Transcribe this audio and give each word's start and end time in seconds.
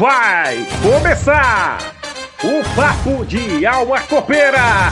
Vai 0.00 0.66
começar 0.82 1.76
o 2.42 2.64
papo 2.74 3.22
de 3.26 3.66
alma 3.66 4.00
copeira 4.00 4.88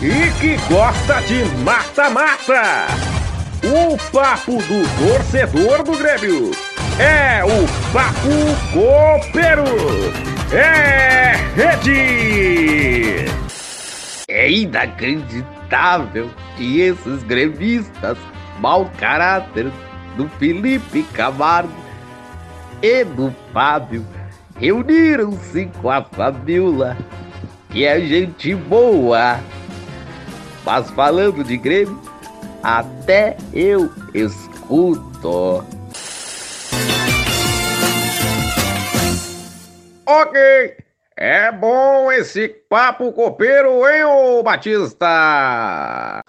e 0.00 0.30
que 0.38 0.56
gosta 0.72 1.20
de 1.22 1.44
mata-mata. 1.64 2.86
O 3.64 3.98
papo 4.12 4.52
do 4.52 4.84
torcedor 5.00 5.82
do 5.82 5.98
Grêmio 5.98 6.52
é 7.00 7.42
o 7.44 7.66
papo 7.92 8.28
copeiro. 8.72 9.64
É 10.52 11.32
rede. 11.56 13.24
É 14.28 14.48
inacreditável 14.48 16.30
que 16.56 16.82
esses 16.82 17.24
gremistas 17.24 18.16
mau 18.60 18.88
caráter 18.96 19.72
do 20.16 20.28
Felipe 20.38 21.02
Camargo 21.12 21.74
e 22.80 23.02
do 23.02 23.34
Fábio 23.52 24.06
reuniram-se 24.58 25.66
com 25.80 25.90
a 25.90 26.02
Fabiola, 26.02 26.96
que 27.70 27.84
é 27.84 28.00
gente 28.00 28.54
boa. 28.54 29.38
Mas 30.64 30.90
falando 30.90 31.44
de 31.44 31.56
Grêmio, 31.56 32.00
até 32.62 33.36
eu 33.52 33.92
escuto. 34.12 35.64
Ok, 40.04 40.76
é 41.16 41.52
bom 41.52 42.10
esse 42.12 42.48
papo 42.48 43.12
copeiro, 43.12 43.88
hein, 43.88 44.04
ô 44.04 44.42
Batista? 44.42 46.22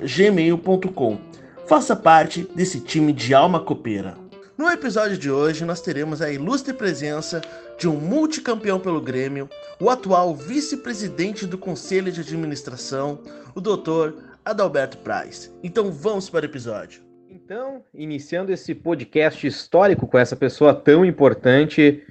gmail.com. 0.00 1.18
Faça 1.66 1.94
parte 1.94 2.48
desse 2.54 2.80
time 2.80 3.12
de 3.12 3.34
alma 3.34 3.60
copeira. 3.60 4.14
No 4.56 4.70
episódio 4.70 5.18
de 5.18 5.30
hoje, 5.30 5.64
nós 5.64 5.80
teremos 5.80 6.22
a 6.22 6.30
ilustre 6.30 6.72
presença 6.72 7.42
de 7.82 7.88
um 7.88 7.96
multicampeão 7.96 8.78
pelo 8.78 9.00
Grêmio, 9.00 9.50
o 9.80 9.90
atual 9.90 10.36
vice-presidente 10.36 11.48
do 11.48 11.58
Conselho 11.58 12.12
de 12.12 12.20
Administração, 12.20 13.20
o 13.56 13.60
Dr. 13.60 14.22
Adalberto 14.44 14.98
Price. 14.98 15.52
Então 15.64 15.90
vamos 15.90 16.30
para 16.30 16.42
o 16.42 16.48
episódio. 16.48 17.02
Então, 17.28 17.82
iniciando 17.92 18.52
esse 18.52 18.72
podcast 18.72 19.44
histórico 19.44 20.06
com 20.06 20.16
essa 20.16 20.36
pessoa 20.36 20.72
tão 20.72 21.04
importante 21.04 22.06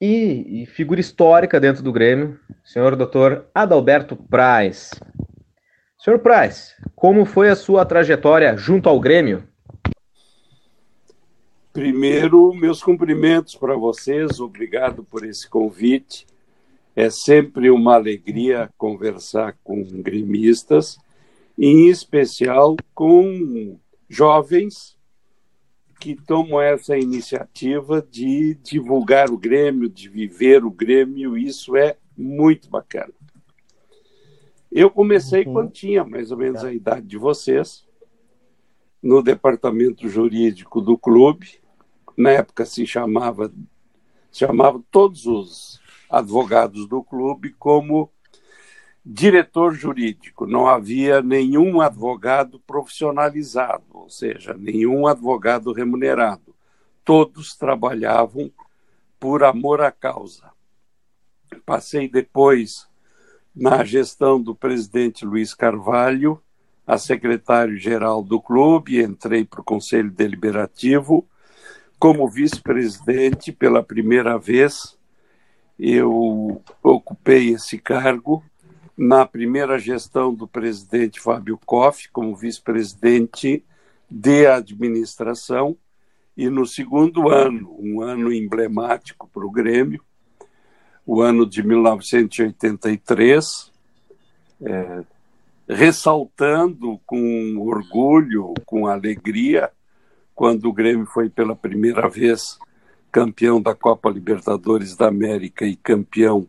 e, 0.00 0.62
e 0.62 0.66
figura 0.66 0.98
histórica 0.98 1.60
dentro 1.60 1.80
do 1.80 1.92
Grêmio, 1.92 2.36
senhor 2.64 2.96
Dr. 2.96 3.44
Adalberto 3.54 4.16
Price. 4.16 4.90
Senhor 5.96 6.18
Price, 6.18 6.74
como 6.96 7.24
foi 7.24 7.50
a 7.50 7.54
sua 7.54 7.84
trajetória 7.84 8.56
junto 8.56 8.88
ao 8.88 8.98
Grêmio? 8.98 9.46
Primeiro, 11.72 12.52
meus 12.52 12.82
cumprimentos 12.82 13.54
para 13.54 13.74
vocês, 13.74 14.38
obrigado 14.40 15.02
por 15.02 15.24
esse 15.24 15.48
convite. 15.48 16.26
É 16.94 17.08
sempre 17.08 17.70
uma 17.70 17.94
alegria 17.94 18.70
conversar 18.76 19.56
com 19.64 19.82
gremistas, 19.82 20.98
em 21.58 21.88
especial 21.88 22.76
com 22.94 23.78
jovens 24.06 24.98
que 25.98 26.14
tomam 26.14 26.60
essa 26.60 26.98
iniciativa 26.98 28.06
de 28.10 28.54
divulgar 28.56 29.30
o 29.30 29.38
Grêmio, 29.38 29.88
de 29.88 30.10
viver 30.10 30.66
o 30.66 30.70
Grêmio, 30.70 31.38
isso 31.38 31.74
é 31.74 31.96
muito 32.14 32.68
bacana. 32.68 33.14
Eu 34.70 34.90
comecei 34.90 35.46
uhum. 35.46 35.52
quando 35.54 35.70
tinha 35.70 36.04
mais 36.04 36.30
ou 36.30 36.36
menos 36.36 36.62
a 36.62 36.72
idade 36.72 37.06
de 37.06 37.16
vocês, 37.16 37.86
no 39.02 39.22
departamento 39.22 40.06
jurídico 40.06 40.82
do 40.82 40.98
clube, 40.98 41.61
na 42.16 42.30
época 42.30 42.64
se 42.64 42.86
chamava, 42.86 43.52
chamava 44.30 44.82
todos 44.90 45.26
os 45.26 45.80
advogados 46.10 46.86
do 46.86 47.02
clube 47.02 47.54
como 47.58 48.10
diretor 49.04 49.74
jurídico. 49.74 50.46
Não 50.46 50.66
havia 50.66 51.22
nenhum 51.22 51.80
advogado 51.80 52.60
profissionalizado, 52.60 53.84
ou 53.92 54.08
seja, 54.08 54.54
nenhum 54.54 55.06
advogado 55.06 55.72
remunerado. 55.72 56.54
Todos 57.04 57.56
trabalhavam 57.56 58.50
por 59.18 59.42
amor 59.42 59.80
à 59.80 59.90
causa. 59.90 60.50
Passei 61.64 62.08
depois 62.08 62.86
na 63.54 63.84
gestão 63.84 64.40
do 64.40 64.54
presidente 64.54 65.24
Luiz 65.24 65.52
Carvalho, 65.52 66.40
a 66.86 66.98
secretário-geral 66.98 68.22
do 68.22 68.40
clube, 68.40 69.02
entrei 69.02 69.44
para 69.44 69.60
o 69.60 69.64
Conselho 69.64 70.10
Deliberativo 70.10 71.26
como 72.02 72.28
vice-presidente, 72.28 73.52
pela 73.52 73.80
primeira 73.80 74.36
vez, 74.36 74.98
eu 75.78 76.60
ocupei 76.82 77.50
esse 77.50 77.78
cargo 77.78 78.44
na 78.98 79.24
primeira 79.24 79.78
gestão 79.78 80.34
do 80.34 80.48
presidente 80.48 81.20
Fábio 81.20 81.56
Koff, 81.64 82.10
como 82.10 82.34
vice-presidente 82.34 83.64
de 84.10 84.48
administração, 84.48 85.76
e 86.36 86.50
no 86.50 86.66
segundo 86.66 87.28
ano, 87.28 87.72
um 87.78 88.02
ano 88.02 88.32
emblemático 88.32 89.30
para 89.32 89.46
o 89.46 89.52
Grêmio, 89.52 90.02
o 91.06 91.22
ano 91.22 91.46
de 91.46 91.62
1983, 91.62 93.70
é, 94.60 95.04
ressaltando 95.68 97.00
com 97.06 97.58
orgulho, 97.58 98.54
com 98.66 98.88
alegria, 98.88 99.70
quando 100.34 100.66
o 100.66 100.72
Grêmio 100.72 101.06
foi 101.06 101.28
pela 101.28 101.54
primeira 101.54 102.08
vez 102.08 102.58
campeão 103.10 103.60
da 103.60 103.74
Copa 103.74 104.08
Libertadores 104.08 104.96
da 104.96 105.08
América 105.08 105.66
e 105.66 105.76
campeão 105.76 106.48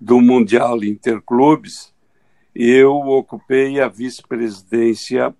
do 0.00 0.20
Mundial 0.20 0.82
Interclubes, 0.82 1.92
eu 2.54 2.92
ocupei 2.92 3.80
a 3.80 3.88
vice-presidência 3.88 5.34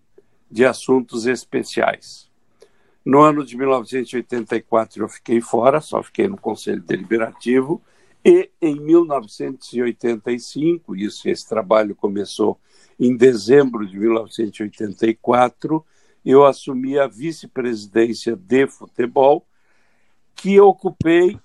de 0.50 0.64
assuntos 0.64 1.26
especiais. 1.26 2.30
No 3.04 3.20
ano 3.20 3.44
de 3.44 3.56
1984 3.56 5.02
eu 5.02 5.08
fiquei 5.08 5.40
fora, 5.40 5.80
só 5.80 6.00
fiquei 6.02 6.28
no 6.28 6.36
Conselho 6.36 6.80
Deliberativo, 6.80 7.82
e 8.24 8.48
em 8.60 8.78
1985, 8.78 10.94
isso 10.94 11.28
esse 11.28 11.48
trabalho 11.48 11.96
começou 11.96 12.56
em 12.98 13.16
dezembro 13.16 13.84
de 13.84 13.98
1984, 13.98 15.84
eu 16.24 16.46
assumi 16.46 16.98
a 16.98 17.06
vice-presidência 17.06 18.34
de 18.36 18.66
futebol, 18.66 19.46
que 20.34 20.58
ocupei 20.60 21.38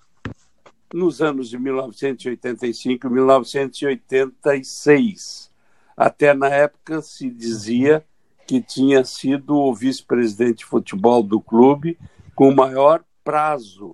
nos 0.94 1.22
anos 1.22 1.50
de 1.50 1.60
1985 1.60 3.08
e 3.08 3.10
1986. 3.10 5.52
Até 5.96 6.34
na 6.34 6.48
época 6.48 7.02
se 7.02 7.30
dizia 7.30 8.06
que 8.46 8.62
tinha 8.62 9.04
sido 9.04 9.58
o 9.58 9.74
vice-presidente 9.74 10.60
de 10.60 10.66
futebol 10.66 11.22
do 11.22 11.42
clube 11.42 12.00
com 12.34 12.48
o 12.50 12.56
maior 12.56 13.04
prazo 13.24 13.94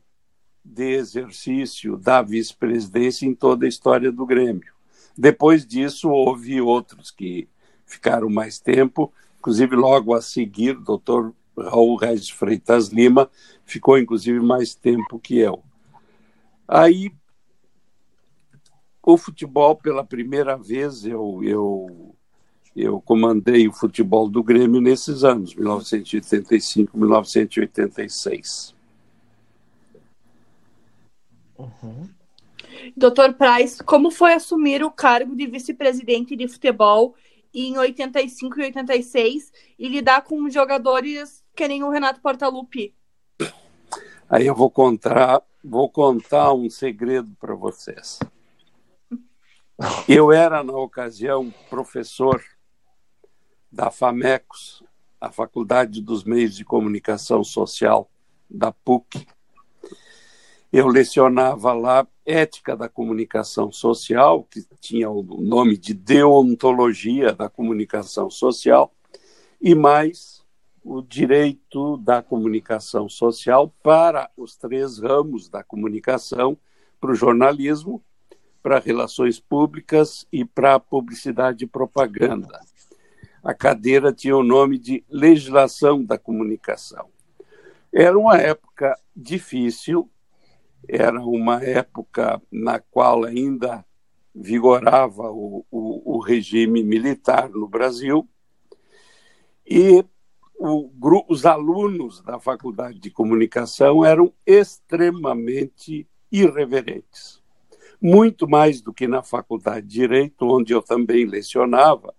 de 0.64 0.92
exercício 0.92 1.98
da 1.98 2.22
vice-presidência 2.22 3.26
em 3.26 3.34
toda 3.34 3.66
a 3.66 3.70
história 3.70 4.12
do 4.12 4.24
Grêmio. 4.26 4.72
Depois 5.18 5.66
disso, 5.66 6.10
houve 6.10 6.62
outros 6.62 7.10
que 7.12 7.48
ficaram 7.86 8.30
mais 8.30 8.60
tempo, 8.60 9.12
Inclusive, 9.44 9.76
logo 9.76 10.14
a 10.14 10.22
seguir, 10.22 10.78
o 10.78 10.82
doutor 10.82 11.36
Raul 11.58 11.98
Regis 11.98 12.30
Freitas 12.30 12.88
Lima 12.88 13.30
ficou, 13.66 14.00
inclusive, 14.00 14.40
mais 14.40 14.74
tempo 14.74 15.20
que 15.20 15.38
eu. 15.38 15.62
Aí 16.66 17.12
o 19.06 19.18
futebol, 19.18 19.76
pela 19.76 20.02
primeira 20.02 20.56
vez, 20.56 21.04
eu, 21.04 21.42
eu, 21.44 22.16
eu 22.74 23.02
comandei 23.02 23.68
o 23.68 23.74
futebol 23.74 24.30
do 24.30 24.42
Grêmio 24.42 24.80
nesses 24.80 25.26
anos, 25.26 25.54
1985, 25.54 26.98
1986. 26.98 28.74
Uhum. 31.60 32.10
Doutor 32.96 33.34
Price, 33.34 33.84
como 33.84 34.10
foi 34.10 34.36
assumir 34.36 34.86
o 34.86 34.90
cargo 34.90 35.36
de 35.36 35.48
vice-presidente 35.48 36.34
de 36.34 36.48
futebol 36.48 37.14
em 37.54 37.78
85 37.78 38.60
e 38.60 38.64
86 38.64 39.52
e 39.78 39.88
lidar 39.88 40.24
com 40.24 40.50
jogadores 40.50 41.44
que 41.56 41.68
nem 41.68 41.84
o 41.84 41.90
Renato 41.90 42.22
Portaluppi? 42.22 42.96
Aí 44.30 44.48
eu 44.48 44.56
vou 44.56 44.72
contar, 44.72 45.44
vou 45.64 45.90
contar 45.90 46.54
um 46.54 46.70
segredo 46.70 47.36
para 47.40 47.54
vocês. 47.54 48.20
Eu 50.08 50.32
era, 50.32 50.64
na 50.64 50.74
ocasião, 50.74 51.54
professor 51.70 52.44
da 53.72 53.90
FAMECOS, 53.90 54.84
a 55.20 55.32
Faculdade 55.32 56.02
dos 56.02 56.24
Meios 56.24 56.56
de 56.56 56.66
Comunicação 56.66 57.44
Social 57.44 58.10
da 58.50 58.72
PUC. 58.72 59.26
Eu 60.74 60.88
lecionava 60.88 61.72
lá 61.72 62.08
Ética 62.26 62.76
da 62.76 62.90
Comunicação 62.90 63.72
Social, 63.72 64.44
que 64.44 64.66
tinha 64.82 65.08
o 65.08 65.22
nome 65.22 65.78
de 65.78 65.94
Deontologia 65.94 67.32
da 67.32 67.48
Comunicação 67.48 68.28
Social, 68.28 68.92
e 69.62 69.76
mais 69.76 70.44
o 70.84 71.00
direito 71.00 71.98
da 71.98 72.24
comunicação 72.24 73.08
social 73.08 73.72
para 73.84 74.32
os 74.36 74.58
três 74.58 74.98
ramos 74.98 75.48
da 75.48 75.64
comunicação, 75.64 76.58
para 77.00 77.12
o 77.12 77.16
jornalismo, 77.16 78.04
para 78.64 78.80
relações 78.80 79.40
públicas 79.40 80.26
e 80.34 80.44
para 80.44 80.80
publicidade 80.80 81.66
e 81.66 81.68
propaganda. 81.68 82.60
A 83.44 83.54
cadeira 83.54 84.12
tinha 84.12 84.36
o 84.36 84.42
nome 84.42 84.80
de 84.80 85.04
Legislação 85.08 86.04
da 86.04 86.18
Comunicação. 86.18 87.10
Era 87.94 88.18
uma 88.18 88.38
época 88.38 89.00
difícil, 89.16 90.10
era 90.88 91.20
uma 91.22 91.64
época 91.64 92.42
na 92.52 92.80
qual 92.80 93.26
ainda 93.26 93.86
vigorava 94.34 95.32
o, 95.32 95.66
o, 95.72 96.18
o 96.18 96.20
regime 96.20 96.84
militar 96.84 97.50
no 97.50 97.68
Brasil, 97.68 98.28
e 99.66 100.04
o, 100.58 100.90
os 101.28 101.46
alunos 101.46 102.22
da 102.22 102.40
Faculdade 102.40 103.00
de 103.00 103.12
Comunicação 103.12 104.04
eram 104.04 104.34
extremamente 104.46 106.08
irreverentes 106.32 107.44
muito 108.04 108.50
mais 108.50 108.82
do 108.82 108.94
que 108.94 109.08
na 109.08 109.24
Faculdade 109.24 109.88
de 109.88 109.94
Direito, 109.94 110.46
onde 110.46 110.74
eu 110.74 110.82
também 110.82 111.26
lecionava, 111.26 112.14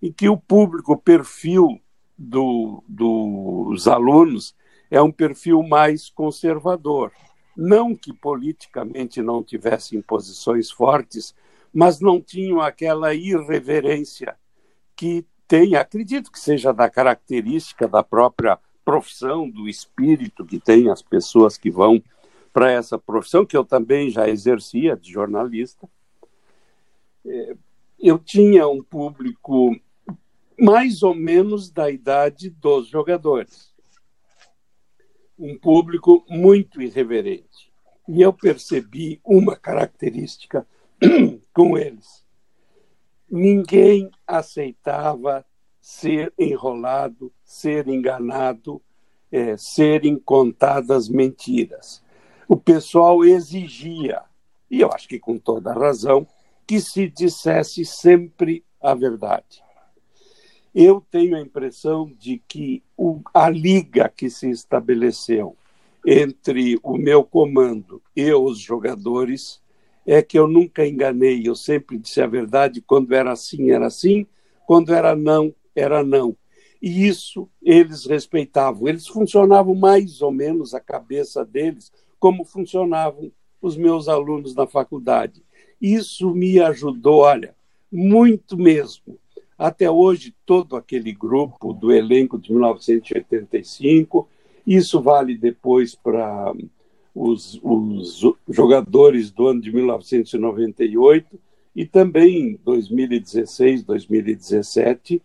em 0.00 0.12
que 0.12 0.28
o 0.28 0.36
público, 0.36 0.92
o 0.92 0.96
perfil 0.96 1.80
do, 2.16 2.84
dos 2.86 3.88
alunos 3.88 4.54
é 4.88 5.02
um 5.02 5.10
perfil 5.10 5.64
mais 5.64 6.08
conservador. 6.08 7.10
Não 7.56 7.94
que 7.94 8.12
politicamente 8.12 9.22
não 9.22 9.42
tivessem 9.42 10.02
posições 10.02 10.70
fortes, 10.70 11.34
mas 11.72 12.00
não 12.00 12.20
tinham 12.20 12.60
aquela 12.60 13.14
irreverência 13.14 14.36
que 14.94 15.24
tem, 15.48 15.76
acredito 15.76 16.30
que 16.30 16.40
seja 16.40 16.72
da 16.72 16.90
característica 16.90 17.86
da 17.86 18.02
própria 18.02 18.58
profissão, 18.84 19.48
do 19.48 19.68
espírito 19.68 20.44
que 20.44 20.58
tem 20.58 20.90
as 20.90 21.02
pessoas 21.02 21.56
que 21.56 21.70
vão 21.70 22.02
para 22.52 22.70
essa 22.70 22.98
profissão, 22.98 23.44
que 23.44 23.56
eu 23.56 23.64
também 23.64 24.10
já 24.10 24.28
exercia 24.28 24.96
de 24.96 25.12
jornalista, 25.12 25.88
é, 27.26 27.56
eu 27.98 28.18
tinha 28.18 28.66
um 28.68 28.82
público 28.82 29.76
mais 30.58 31.02
ou 31.02 31.14
menos 31.14 31.70
da 31.70 31.90
idade 31.90 32.48
dos 32.48 32.88
jogadores. 32.88 33.75
Um 35.38 35.58
público 35.58 36.24
muito 36.28 36.80
irreverente. 36.80 37.72
E 38.08 38.22
eu 38.22 38.32
percebi 38.32 39.20
uma 39.24 39.56
característica 39.56 40.66
com 41.52 41.76
eles. 41.76 42.24
Ninguém 43.30 44.10
aceitava 44.26 45.44
ser 45.80 46.32
enrolado, 46.38 47.32
ser 47.44 47.88
enganado, 47.88 48.80
é, 49.30 49.56
serem 49.56 50.18
contadas 50.18 51.08
mentiras 51.08 52.04
o 52.48 52.56
pessoal 52.56 53.24
exigia, 53.24 54.22
e 54.70 54.80
eu 54.80 54.90
acho 54.92 55.08
que 55.08 55.18
com 55.18 55.38
toda 55.38 55.72
razão, 55.72 56.26
que 56.66 56.80
se 56.80 57.08
dissesse 57.08 57.84
sempre 57.84 58.64
a 58.80 58.94
verdade. 58.94 59.62
Eu 60.78 61.02
tenho 61.10 61.34
a 61.34 61.40
impressão 61.40 62.12
de 62.18 62.36
que 62.46 62.82
o, 62.98 63.22
a 63.32 63.48
liga 63.48 64.12
que 64.14 64.28
se 64.28 64.50
estabeleceu 64.50 65.56
entre 66.06 66.78
o 66.82 66.98
meu 66.98 67.24
comando 67.24 68.02
e 68.14 68.30
os 68.34 68.58
jogadores 68.58 69.58
é 70.06 70.20
que 70.20 70.38
eu 70.38 70.46
nunca 70.46 70.86
enganei, 70.86 71.48
eu 71.48 71.54
sempre 71.54 71.96
disse 71.96 72.20
a 72.20 72.26
verdade, 72.26 72.82
quando 72.82 73.14
era 73.14 73.32
assim, 73.32 73.70
era 73.70 73.86
assim, 73.86 74.26
quando 74.66 74.92
era 74.92 75.16
não, 75.16 75.54
era 75.74 76.04
não. 76.04 76.36
E 76.82 77.06
isso 77.08 77.48
eles 77.62 78.04
respeitavam, 78.04 78.86
eles 78.86 79.06
funcionavam 79.06 79.74
mais 79.74 80.20
ou 80.20 80.30
menos 80.30 80.74
a 80.74 80.80
cabeça 80.80 81.42
deles 81.42 81.90
como 82.20 82.44
funcionavam 82.44 83.32
os 83.62 83.78
meus 83.78 84.08
alunos 84.08 84.54
na 84.54 84.66
faculdade. 84.66 85.42
Isso 85.80 86.34
me 86.34 86.60
ajudou, 86.60 87.20
olha, 87.20 87.56
muito 87.90 88.58
mesmo. 88.58 89.18
Até 89.58 89.90
hoje, 89.90 90.34
todo 90.44 90.76
aquele 90.76 91.12
grupo 91.12 91.72
do 91.72 91.92
elenco 91.92 92.38
de 92.38 92.52
1985, 92.52 94.28
isso 94.66 95.00
vale 95.00 95.36
depois 95.36 95.94
para 95.94 96.52
os, 97.14 97.58
os 97.62 98.20
jogadores 98.48 99.30
do 99.30 99.46
ano 99.46 99.60
de 99.60 99.72
1998 99.72 101.40
e 101.74 101.86
também 101.86 102.58
2016, 102.64 103.82
2017. 103.84 105.22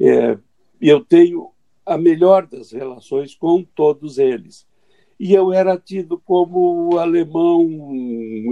É, 0.00 0.38
eu 0.80 1.04
tenho 1.04 1.50
a 1.84 1.98
melhor 1.98 2.46
das 2.46 2.72
relações 2.72 3.34
com 3.34 3.62
todos 3.62 4.18
eles 4.18 4.66
e 5.18 5.32
eu 5.32 5.52
era 5.52 5.78
tido 5.78 6.18
como 6.18 6.94
o 6.94 6.98
alemão 6.98 7.68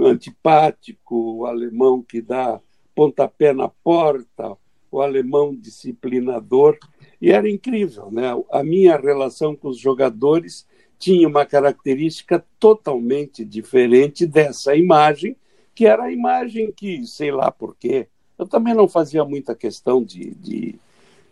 antipático, 0.05 1.39
o 1.39 1.45
alemão 1.45 2.01
que 2.01 2.21
dá 2.21 2.59
pontapé 2.95 3.53
na 3.53 3.67
porta, 3.67 4.57
o 4.93 5.01
alemão 5.01 5.55
disciplinador, 5.55 6.77
e 7.19 7.31
era 7.31 7.49
incrível, 7.49 8.11
né? 8.11 8.29
A 8.51 8.63
minha 8.63 8.95
relação 8.95 9.55
com 9.55 9.69
os 9.69 9.79
jogadores 9.79 10.67
tinha 10.99 11.27
uma 11.27 11.45
característica 11.47 12.45
totalmente 12.59 13.43
diferente 13.43 14.27
dessa 14.27 14.75
imagem, 14.75 15.35
que 15.73 15.87
era 15.87 16.03
a 16.03 16.11
imagem 16.11 16.71
que, 16.71 17.07
sei 17.07 17.31
lá 17.31 17.49
por 17.49 17.75
quê, 17.75 18.07
eu 18.37 18.47
também 18.47 18.75
não 18.75 18.87
fazia 18.87 19.25
muita 19.25 19.55
questão 19.55 20.03
de, 20.03 20.35
de, 20.35 20.75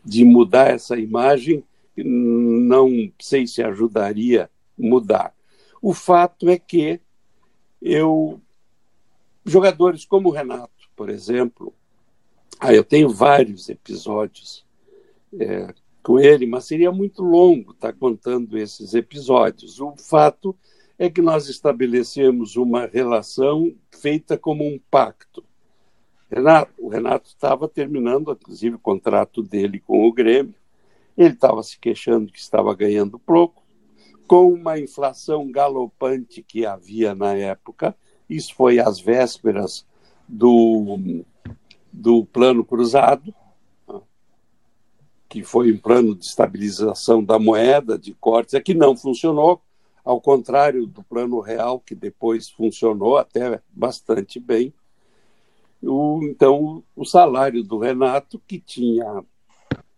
de 0.04 0.26
mudar 0.26 0.72
essa 0.72 0.98
imagem, 0.98 1.64
não 1.96 3.12
sei 3.20 3.46
se 3.46 3.62
ajudaria 3.62 4.50
mudar. 4.76 5.36
O 5.80 5.94
fato 5.94 6.50
é 6.50 6.58
que 6.58 7.00
eu 7.80 8.42
jogadores 9.46 10.04
como 10.04 10.30
o 10.30 10.32
Renato, 10.32 10.90
por 10.96 11.10
exemplo, 11.10 11.74
ah, 12.64 12.72
eu 12.72 12.84
tenho 12.84 13.10
vários 13.10 13.70
episódios 13.70 14.64
é, 15.40 15.74
com 16.04 16.20
ele, 16.20 16.46
mas 16.46 16.66
seria 16.66 16.92
muito 16.92 17.24
longo 17.24 17.72
estar 17.72 17.92
contando 17.92 18.56
esses 18.56 18.94
episódios. 18.94 19.80
O 19.80 19.96
fato 19.98 20.56
é 21.00 21.10
que 21.10 21.24
nós 21.24 21.50
estabelecemos 21.50 22.56
uma 22.56 22.86
relação 22.86 23.74
feita 23.90 24.38
como 24.38 24.64
um 24.64 24.80
pacto. 24.92 25.44
Renato, 26.30 26.72
o 26.78 26.88
Renato 26.88 27.30
estava 27.30 27.68
terminando, 27.68 28.32
inclusive, 28.32 28.76
o 28.76 28.80
contrato 28.80 29.42
dele 29.42 29.80
com 29.80 30.08
o 30.08 30.14
Grêmio. 30.14 30.54
Ele 31.18 31.34
estava 31.34 31.64
se 31.64 31.80
queixando 31.80 32.32
que 32.32 32.40
estava 32.40 32.76
ganhando 32.76 33.18
pouco 33.18 33.64
com 34.28 34.54
uma 34.54 34.80
inflação 34.80 35.52
galopante 35.52 36.44
que 36.44 36.64
havia 36.64 37.16
na 37.16 37.34
época. 37.34 37.96
Isso 38.30 38.54
foi 38.54 38.80
às 38.80 39.00
vésperas 39.00 39.84
do, 40.30 41.24
do 41.92 42.26
plano 42.26 42.64
cruzado, 42.64 43.34
que 45.28 45.44
foi 45.44 45.72
um 45.72 45.78
plano 45.78 46.14
de 46.14 46.26
estabilização 46.26 47.24
da 47.24 47.40
moeda, 47.40 47.98
de 47.98 48.14
cortes, 48.14 48.54
é 48.54 48.60
que 48.60 48.74
não 48.74 48.98
funcionou, 48.98 49.62
ao 50.04 50.20
contrário 50.20 50.86
do 50.86 51.04
plano 51.04 51.40
real, 51.40 51.80
que 51.80 51.96
depois 51.96 52.50
funcionou 52.50 53.18
até 53.18 53.62
bastante 53.70 54.40
bem. 54.40 54.74
O, 55.82 56.20
então, 56.24 56.84
o 56.96 57.06
salário 57.06 57.64
do 57.64 57.78
Renato, 57.78 58.42
que 58.46 58.60
tinha 58.60 59.24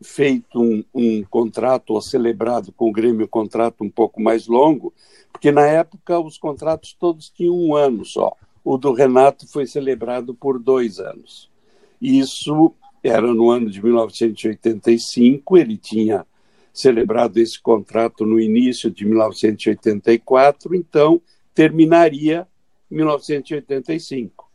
feito 0.04 0.62
um, 0.62 0.84
um, 0.94 1.24
contrato 1.24 1.94
ou 1.94 2.02
celebrado 2.02 2.72
com 2.72 2.90
o 2.90 2.92
Grêmio 2.92 3.26
um 3.26 3.30
contrato 3.30 3.84
um 3.84 3.90
pouco 3.90 4.22
mais 4.22 4.48
longo, 4.48 4.94
porque 5.32 5.52
na 5.52 5.66
época 5.66 6.20
os 6.20 6.38
contratos 6.38 6.94
todos 6.94 7.30
tinham 7.30 7.58
um 7.58 7.76
ano 7.76 8.06
só. 8.06 8.36
O 8.64 8.78
do 8.78 8.94
Renato 8.94 9.48
foi 9.48 9.66
celebrado 9.66 10.34
por 10.36 10.60
dois 10.60 11.00
anos. 11.00 11.50
Isso 12.04 12.76
era 13.02 13.34
no 13.34 13.50
ano 13.50 13.70
de 13.70 13.82
1985, 13.82 15.58
ele 15.58 15.78
tinha 15.78 16.28
celebrado 16.74 17.38
esse 17.38 17.62
contrato 17.62 18.26
no 18.26 18.42
início 18.42 18.92
de 18.92 19.06
1984, 19.06 20.76
então 20.76 21.22
terminaria 21.54 22.46
em 22.92 22.96
1985. 22.96 24.52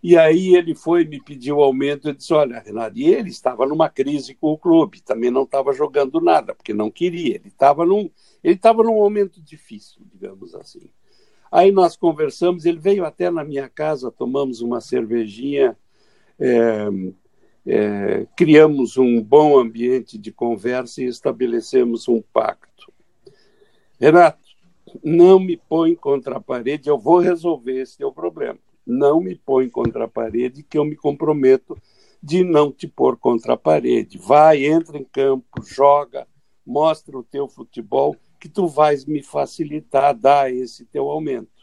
E 0.00 0.16
aí 0.16 0.54
ele 0.54 0.72
foi 0.72 1.04
me 1.04 1.20
pediu 1.20 1.60
aumento, 1.60 2.08
eu 2.08 2.14
disse, 2.14 2.32
olha, 2.32 2.60
Renato, 2.60 2.96
e 2.96 3.06
ele 3.06 3.30
estava 3.30 3.66
numa 3.66 3.88
crise 3.88 4.34
com 4.36 4.52
o 4.52 4.58
clube, 4.58 5.02
também 5.02 5.32
não 5.32 5.42
estava 5.42 5.72
jogando 5.72 6.20
nada, 6.20 6.54
porque 6.54 6.72
não 6.72 6.92
queria, 6.92 7.34
ele 7.34 7.48
estava 7.48 7.84
num, 7.84 8.08
ele 8.42 8.54
estava 8.54 8.84
num 8.84 8.94
momento 8.94 9.42
difícil, 9.42 10.02
digamos 10.12 10.54
assim. 10.54 10.90
Aí 11.50 11.72
nós 11.72 11.96
conversamos, 11.96 12.66
ele 12.66 12.78
veio 12.78 13.04
até 13.04 13.30
na 13.30 13.42
minha 13.42 13.68
casa, 13.68 14.12
tomamos 14.12 14.60
uma 14.60 14.80
cervejinha, 14.80 15.76
é, 16.38 16.88
é, 17.66 18.26
criamos 18.36 18.96
um 18.96 19.22
bom 19.22 19.58
ambiente 19.58 20.18
de 20.18 20.32
conversa 20.32 21.02
e 21.02 21.06
estabelecemos 21.06 22.08
um 22.08 22.20
pacto. 22.20 22.92
Renato, 23.98 24.44
não 25.02 25.38
me 25.40 25.56
põe 25.56 25.94
contra 25.94 26.36
a 26.36 26.40
parede, 26.40 26.88
eu 26.88 26.98
vou 26.98 27.18
resolver 27.18 27.80
esse 27.80 27.98
teu 27.98 28.12
problema. 28.12 28.58
Não 28.86 29.20
me 29.20 29.34
põe 29.34 29.68
contra 29.68 30.04
a 30.04 30.08
parede, 30.08 30.62
que 30.62 30.76
eu 30.76 30.84
me 30.84 30.94
comprometo 30.94 31.76
de 32.22 32.44
não 32.44 32.70
te 32.70 32.86
pôr 32.86 33.16
contra 33.16 33.54
a 33.54 33.56
parede. 33.56 34.18
Vai, 34.18 34.64
entra 34.64 34.98
em 34.98 35.04
campo, 35.04 35.62
joga, 35.62 36.26
mostra 36.66 37.16
o 37.18 37.22
teu 37.22 37.48
futebol, 37.48 38.16
que 38.38 38.48
tu 38.48 38.66
vais 38.66 39.06
me 39.06 39.22
facilitar 39.22 40.14
dar 40.14 40.52
esse 40.52 40.84
teu 40.84 41.10
aumento. 41.10 41.54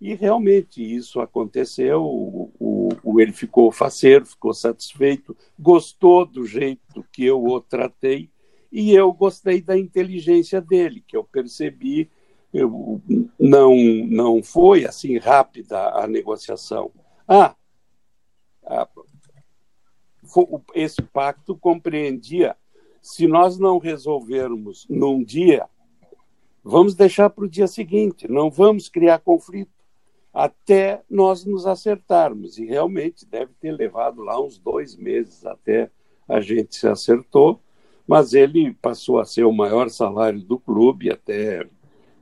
E 0.00 0.14
realmente 0.14 0.82
isso 0.82 1.20
aconteceu. 1.20 2.45
O, 3.02 3.20
ele 3.20 3.32
ficou 3.32 3.70
faceiro, 3.72 4.26
ficou 4.26 4.52
satisfeito, 4.54 5.36
gostou 5.58 6.24
do 6.26 6.44
jeito 6.46 7.04
que 7.12 7.24
eu 7.24 7.44
o 7.44 7.60
tratei, 7.60 8.30
e 8.70 8.94
eu 8.94 9.12
gostei 9.12 9.60
da 9.60 9.76
inteligência 9.78 10.60
dele, 10.60 11.02
que 11.06 11.16
eu 11.16 11.24
percebi. 11.24 12.10
Eu, 12.52 13.00
não, 13.38 13.74
não 14.08 14.42
foi 14.42 14.84
assim 14.84 15.18
rápida 15.18 15.90
a 15.90 16.06
negociação. 16.06 16.90
Ah, 17.26 17.54
a, 18.64 18.88
esse 20.74 21.02
pacto 21.02 21.56
compreendia 21.56 22.56
se 23.06 23.28
nós 23.28 23.56
não 23.56 23.78
resolvermos 23.78 24.84
num 24.90 25.22
dia, 25.22 25.68
vamos 26.64 26.96
deixar 26.96 27.30
para 27.30 27.44
o 27.44 27.48
dia 27.48 27.68
seguinte, 27.68 28.26
não 28.26 28.50
vamos 28.50 28.88
criar 28.88 29.20
conflito 29.20 29.75
até 30.36 31.00
nós 31.08 31.46
nos 31.46 31.66
acertarmos. 31.66 32.58
E 32.58 32.66
realmente 32.66 33.24
deve 33.24 33.52
ter 33.58 33.72
levado 33.72 34.20
lá 34.22 34.38
uns 34.38 34.58
dois 34.58 34.94
meses 34.94 35.46
até 35.46 35.90
a 36.28 36.40
gente 36.40 36.76
se 36.76 36.86
acertou, 36.86 37.58
mas 38.06 38.34
ele 38.34 38.74
passou 38.74 39.18
a 39.18 39.24
ser 39.24 39.44
o 39.44 39.52
maior 39.52 39.88
salário 39.88 40.38
do 40.38 40.58
clube, 40.58 41.10
até 41.10 41.66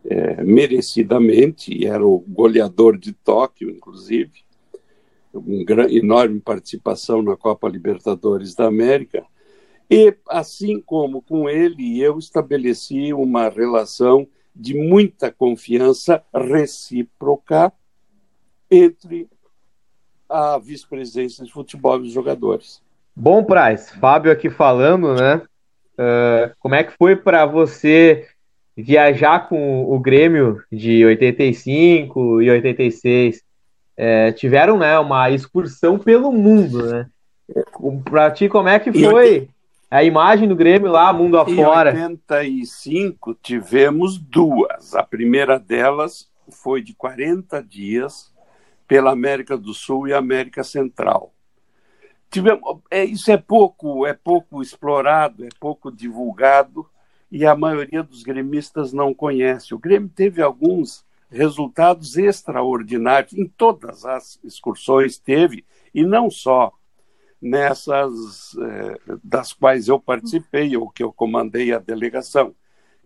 é, 0.04 0.44
merecidamente, 0.44 1.85
era 1.85 2.06
o 2.06 2.21
goleador 2.21 2.97
de 2.97 3.12
Tóquio, 3.12 3.68
inclusive, 3.68 4.44
uma 5.33 5.92
enorme 5.92 6.38
participação 6.38 7.21
na 7.21 7.37
Copa 7.37 7.68
Libertadores 7.68 8.54
da 8.54 8.66
América. 8.66 9.26
E, 9.90 10.14
assim 10.28 10.80
como 10.80 11.21
com 11.21 11.49
ele, 11.49 12.00
eu 12.00 12.16
estabeleci 12.21 13.12
uma 13.12 13.49
relação 13.49 14.25
de 14.54 14.73
muita 14.73 15.33
confiança 15.33 16.23
recíproca 16.33 17.73
entre 18.76 19.28
a 20.28 20.58
vice-presidência 20.58 21.44
de 21.44 21.52
futebol 21.52 21.98
e 22.00 22.08
os 22.08 22.12
jogadores. 22.12 22.82
Bom, 23.14 23.44
Praz, 23.44 23.90
Fábio 23.90 24.32
aqui 24.32 24.50
falando, 24.50 25.14
né? 25.14 25.42
Uh, 25.96 26.52
como 26.58 26.74
é 26.74 26.82
que 26.82 26.96
foi 26.98 27.14
para 27.14 27.46
você 27.46 28.26
viajar 28.76 29.48
com 29.48 29.84
o 29.84 29.98
Grêmio 30.00 30.60
de 30.72 31.04
85 31.04 32.42
e 32.42 32.50
86? 32.50 33.42
É, 33.96 34.32
tiveram 34.32 34.76
né, 34.76 34.98
uma 34.98 35.30
excursão 35.30 35.96
pelo 35.96 36.32
mundo, 36.32 36.84
né? 36.84 37.06
Para 38.04 38.32
ti, 38.32 38.48
como 38.48 38.68
é 38.68 38.80
que 38.80 38.92
foi 38.92 39.48
a 39.88 40.02
imagem 40.02 40.48
do 40.48 40.56
Grêmio 40.56 40.90
lá, 40.90 41.12
mundo 41.12 41.38
afora? 41.38 41.92
Em 41.92 42.02
85 42.02 43.36
tivemos 43.40 44.18
duas. 44.18 44.96
A 44.96 45.04
primeira 45.04 45.60
delas 45.60 46.28
foi 46.50 46.82
de 46.82 46.94
40 46.94 47.62
dias 47.62 48.33
pela 48.86 49.12
América 49.12 49.56
do 49.56 49.72
Sul 49.72 50.08
e 50.08 50.12
América 50.12 50.62
Central. 50.62 51.32
Tivemos, 52.30 52.80
é, 52.90 53.04
isso 53.04 53.30
é 53.30 53.36
pouco, 53.36 54.06
é 54.06 54.12
pouco 54.12 54.60
explorado, 54.60 55.44
é 55.44 55.48
pouco 55.60 55.90
divulgado 55.90 56.86
e 57.30 57.46
a 57.46 57.54
maioria 57.54 58.02
dos 58.02 58.22
gremistas 58.22 58.92
não 58.92 59.14
conhece. 59.14 59.74
O 59.74 59.78
Grêmio 59.78 60.08
teve 60.08 60.42
alguns 60.42 61.04
resultados 61.30 62.16
extraordinários 62.16 63.32
em 63.32 63.46
todas 63.46 64.04
as 64.04 64.38
excursões 64.44 65.18
teve 65.18 65.64
e 65.92 66.04
não 66.04 66.30
só 66.30 66.72
nessas 67.40 68.56
eh, 68.56 69.18
das 69.22 69.52
quais 69.52 69.88
eu 69.88 70.00
participei 70.00 70.76
ou 70.76 70.88
que 70.88 71.02
eu 71.02 71.12
comandei 71.12 71.72
a 71.72 71.78
delegação, 71.78 72.54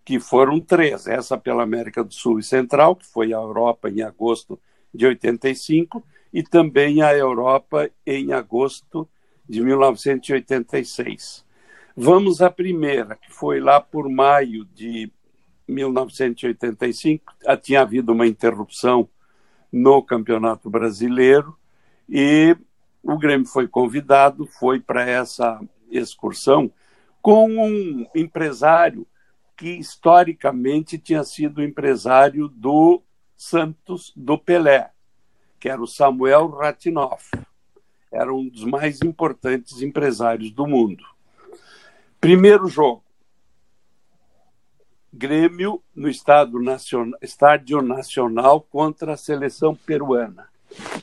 que 0.05 0.21
foram 0.21 0.61
três: 0.61 1.07
essa 1.07 1.37
pela 1.37 1.63
América 1.63 2.05
do 2.05 2.15
Sul 2.15 2.39
e 2.39 2.43
Central, 2.43 2.95
que 2.95 3.07
foi 3.07 3.33
a 3.33 3.37
Europa 3.37 3.91
em 3.91 4.03
agosto 4.03 4.59
de 4.99 5.07
85, 5.07 6.05
e 6.33 6.43
também 6.43 7.01
a 7.03 7.17
Europa 7.17 7.89
em 8.05 8.33
agosto 8.33 9.09
de 9.49 9.63
1986. 9.63 11.47
Vamos 11.97 12.43
à 12.43 12.51
primeira, 12.51 13.15
que 13.15 13.33
foi 13.33 13.61
lá 13.61 13.81
por 13.81 14.09
maio 14.11 14.65
de 14.65 15.11
1985. 15.69 17.33
Tinha 17.63 17.83
havido 17.83 18.13
uma 18.13 18.27
interrupção 18.27 19.09
no 19.73 20.03
Campeonato 20.03 20.69
Brasileiro 20.69 21.57
e 22.09 22.57
o 23.01 23.17
Grêmio 23.17 23.47
foi 23.47 23.69
convidado, 23.69 24.47
foi 24.47 24.81
para 24.81 25.09
essa 25.09 25.61
excursão 25.91 26.73
com 27.23 27.49
um 27.49 28.05
empresário 28.15 29.07
que 29.57 29.71
historicamente 29.71 30.99
tinha 30.99 31.23
sido 31.23 31.63
empresário 31.63 32.49
do 32.49 33.03
Santos 33.39 34.13
do 34.17 34.37
Pelé, 34.37 34.91
que 35.61 35.69
era 35.69 35.81
o 35.81 35.87
Samuel 35.87 36.49
Ratinoff. 36.49 37.31
Era 38.11 38.35
um 38.35 38.49
dos 38.49 38.65
mais 38.65 39.01
importantes 39.01 39.81
empresários 39.81 40.51
do 40.51 40.67
mundo. 40.67 41.05
Primeiro 42.21 42.67
jogo. 42.67 43.05
Grêmio 45.13 45.81
no 45.95 46.11
Nacional, 46.61 47.19
Estádio 47.23 47.81
Nacional 47.81 48.61
contra 48.61 49.13
a 49.13 49.17
seleção 49.17 49.73
peruana. 49.73 50.49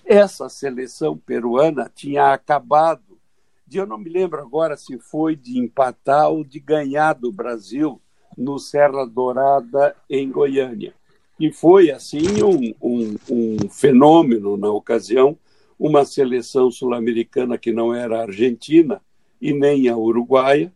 Essa 0.03 0.49
seleção 0.49 1.17
peruana 1.17 1.89
tinha 1.95 2.33
acabado 2.33 3.17
de, 3.65 3.77
eu 3.77 3.87
não 3.87 3.97
me 3.97 4.09
lembro 4.09 4.41
agora 4.41 4.75
se 4.75 4.99
foi 4.99 5.37
de 5.37 5.57
empatar 5.57 6.29
ou 6.29 6.43
de 6.43 6.59
ganhar 6.59 7.13
do 7.13 7.31
Brasil 7.31 7.99
no 8.37 8.59
Serra 8.59 9.05
Dourada, 9.05 9.95
em 10.09 10.29
Goiânia 10.29 10.93
e 11.39 11.51
foi 11.51 11.91
assim 11.91 12.41
um, 12.43 12.73
um, 12.81 13.15
um 13.29 13.69
fenômeno 13.69 14.55
na 14.57 14.71
ocasião, 14.71 15.37
uma 15.77 16.05
seleção 16.05 16.71
sul-americana 16.71 17.57
que 17.57 17.71
não 17.71 17.93
era 17.93 18.19
a 18.19 18.23
Argentina 18.23 19.01
e 19.41 19.53
nem 19.53 19.89
a 19.89 19.97
Uruguaia, 19.97 20.71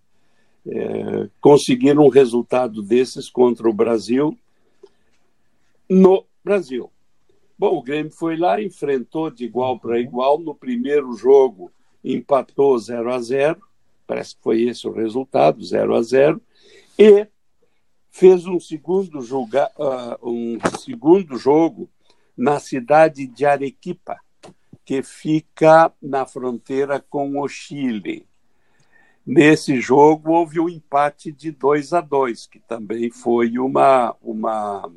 é, 0.68 1.30
conseguiram 1.40 2.04
um 2.06 2.10
resultado 2.10 2.82
desses 2.82 3.30
contra 3.30 3.70
o 3.70 3.74
Brasil 3.74 4.38
no 5.90 6.26
Brasil. 6.44 6.92
Bom, 7.58 7.78
o 7.78 7.82
Grêmio 7.82 8.12
foi 8.12 8.38
lá, 8.38 8.62
enfrentou 8.62 9.30
de 9.30 9.46
igual 9.46 9.80
para 9.80 10.00
igual. 10.00 10.38
No 10.40 10.54
primeiro 10.54 11.14
jogo, 11.14 11.72
empatou 12.04 12.78
0 12.78 13.14
a 13.14 13.20
0 13.20 13.70
parece 14.10 14.36
que 14.36 14.42
foi 14.42 14.64
esse 14.64 14.88
o 14.88 14.92
resultado 14.92 15.64
0 15.64 15.94
a 15.94 16.02
0 16.02 16.42
E 16.98 17.28
fez 18.12 18.46
um 18.46 18.60
segundo, 18.60 19.22
julga, 19.22 19.72
uh, 19.78 20.30
um 20.30 20.58
segundo 20.80 21.38
jogo 21.38 21.90
na 22.38 22.60
cidade 22.60 23.28
de 23.28 23.46
Arequipa, 23.46 24.18
que 24.86 25.04
fica 25.04 25.92
na 26.02 26.26
fronteira 26.26 27.00
com 27.00 27.40
o 27.40 27.48
Chile. 27.48 28.26
Nesse 29.26 29.80
jogo 29.80 30.32
houve 30.32 30.60
um 30.60 30.68
empate 30.68 31.32
de 31.32 31.52
2 31.52 31.94
a 31.94 32.02
2, 32.02 32.48
que 32.48 32.60
também 32.60 33.12
foi 33.12 33.60
uma 33.60 34.16
uma 34.22 34.90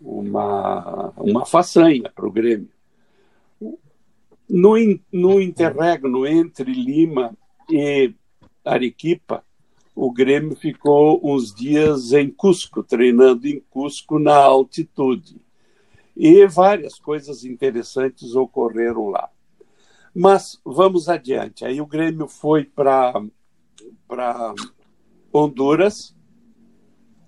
uma, 0.00 1.12
uma 1.16 1.46
façanha 1.46 2.10
para 2.14 2.26
o 2.26 2.32
Grêmio. 2.32 2.68
No, 4.48 4.74
no 5.10 5.40
interregno 5.40 6.26
entre 6.26 6.72
Lima 6.72 7.36
e 7.70 8.14
Arequipa, 8.64 9.42
o 9.94 10.10
Grêmio 10.10 10.56
ficou 10.56 11.20
uns 11.22 11.54
dias 11.54 12.12
em 12.12 12.28
Cusco, 12.28 12.82
treinando 12.82 13.46
em 13.46 13.60
Cusco 13.70 14.18
na 14.18 14.36
altitude. 14.36 15.40
E 16.16 16.46
várias 16.46 16.98
coisas 16.98 17.44
interessantes 17.44 18.34
ocorreram 18.34 19.08
lá. 19.08 19.30
Mas 20.14 20.60
vamos 20.64 21.08
adiante. 21.08 21.64
Aí 21.64 21.80
o 21.80 21.86
Grêmio 21.86 22.28
foi 22.28 22.64
para 22.64 23.14
Honduras, 25.32 26.14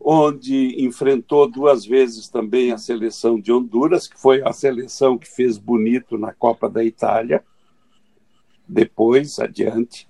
onde 0.00 0.84
enfrentou 0.84 1.50
duas 1.50 1.84
vezes 1.84 2.28
também 2.28 2.70
a 2.70 2.78
seleção 2.78 3.40
de 3.40 3.52
Honduras, 3.52 4.06
que 4.06 4.20
foi 4.20 4.42
a 4.42 4.52
seleção 4.52 5.18
que 5.18 5.28
fez 5.28 5.58
bonito 5.58 6.16
na 6.16 6.32
Copa 6.32 6.68
da 6.68 6.84
Itália. 6.84 7.44
Depois, 8.68 9.38
adiante. 9.38 10.08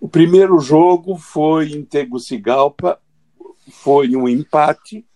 O 0.00 0.08
primeiro 0.08 0.58
jogo 0.58 1.18
foi 1.18 1.72
em 1.72 1.84
Tegucigalpa, 1.84 2.98
foi 3.70 4.16
um 4.16 4.26
empate, 4.26 5.06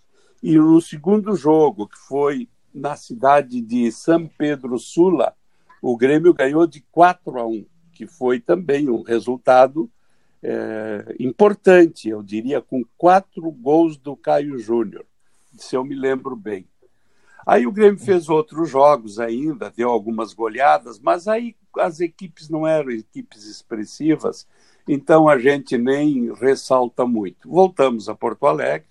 e 0.43 0.55
no 0.59 0.79
segundo 0.79 1.35
jogo, 1.35 1.87
que 1.87 1.97
foi 1.97 2.47
na 2.71 2.95
cidade 2.95 3.61
de 3.61 3.91
São 3.91 4.27
Pedro 4.27 4.77
Sula, 4.77 5.33
o 5.81 5.97
Grêmio 5.97 6.35
ganhou 6.35 6.67
de 6.67 6.81
4 6.91 7.39
a 7.39 7.47
1, 7.47 7.65
que 7.93 8.05
foi 8.05 8.39
também 8.39 8.87
um 8.87 9.01
resultado 9.01 9.89
é, 10.43 11.15
importante, 11.19 12.09
eu 12.09 12.21
diria, 12.21 12.61
com 12.61 12.83
quatro 12.95 13.49
gols 13.49 13.97
do 13.97 14.15
Caio 14.15 14.59
Júnior, 14.59 15.03
se 15.57 15.75
eu 15.75 15.83
me 15.83 15.95
lembro 15.95 16.35
bem. 16.35 16.67
Aí 17.43 17.65
o 17.65 17.71
Grêmio 17.71 17.99
fez 17.99 18.29
outros 18.29 18.69
jogos 18.69 19.19
ainda, 19.19 19.73
deu 19.75 19.89
algumas 19.89 20.31
goleadas, 20.31 20.99
mas 20.99 21.27
aí 21.27 21.55
as 21.79 21.99
equipes 21.99 22.49
não 22.49 22.67
eram 22.67 22.91
equipes 22.91 23.45
expressivas, 23.45 24.47
então 24.87 25.27
a 25.27 25.37
gente 25.37 25.77
nem 25.77 26.33
ressalta 26.33 27.05
muito. 27.05 27.49
Voltamos 27.49 28.07
a 28.07 28.15
Porto 28.15 28.45
Alegre, 28.45 28.87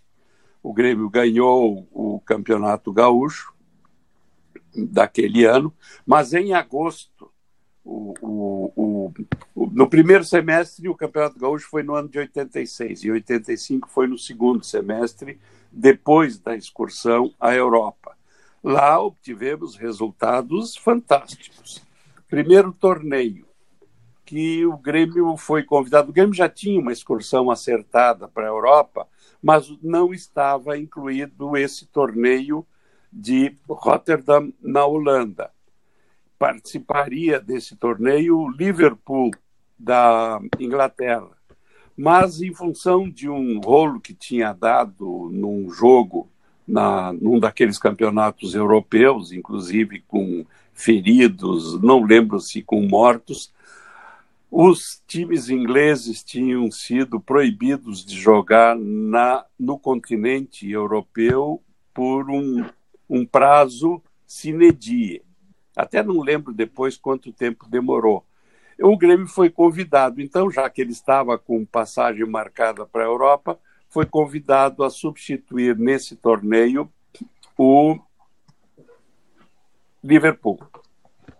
o 0.62 0.72
Grêmio 0.72 1.10
ganhou 1.10 1.86
o 1.92 2.20
Campeonato 2.20 2.92
Gaúcho 2.92 3.52
daquele 4.74 5.44
ano, 5.44 5.72
mas 6.06 6.32
em 6.32 6.54
agosto, 6.54 7.30
o, 7.84 8.14
o, 8.22 9.12
o, 9.54 9.70
no 9.70 9.88
primeiro 9.88 10.24
semestre, 10.24 10.88
o 10.88 10.94
Campeonato 10.94 11.38
Gaúcho 11.38 11.68
foi 11.68 11.82
no 11.82 11.94
ano 11.94 12.08
de 12.08 12.18
86, 12.18 13.04
e 13.04 13.10
85 13.10 13.88
foi 13.88 14.06
no 14.06 14.18
segundo 14.18 14.64
semestre, 14.64 15.38
depois 15.70 16.38
da 16.38 16.56
excursão 16.56 17.32
à 17.38 17.54
Europa. 17.54 18.16
Lá 18.62 18.98
obtivemos 18.98 19.76
resultados 19.76 20.76
fantásticos. 20.76 21.82
Primeiro 22.28 22.72
torneio, 22.72 23.46
que 24.24 24.64
o 24.64 24.76
Grêmio 24.76 25.36
foi 25.36 25.62
convidado. 25.62 26.10
O 26.10 26.12
Grêmio 26.12 26.34
já 26.34 26.48
tinha 26.48 26.80
uma 26.80 26.92
excursão 26.92 27.50
acertada 27.50 28.26
para 28.26 28.44
a 28.44 28.48
Europa, 28.48 29.06
mas 29.42 29.72
não 29.82 30.12
estava 30.14 30.78
incluído 30.78 31.56
esse 31.56 31.86
torneio 31.86 32.66
de 33.12 33.56
Rotterdam, 33.68 34.52
na 34.60 34.84
Holanda. 34.84 35.50
Participaria 36.38 37.38
desse 37.38 37.76
torneio 37.76 38.38
o 38.38 38.50
Liverpool, 38.50 39.30
da 39.78 40.40
Inglaterra. 40.58 41.30
Mas, 41.96 42.40
em 42.40 42.52
função 42.52 43.08
de 43.08 43.28
um 43.28 43.60
rolo 43.60 44.00
que 44.00 44.14
tinha 44.14 44.52
dado 44.52 45.30
num 45.32 45.70
jogo, 45.70 46.28
na, 46.66 47.12
num 47.12 47.38
daqueles 47.38 47.78
campeonatos 47.78 48.54
europeus, 48.54 49.30
inclusive 49.30 50.02
com 50.08 50.44
feridos, 50.72 51.80
não 51.80 52.02
lembro 52.02 52.40
se 52.40 52.62
com 52.62 52.82
mortos, 52.82 53.52
os 54.56 55.02
times 55.04 55.50
ingleses 55.50 56.22
tinham 56.22 56.70
sido 56.70 57.18
proibidos 57.18 58.04
de 58.04 58.16
jogar 58.16 58.76
na, 58.78 59.44
no 59.58 59.76
continente 59.76 60.70
europeu 60.70 61.60
por 61.92 62.30
um, 62.30 62.64
um 63.10 63.26
prazo 63.26 64.00
sine 64.24 64.70
die. 64.70 65.24
Até 65.76 66.04
não 66.04 66.20
lembro 66.20 66.52
depois 66.52 66.96
quanto 66.96 67.32
tempo 67.32 67.68
demorou. 67.68 68.24
O 68.80 68.96
Grêmio 68.96 69.26
foi 69.26 69.50
convidado, 69.50 70.20
então, 70.22 70.48
já 70.48 70.70
que 70.70 70.80
ele 70.80 70.92
estava 70.92 71.36
com 71.36 71.66
passagem 71.66 72.24
marcada 72.24 72.86
para 72.86 73.02
a 73.02 73.06
Europa, 73.06 73.58
foi 73.88 74.06
convidado 74.06 74.84
a 74.84 74.90
substituir 74.90 75.76
nesse 75.76 76.14
torneio 76.14 76.88
o 77.58 77.98
Liverpool. 80.00 80.60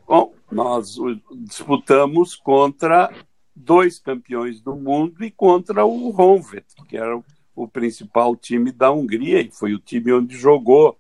Bom, 0.05 0.35
nós 0.55 0.97
disputamos 1.33 2.37
contra 2.37 3.12
dois 3.55 3.99
campeões 3.99 4.61
do 4.61 4.75
mundo 4.75 5.25
e 5.25 5.31
contra 5.31 5.85
o 5.85 6.11
Honved, 6.11 6.64
que 6.88 6.97
era 6.97 7.21
o 7.55 7.69
principal 7.69 8.35
time 8.35 8.73
da 8.73 8.90
Hungria 8.90 9.40
e 9.40 9.51
foi 9.51 9.75
o 9.75 9.79
time 9.79 10.12
onde 10.12 10.37
jogou 10.37 10.99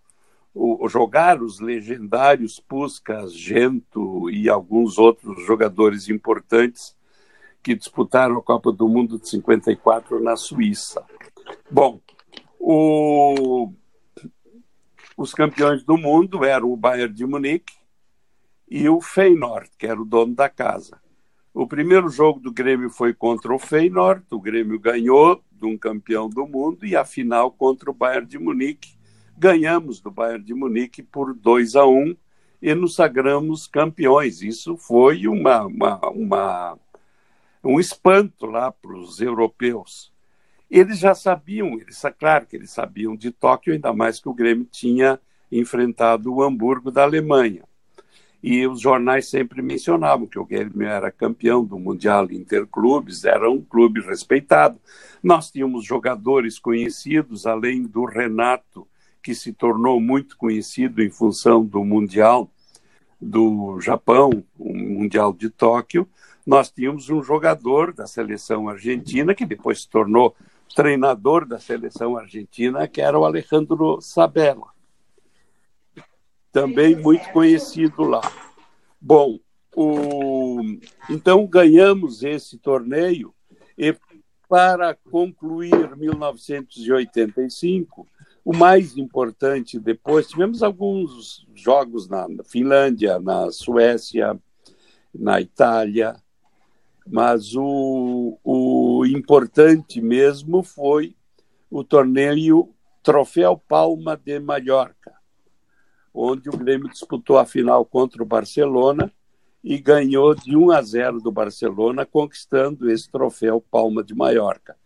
o, 0.54 0.88
jogaram 0.88 1.44
os 1.44 1.58
legendários 1.58 2.60
Puskas, 2.60 3.34
Gento 3.34 4.30
e 4.30 4.48
alguns 4.48 4.98
outros 4.98 5.44
jogadores 5.44 6.08
importantes 6.08 6.96
que 7.62 7.74
disputaram 7.74 8.38
a 8.38 8.42
Copa 8.42 8.70
do 8.70 8.88
Mundo 8.88 9.18
de 9.18 9.28
54 9.28 10.22
na 10.22 10.36
Suíça. 10.36 11.02
Bom, 11.68 12.00
o, 12.60 13.72
os 15.16 15.32
campeões 15.32 15.82
do 15.82 15.96
mundo 15.96 16.44
eram 16.44 16.70
o 16.70 16.76
Bayern 16.76 17.12
de 17.12 17.26
Munique, 17.26 17.74
e 18.68 18.88
o 18.88 19.00
Feyenoord, 19.00 19.70
que 19.78 19.86
era 19.86 20.00
o 20.00 20.04
dono 20.04 20.34
da 20.34 20.48
casa. 20.48 21.00
O 21.52 21.66
primeiro 21.66 22.08
jogo 22.08 22.40
do 22.40 22.52
Grêmio 22.52 22.90
foi 22.90 23.14
contra 23.14 23.54
o 23.54 23.58
Feyenoord, 23.58 24.24
o 24.30 24.40
Grêmio 24.40 24.78
ganhou 24.78 25.40
de 25.52 25.66
um 25.66 25.78
campeão 25.78 26.28
do 26.28 26.46
mundo 26.46 26.84
e 26.84 26.96
a 26.96 27.04
final 27.04 27.50
contra 27.50 27.90
o 27.90 27.94
Bayern 27.94 28.26
de 28.26 28.38
Munique. 28.38 28.96
Ganhamos 29.36 30.00
do 30.00 30.10
Bayern 30.10 30.44
de 30.44 30.54
Munique 30.54 31.02
por 31.02 31.34
2 31.34 31.76
a 31.76 31.86
1 31.86 32.16
e 32.60 32.74
nos 32.74 32.94
sagramos 32.94 33.66
campeões. 33.66 34.42
Isso 34.42 34.76
foi 34.76 35.28
uma, 35.28 35.66
uma, 35.66 36.00
uma 36.10 36.78
um 37.62 37.80
espanto 37.80 38.46
lá 38.46 38.70
para 38.70 38.96
os 38.96 39.20
europeus. 39.20 40.12
Eles 40.70 40.98
já 40.98 41.14
sabiam, 41.14 41.78
eles, 41.78 42.02
claro 42.18 42.46
que 42.46 42.56
eles 42.56 42.70
sabiam 42.70 43.14
de 43.16 43.30
Tóquio, 43.30 43.72
ainda 43.72 43.92
mais 43.92 44.18
que 44.18 44.28
o 44.28 44.34
Grêmio 44.34 44.64
tinha 44.64 45.20
enfrentado 45.50 46.32
o 46.34 46.42
Hamburgo 46.42 46.90
da 46.90 47.02
Alemanha. 47.04 47.62
E 48.46 48.66
os 48.66 48.78
jornais 48.78 49.26
sempre 49.26 49.62
mencionavam 49.62 50.26
que 50.26 50.38
o 50.38 50.44
Grêmio 50.44 50.86
era 50.86 51.10
campeão 51.10 51.64
do 51.64 51.78
Mundial 51.78 52.30
Interclubes, 52.30 53.24
era 53.24 53.50
um 53.50 53.62
clube 53.62 54.02
respeitado. 54.02 54.78
Nós 55.22 55.50
tínhamos 55.50 55.82
jogadores 55.82 56.58
conhecidos, 56.58 57.46
além 57.46 57.84
do 57.84 58.04
Renato, 58.04 58.86
que 59.22 59.34
se 59.34 59.50
tornou 59.50 59.98
muito 59.98 60.36
conhecido 60.36 61.02
em 61.02 61.08
função 61.08 61.64
do 61.64 61.82
Mundial 61.82 62.50
do 63.18 63.80
Japão, 63.80 64.44
o 64.58 64.76
Mundial 64.76 65.32
de 65.32 65.48
Tóquio. 65.48 66.06
Nós 66.46 66.70
tínhamos 66.70 67.08
um 67.08 67.22
jogador 67.22 67.94
da 67.94 68.06
seleção 68.06 68.68
argentina, 68.68 69.34
que 69.34 69.46
depois 69.46 69.80
se 69.80 69.88
tornou 69.88 70.36
treinador 70.76 71.46
da 71.46 71.58
seleção 71.58 72.14
argentina, 72.14 72.86
que 72.86 73.00
era 73.00 73.18
o 73.18 73.24
Alejandro 73.24 74.02
Sabella 74.02 74.73
também 76.54 76.94
muito 76.94 77.30
conhecido 77.32 78.04
lá. 78.04 78.22
Bom, 79.00 79.40
o... 79.74 80.60
então 81.10 81.44
ganhamos 81.48 82.22
esse 82.22 82.56
torneio 82.56 83.34
e 83.76 83.92
para 84.48 84.96
concluir 85.10 85.96
1985, 85.96 88.06
o 88.44 88.56
mais 88.56 88.96
importante 88.96 89.80
depois, 89.80 90.28
tivemos 90.28 90.62
alguns 90.62 91.44
jogos 91.54 92.08
na 92.08 92.28
Finlândia, 92.44 93.18
na 93.18 93.50
Suécia, 93.50 94.38
na 95.12 95.40
Itália, 95.40 96.14
mas 97.04 97.56
o, 97.56 98.38
o 98.44 99.04
importante 99.06 100.00
mesmo 100.00 100.62
foi 100.62 101.16
o 101.68 101.82
torneio 101.82 102.72
Troféu 103.02 103.58
Palma 103.58 104.16
de 104.16 104.38
Mallorca, 104.38 105.23
onde 106.14 106.48
o 106.48 106.56
Grêmio 106.56 106.88
disputou 106.88 107.36
a 107.36 107.44
final 107.44 107.84
contra 107.84 108.22
o 108.22 108.26
Barcelona 108.26 109.12
e 109.62 109.78
ganhou 109.78 110.34
de 110.34 110.56
1 110.56 110.70
a 110.70 110.82
0 110.82 111.20
do 111.20 111.32
Barcelona, 111.32 112.06
conquistando 112.06 112.90
esse 112.90 113.10
troféu 113.10 113.60
Palma 113.60 114.04
de 114.04 114.14
Maiorca. 114.14 114.76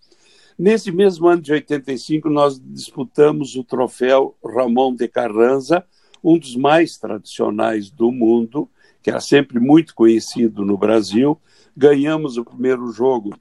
Nesse 0.58 0.90
mesmo 0.90 1.28
ano 1.28 1.42
de 1.42 1.52
85, 1.52 2.30
nós 2.30 2.60
disputamos 2.60 3.54
o 3.56 3.62
troféu 3.62 4.36
Ramon 4.44 4.94
de 4.94 5.06
Carranza, 5.06 5.84
um 6.22 6.38
dos 6.38 6.56
mais 6.56 6.96
tradicionais 6.96 7.90
do 7.90 8.10
mundo, 8.10 8.68
que 9.02 9.10
era 9.10 9.20
sempre 9.20 9.60
muito 9.60 9.94
conhecido 9.94 10.64
no 10.64 10.76
Brasil. 10.76 11.40
Ganhamos 11.76 12.36
o 12.36 12.44
primeiro 12.44 12.90
jogo 12.90 13.36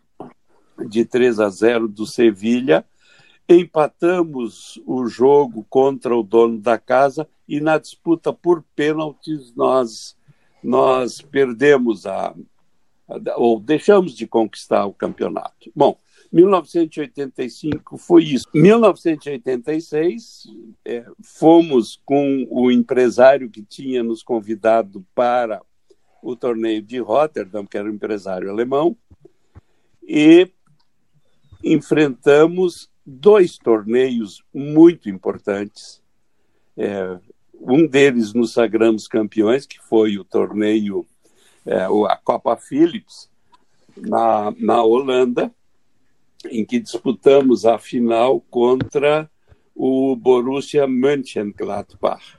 de 0.88 1.06
3 1.06 1.39
a 1.39 1.50
0 1.50 1.88
do 1.88 2.06
Sevilha, 2.06 2.86
empatamos 3.47 4.81
o 4.86 5.07
jogo 5.07 5.65
contra 5.69 6.15
o 6.15 6.23
dono 6.23 6.60
da 6.60 6.77
casa 6.77 7.27
e 7.47 7.62
na 7.62 7.77
disputa 7.77 8.33
por 8.33 8.63
pênaltis 8.75 9.53
nós 9.55 10.17
nós 10.63 11.21
perdemos 11.21 12.05
a, 12.05 12.36
a 13.07 13.38
ou 13.38 13.60
deixamos 13.60 14.13
de 14.13 14.27
conquistar 14.27 14.86
o 14.86 14.93
campeonato. 14.93 15.71
Bom, 15.73 15.97
1985 16.31 17.97
foi 17.97 18.23
isso. 18.25 18.45
1986, 18.53 20.47
é, 20.83 21.05
fomos 21.21 22.01
com 22.05 22.45
o 22.49 22.69
empresário 22.71 23.49
que 23.49 23.63
tinha 23.63 24.03
nos 24.03 24.21
convidado 24.23 25.05
para 25.15 25.62
o 26.21 26.36
torneio 26.36 26.81
de 26.81 26.99
Rotterdam, 26.99 27.65
que 27.65 27.77
era 27.77 27.89
um 27.89 27.93
empresário 27.93 28.49
alemão, 28.49 28.97
e 30.03 30.51
enfrentamos 31.63 32.89
dois 33.10 33.58
torneios 33.58 34.43
muito 34.54 35.10
importantes. 35.10 36.02
É, 36.76 37.17
um 37.54 37.88
deles 37.88 38.34
nos 38.34 38.52
sagramos 38.52 39.08
campeões, 39.08 39.65
que 39.65 39.80
foi 39.80 40.17
o 40.17 40.26
torneio, 40.26 41.06
é, 41.65 41.86
a 41.86 42.20
Copa 42.22 42.58
Philips, 42.58 43.30
na, 43.96 44.54
na 44.60 44.84
Holanda, 44.84 45.50
em 46.52 46.65
que 46.65 46.80
disputamos 46.80 47.65
a 47.65 47.80
final 47.80 48.41
contra 48.41 49.30
o 49.74 50.15
Borussia 50.15 50.86
Mönchengladbach, 50.86 52.38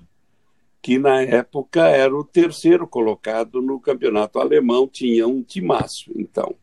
que 0.83 0.99
na 0.99 1.23
época 1.23 1.89
era 1.89 2.15
o 2.15 2.23
terceiro 2.23 2.87
colocado 2.87 3.63
no 3.63 3.81
campeonato 3.81 4.39
alemão, 4.39 4.87
tinha 4.87 5.27
um 5.27 5.43
timaço, 5.43 6.13
então. 6.15 6.55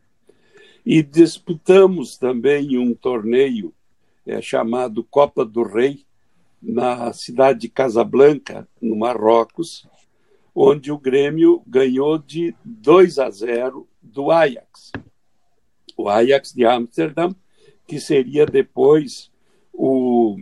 E 0.84 1.02
disputamos 1.02 2.16
também 2.16 2.78
um 2.78 2.94
torneio 2.94 3.74
é, 4.26 4.40
chamado 4.40 5.04
Copa 5.04 5.44
do 5.44 5.62
Rei, 5.62 6.04
na 6.60 7.12
cidade 7.12 7.60
de 7.60 7.68
Casablanca, 7.68 8.66
no 8.80 8.96
Marrocos, 8.96 9.86
onde 10.54 10.90
o 10.90 10.98
Grêmio 10.98 11.62
ganhou 11.66 12.18
de 12.18 12.54
2 12.64 13.18
a 13.18 13.30
0 13.30 13.86
do 14.02 14.30
Ajax 14.30 14.92
o 15.96 16.08
Ajax 16.08 16.52
de 16.52 16.64
Amsterdam, 16.64 17.34
que 17.86 17.98
seria 17.98 18.44
depois 18.44 19.30
o 19.72 20.38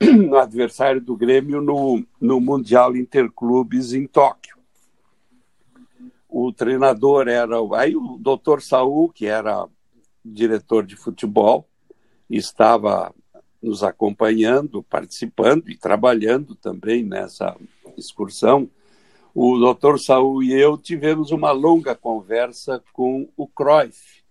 adversário 0.40 1.00
do 1.00 1.16
Grêmio 1.16 1.60
no, 1.62 2.04
no 2.20 2.40
Mundial 2.40 2.96
Interclubes 2.96 3.92
em 3.92 4.06
Tóquio. 4.06 4.58
O 6.28 6.52
treinador 6.52 7.28
era 7.28 7.56
aí 7.76 7.96
o 7.96 8.18
doutor 8.18 8.60
Saul, 8.60 9.08
que 9.10 9.26
era 9.26 9.66
diretor 10.24 10.84
de 10.84 10.96
futebol, 10.96 11.67
estava 12.36 13.14
nos 13.62 13.82
acompanhando, 13.82 14.82
participando 14.82 15.68
e 15.70 15.76
trabalhando 15.76 16.54
também 16.54 17.02
nessa 17.02 17.56
excursão. 17.96 18.68
O 19.34 19.58
doutor 19.58 19.98
Saul 19.98 20.42
e 20.42 20.52
eu 20.52 20.76
tivemos 20.76 21.30
uma 21.30 21.50
longa 21.50 21.94
conversa 21.94 22.82
com 22.92 23.28
o 23.36 23.46
Cruyff, 23.46 24.22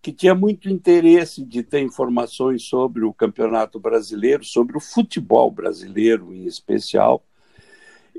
que 0.00 0.12
tinha 0.12 0.34
muito 0.34 0.68
interesse 0.68 1.44
de 1.44 1.62
ter 1.62 1.80
informações 1.80 2.64
sobre 2.64 3.04
o 3.04 3.12
campeonato 3.12 3.78
brasileiro, 3.78 4.44
sobre 4.44 4.76
o 4.76 4.80
futebol 4.80 5.50
brasileiro 5.50 6.34
em 6.34 6.44
especial. 6.44 7.24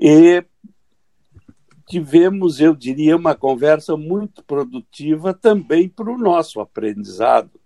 E 0.00 0.44
tivemos, 1.86 2.60
eu 2.60 2.74
diria, 2.74 3.16
uma 3.16 3.34
conversa 3.34 3.96
muito 3.96 4.42
produtiva 4.42 5.34
também 5.34 5.88
para 5.88 6.10
o 6.10 6.18
nosso 6.18 6.60
aprendizado. 6.60 7.60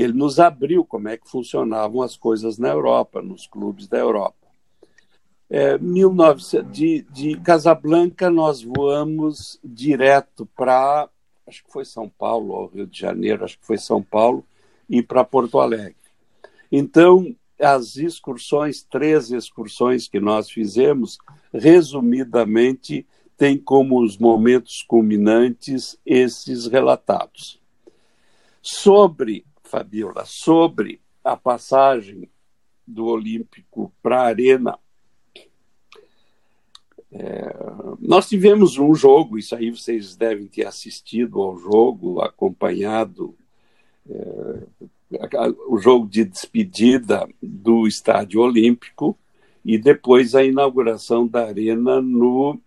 Ele 0.00 0.12
nos 0.12 0.38
abriu 0.38 0.84
como 0.84 1.08
é 1.08 1.16
que 1.16 1.28
funcionavam 1.28 2.02
as 2.02 2.16
coisas 2.16 2.58
na 2.58 2.68
Europa, 2.68 3.20
nos 3.20 3.46
clubes 3.46 3.86
da 3.88 3.98
Europa. 3.98 4.36
É, 5.48 5.76
19, 5.76 6.62
de, 6.70 7.02
de 7.10 7.40
Casablanca, 7.40 8.30
nós 8.30 8.62
voamos 8.62 9.58
direto 9.64 10.46
para 10.56 11.08
acho 11.50 11.64
que 11.64 11.72
foi 11.72 11.84
São 11.84 12.08
Paulo, 12.08 12.54
ou 12.54 12.66
Rio 12.68 12.86
de 12.86 12.98
Janeiro, 12.98 13.44
acho 13.44 13.58
que 13.58 13.66
foi 13.66 13.76
São 13.76 14.00
Paulo, 14.00 14.44
e 14.88 15.02
para 15.02 15.24
Porto 15.24 15.58
Alegre. 15.58 15.96
Então, 16.70 17.34
as 17.60 17.96
excursões, 17.96 18.82
três 18.82 19.30
excursões 19.30 20.08
que 20.08 20.20
nós 20.20 20.48
fizemos, 20.48 21.18
resumidamente, 21.52 23.06
tem 23.36 23.58
como 23.58 24.02
os 24.02 24.16
momentos 24.16 24.82
culminantes 24.82 25.98
esses 26.06 26.66
relatados. 26.66 27.60
Sobre, 28.62 29.44
Fabiola, 29.70 30.24
sobre 30.24 31.00
a 31.22 31.36
passagem 31.36 32.28
do 32.86 33.06
Olímpico 33.06 33.92
para 34.02 34.22
a 34.22 34.26
Arena, 34.26 34.76
é, 37.12 37.54
nós 38.00 38.28
tivemos 38.28 38.78
um 38.78 38.94
jogo, 38.94 39.38
isso 39.38 39.54
aí 39.54 39.70
vocês 39.70 40.16
devem 40.16 40.46
ter 40.46 40.66
assistido 40.66 41.40
ao 41.40 41.56
jogo, 41.56 42.20
acompanhado 42.20 43.34
é, 44.08 44.62
o 45.68 45.78
jogo 45.78 46.06
de 46.06 46.24
despedida 46.24 47.28
do 47.42 47.86
Estádio 47.86 48.40
Olímpico 48.40 49.18
e 49.64 49.76
depois 49.76 50.34
a 50.34 50.44
inauguração 50.44 51.26
da 51.26 51.46
Arena 51.46 52.00
no 52.00 52.58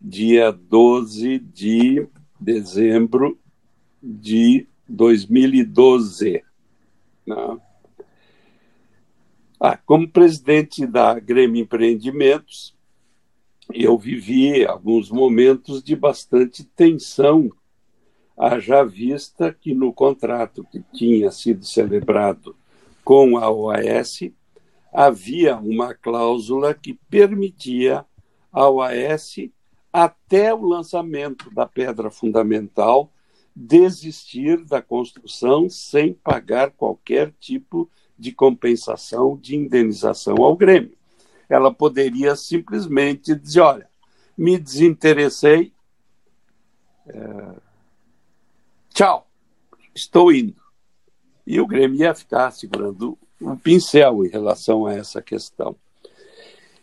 dia 0.00 0.52
12 0.52 1.38
de 1.38 2.06
dezembro 2.38 3.38
de 4.00 4.66
2012. 4.88 6.42
Né? 7.26 7.58
Ah, 9.60 9.76
como 9.76 10.08
presidente 10.08 10.86
da 10.86 11.18
Grêmio 11.18 11.62
Empreendimentos, 11.62 12.76
eu 13.72 13.98
vivi 13.98 14.64
alguns 14.64 15.10
momentos 15.10 15.82
de 15.82 15.96
bastante 15.96 16.64
tensão, 16.64 17.50
haja 18.38 18.84
vista 18.84 19.52
que 19.52 19.74
no 19.74 19.92
contrato 19.92 20.64
que 20.70 20.82
tinha 20.92 21.30
sido 21.30 21.64
celebrado 21.64 22.54
com 23.02 23.38
a 23.38 23.50
OAS 23.50 24.20
havia 24.92 25.56
uma 25.56 25.94
cláusula 25.94 26.74
que 26.74 26.94
permitia 27.08 28.04
à 28.52 28.68
OAS, 28.68 29.36
até 29.92 30.54
o 30.54 30.62
lançamento 30.62 31.50
da 31.54 31.66
pedra 31.66 32.10
fundamental, 32.10 33.10
desistir 33.56 34.62
da 34.64 34.82
construção 34.82 35.68
sem 35.70 36.12
pagar 36.12 36.70
qualquer 36.70 37.32
tipo 37.40 37.90
de 38.18 38.30
compensação, 38.30 39.36
de 39.36 39.56
indenização 39.56 40.36
ao 40.42 40.54
Grêmio 40.54 40.96
ela 41.48 41.72
poderia 41.72 42.34
simplesmente 42.36 43.34
dizer: 43.34 43.60
olha, 43.60 43.88
me 44.36 44.58
desinteressei, 44.58 45.72
é, 47.06 47.54
tchau, 48.92 49.28
estou 49.94 50.32
indo. 50.32 50.60
E 51.46 51.60
o 51.60 51.66
Grêmio 51.66 52.00
ia 52.00 52.14
ficar 52.14 52.50
segurando 52.50 53.16
um 53.40 53.56
pincel 53.56 54.24
em 54.24 54.28
relação 54.28 54.86
a 54.86 54.94
essa 54.94 55.22
questão. 55.22 55.76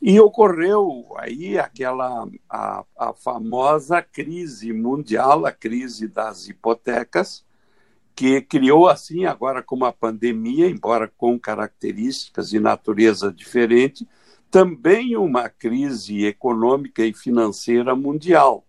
E 0.06 0.20
ocorreu 0.20 1.16
aí 1.18 1.58
aquela 1.58 2.28
a, 2.50 2.84
a 2.98 3.14
famosa 3.14 4.02
crise 4.02 4.74
mundial, 4.74 5.46
a 5.46 5.52
crise 5.54 6.10
das 6.10 6.50
hipotecas, 6.50 7.46
que 8.14 8.42
criou 8.42 8.90
assim 8.90 9.24
agora 9.24 9.64
com 9.64 9.78
uma 9.78 9.94
pandemia, 9.94 10.68
embora 10.68 11.08
com 11.08 11.40
características 11.40 12.52
e 12.52 12.60
natureza 12.60 13.32
diferente, 13.32 14.06
também 14.52 15.16
uma 15.16 15.48
crise 15.48 16.26
econômica 16.26 17.02
e 17.06 17.14
financeira 17.14 17.96
mundial. 17.96 18.66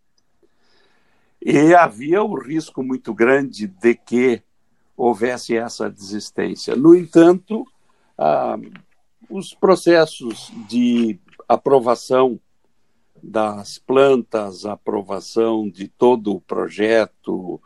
E 1.45 1.75
havia 1.75 2.23
o 2.23 2.39
risco 2.39 2.81
muito 2.81 3.13
grande 3.13 3.67
de 3.67 3.97
que 3.97 4.41
houvesse 4.97 5.57
essa 5.57 5.91
desistência. 5.91 6.77
No 6.77 6.95
entanto, 6.95 7.67
ah, 8.17 8.57
os 9.29 9.55
processos 9.55 10.53
de 10.69 11.19
aprovação 11.49 12.41
das 13.23 13.79
plantas, 13.79 14.67
aprovação 14.67 15.69
de 15.69 15.89
todo 15.89 16.35
o 16.35 16.41
projeto, 16.41 17.61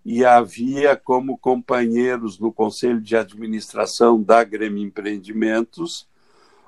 e 0.05 0.25
havia 0.25 0.95
como 0.95 1.37
companheiros 1.37 2.37
no 2.37 2.51
Conselho 2.51 3.01
de 3.01 3.15
Administração 3.15 4.21
da 4.21 4.43
Grêmio 4.43 4.85
Empreendimentos 4.85 6.07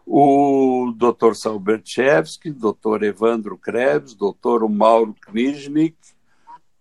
o 0.06 0.94
Dr. 0.96 1.34
Salbertchevski, 1.34 2.52
Dr. 2.52 3.04
Evandro 3.04 3.58
Krebs, 3.58 4.14
Dr. 4.14 4.68
Mauro 4.70 5.16
Kniznik, 5.28 5.98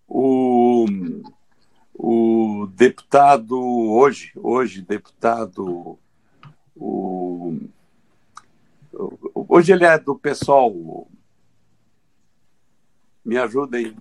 o, 0.07 0.85
o 1.95 2.67
deputado, 2.75 3.59
hoje, 3.61 4.33
hoje 4.37 4.83
deputado, 4.83 5.97
o, 6.77 7.57
hoje 9.49 9.73
ele 9.73 9.85
é 9.85 9.99
do 9.99 10.17
PSOL, 10.17 11.09
me 13.25 13.39
ajudem, 13.39 13.97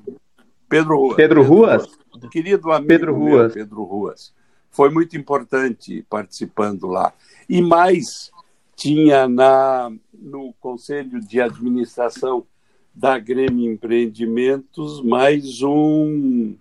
Pedro 0.67 0.97
Ruas. 0.97 1.15
Pedro 1.15 1.43
Ruas? 1.43 1.97
Querido 2.31 2.71
amigo 2.71 2.87
Pedro 2.87 3.17
meu, 3.17 3.37
Ruas. 3.37 3.53
Pedro 3.53 3.83
Ruas. 3.83 4.33
Foi 4.71 4.89
muito 4.89 5.15
importante 5.15 6.03
participando 6.09 6.87
lá. 6.87 7.13
E 7.47 7.61
mais, 7.61 8.31
tinha 8.75 9.27
na, 9.27 9.91
no 10.11 10.51
Conselho 10.59 11.21
de 11.21 11.39
Administração 11.39 12.45
da 12.93 13.19
Grêmio 13.19 13.71
Empreendimentos 13.71 15.01
mais 15.03 15.61
um, 15.61 16.55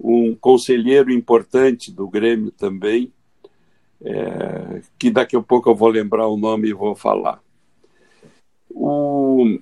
um 0.00 0.34
conselheiro 0.34 1.12
importante 1.12 1.92
do 1.92 2.08
Grêmio 2.08 2.50
também, 2.50 3.12
é, 4.02 4.82
que 4.98 5.10
daqui 5.10 5.36
a 5.36 5.42
pouco 5.42 5.70
eu 5.70 5.74
vou 5.74 5.88
lembrar 5.88 6.26
o 6.28 6.36
nome 6.36 6.68
e 6.68 6.74
vou 6.74 6.94
falar. 6.94 7.42
O, 8.70 9.58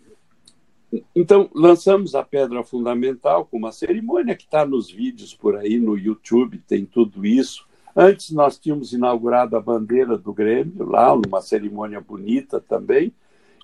então, 1.15 1.49
lançamos 1.55 2.15
a 2.15 2.23
Pedra 2.23 2.63
Fundamental 2.63 3.47
com 3.47 3.57
uma 3.57 3.73
cerimônia 3.73 4.35
que 4.35 4.45
está 4.45 4.67
nos 4.67 4.91
vídeos 4.91 5.35
por 5.35 5.57
aí 5.57 5.79
no 5.79 5.97
YouTube, 5.97 6.63
tem 6.67 6.85
tudo 6.85 7.25
isso. 7.25 7.67
Antes, 7.95 8.31
nós 8.31 8.59
tínhamos 8.59 8.93
inaugurado 8.93 9.57
a 9.57 9.61
bandeira 9.61 10.17
do 10.17 10.33
Grêmio, 10.33 10.85
lá, 10.85 11.15
numa 11.15 11.41
cerimônia 11.41 12.01
bonita 12.01 12.61
também. 12.61 13.13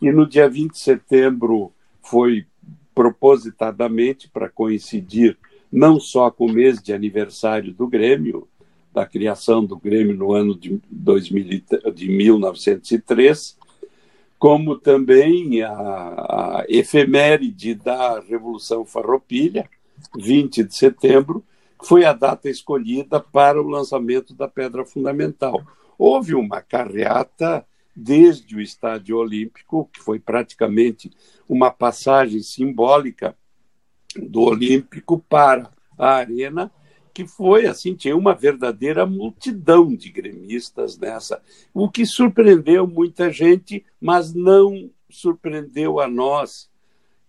E 0.00 0.12
no 0.12 0.26
dia 0.26 0.48
20 0.48 0.72
de 0.72 0.78
setembro 0.78 1.72
foi 2.02 2.46
propositadamente 2.94 4.28
para 4.28 4.48
coincidir 4.48 5.38
não 5.70 6.00
só 6.00 6.30
com 6.30 6.46
o 6.46 6.52
mês 6.52 6.82
de 6.82 6.92
aniversário 6.92 7.72
do 7.72 7.86
Grêmio, 7.86 8.48
da 8.92 9.06
criação 9.06 9.64
do 9.64 9.76
Grêmio 9.76 10.16
no 10.16 10.32
ano 10.32 10.58
de, 10.58 10.80
2000, 10.90 11.62
de 11.94 12.08
1903, 12.08 13.56
como 14.38 14.78
também 14.78 15.62
a, 15.62 15.70
a 15.70 16.64
efeméride 16.68 17.74
da 17.74 18.20
Revolução 18.20 18.84
Farroupilha, 18.84 19.68
20 20.16 20.64
de 20.64 20.74
setembro, 20.74 21.44
foi 21.82 22.04
a 22.04 22.12
data 22.12 22.48
escolhida 22.48 23.20
para 23.20 23.60
o 23.60 23.68
lançamento 23.68 24.34
da 24.34 24.48
Pedra 24.48 24.84
Fundamental. 24.84 25.62
Houve 25.98 26.34
uma 26.34 26.60
carreata 26.60 27.64
desde 27.94 28.56
o 28.56 28.60
Estádio 28.60 29.16
Olímpico, 29.16 29.88
que 29.92 30.00
foi 30.00 30.18
praticamente 30.18 31.10
uma 31.48 31.70
passagem 31.70 32.40
simbólica 32.40 33.36
do 34.16 34.42
Olímpico 34.42 35.18
para 35.28 35.70
a 35.96 36.14
Arena, 36.14 36.70
que 37.12 37.26
foi 37.26 37.66
assim, 37.66 37.94
tinha 37.94 38.16
uma 38.16 38.34
verdadeira 38.34 39.04
multidão 39.04 39.94
de 39.94 40.08
gremistas 40.08 40.96
nessa, 40.96 41.42
o 41.74 41.90
que 41.90 42.06
surpreendeu 42.06 42.86
muita 42.86 43.32
gente, 43.32 43.84
mas 44.00 44.32
não 44.32 44.90
surpreendeu 45.10 46.00
a 46.00 46.06
nós 46.06 46.70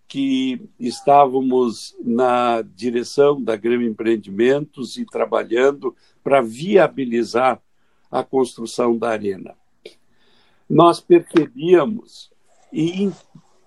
que 0.07 0.59
estávamos 0.79 1.95
na 2.03 2.61
direção 2.61 3.41
da 3.41 3.55
Grêmio 3.55 3.87
Empreendimentos 3.87 4.97
e 4.97 5.05
trabalhando 5.05 5.95
para 6.23 6.41
viabilizar 6.41 7.61
a 8.11 8.23
construção 8.23 8.97
da 8.97 9.09
arena. 9.09 9.55
Nós 10.67 10.99
percebíamos, 10.99 12.31
e 12.71 13.11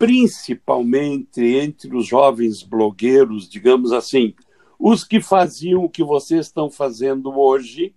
principalmente 0.03 1.41
entre 1.41 1.97
os 1.97 2.09
jovens 2.09 2.65
blogueiros, 2.65 3.49
digamos 3.49 3.93
assim, 3.93 4.35
os 4.77 5.05
que 5.05 5.21
faziam 5.21 5.85
o 5.85 5.89
que 5.89 6.03
vocês 6.03 6.47
estão 6.47 6.69
fazendo 6.69 7.31
hoje 7.31 7.95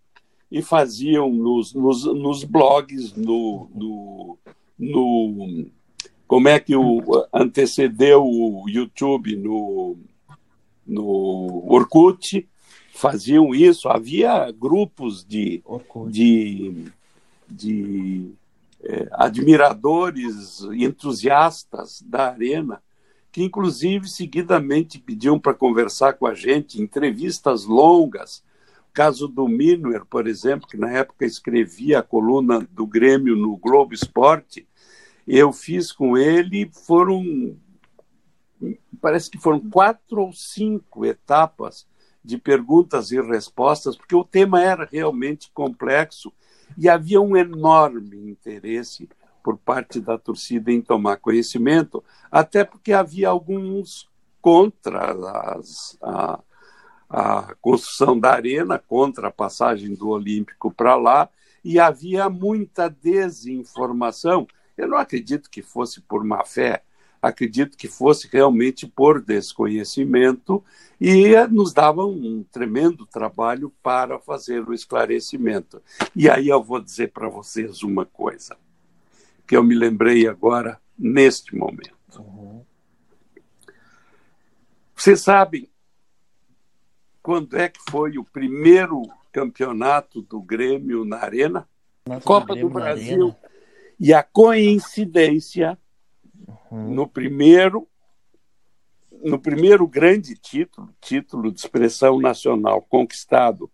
e 0.52 0.62
faziam 0.62 1.34
nos, 1.34 1.74
nos, 1.74 2.06
nos 2.06 2.44
blogs, 2.44 3.16
no, 3.16 3.68
no, 3.74 4.38
no, 4.78 5.66
Como 6.28 6.48
é 6.48 6.60
que 6.60 6.76
o 6.76 7.02
antecedeu 7.34 8.24
o 8.24 8.70
YouTube 8.70 9.36
no, 9.36 9.98
no 10.86 11.64
Orkut? 11.68 12.48
Faziam 12.94 13.56
isso, 13.56 13.90
havia 13.90 14.52
grupos 14.52 15.26
de, 15.26 15.64
de, 16.12 16.86
de 17.50 18.32
é, 18.86 19.08
admiradores, 19.12 20.62
entusiastas 20.72 22.02
da 22.02 22.32
Arena 22.32 22.82
que 23.36 23.44
inclusive 23.44 24.08
seguidamente 24.08 24.98
pediam 24.98 25.38
para 25.38 25.54
conversar 25.54 26.14
com 26.14 26.26
a 26.26 26.34
gente, 26.34 26.82
entrevistas 26.82 27.66
longas. 27.66 28.38
O 28.90 28.94
caso 28.94 29.28
do 29.28 29.46
Minuer, 29.46 30.06
por 30.06 30.26
exemplo, 30.26 30.66
que 30.66 30.78
na 30.78 30.90
época 30.90 31.26
escrevia 31.26 32.00
a 32.00 32.02
coluna 32.02 32.66
do 32.72 32.88
Grêmio 32.88 33.36
no 33.36 33.58
Globo 33.58 33.94
Esporte, 33.94 34.66
eu 35.28 35.52
fiz 35.52 35.92
com 35.92 36.18
ele, 36.18 36.72
foram, 36.72 37.58
parece 39.02 39.30
que 39.30 39.38
foram 39.38 39.60
quatro 39.60 40.22
ou 40.22 40.32
cinco 40.32 41.04
etapas 41.04 41.86
de 42.24 42.38
perguntas 42.38 43.12
e 43.12 43.20
respostas, 43.20 43.98
porque 43.98 44.16
o 44.16 44.24
tema 44.24 44.64
era 44.64 44.88
realmente 44.90 45.52
complexo 45.54 46.32
e 46.78 46.90
havia 46.90 47.22
um 47.22 47.36
enorme 47.36 48.30
interesse 48.30 49.10
por 49.44 49.58
parte 49.58 50.00
da 50.00 50.18
torcida 50.18 50.72
em 50.72 50.82
tomar 50.82 51.18
conhecimento, 51.18 52.04
até 52.32 52.64
porque 52.64 52.92
havia 52.92 53.30
alguns 53.30 54.10
contra 54.42 55.12
as, 55.56 55.98
a, 56.02 56.40
a 57.10 57.56
construção 57.62 58.20
da 58.20 58.32
arena, 58.32 58.80
contra 58.80 59.28
a 59.28 59.32
passagem 59.32 59.94
do 59.94 60.10
Olímpico 60.10 60.72
para 60.72 60.96
lá, 60.96 61.30
e 61.64 61.80
havia 61.80 62.30
muita 62.30 62.90
desinformação. 62.90 64.48
Eu 64.78 64.88
não 64.88 64.98
acredito 64.98 65.50
que 65.50 65.62
fosse 65.62 66.02
por 66.02 66.24
má 66.24 66.44
fé, 66.44 66.84
acredito 67.28 67.78
que 67.78 67.88
fosse 67.88 68.30
realmente 68.32 68.86
por 68.86 69.22
desconhecimento 69.22 70.64
e 71.02 71.36
nos 71.48 71.74
dava 71.74 72.06
um 72.06 72.46
tremendo 72.52 73.06
trabalho 73.06 73.74
para 73.82 74.20
fazer 74.20 74.68
o 74.68 74.74
esclarecimento. 74.74 75.82
E 76.16 76.30
aí 76.30 76.50
eu 76.50 76.64
vou 76.64 76.80
dizer 76.80 77.12
para 77.12 77.28
vocês 77.28 77.82
uma 77.82 78.06
coisa 78.06 78.56
que 79.48 79.58
eu 79.58 79.64
me 79.64 79.76
lembrei 79.76 80.28
agora, 80.28 80.80
neste 80.98 81.56
momento. 81.56 81.96
Uhum. 82.18 82.64
Vocês 84.96 85.22
sabem 85.22 85.70
quando 87.22 87.58
é 87.58 87.70
que 87.70 87.80
foi 87.90 88.18
o 88.18 88.24
primeiro 88.24 89.02
campeonato 89.32 90.22
do 90.22 90.42
Grêmio 90.42 91.04
na 91.04 91.18
Arena? 91.18 91.68
Copa 92.24 92.56
do, 92.56 92.62
do 92.62 92.70
Brasil. 92.70 93.36
E 94.00 94.14
a 94.14 94.24
coincidência 94.24 95.78
uhum. 96.48 96.94
no 96.94 97.08
primeiro 97.08 97.88
no 99.24 99.40
primeiro 99.40 99.88
grande 99.88 100.36
título, 100.36 100.90
título 101.02 101.52
de 101.52 101.60
expressão 101.60 102.20
nacional 102.20 102.82
conquistado 102.82 103.72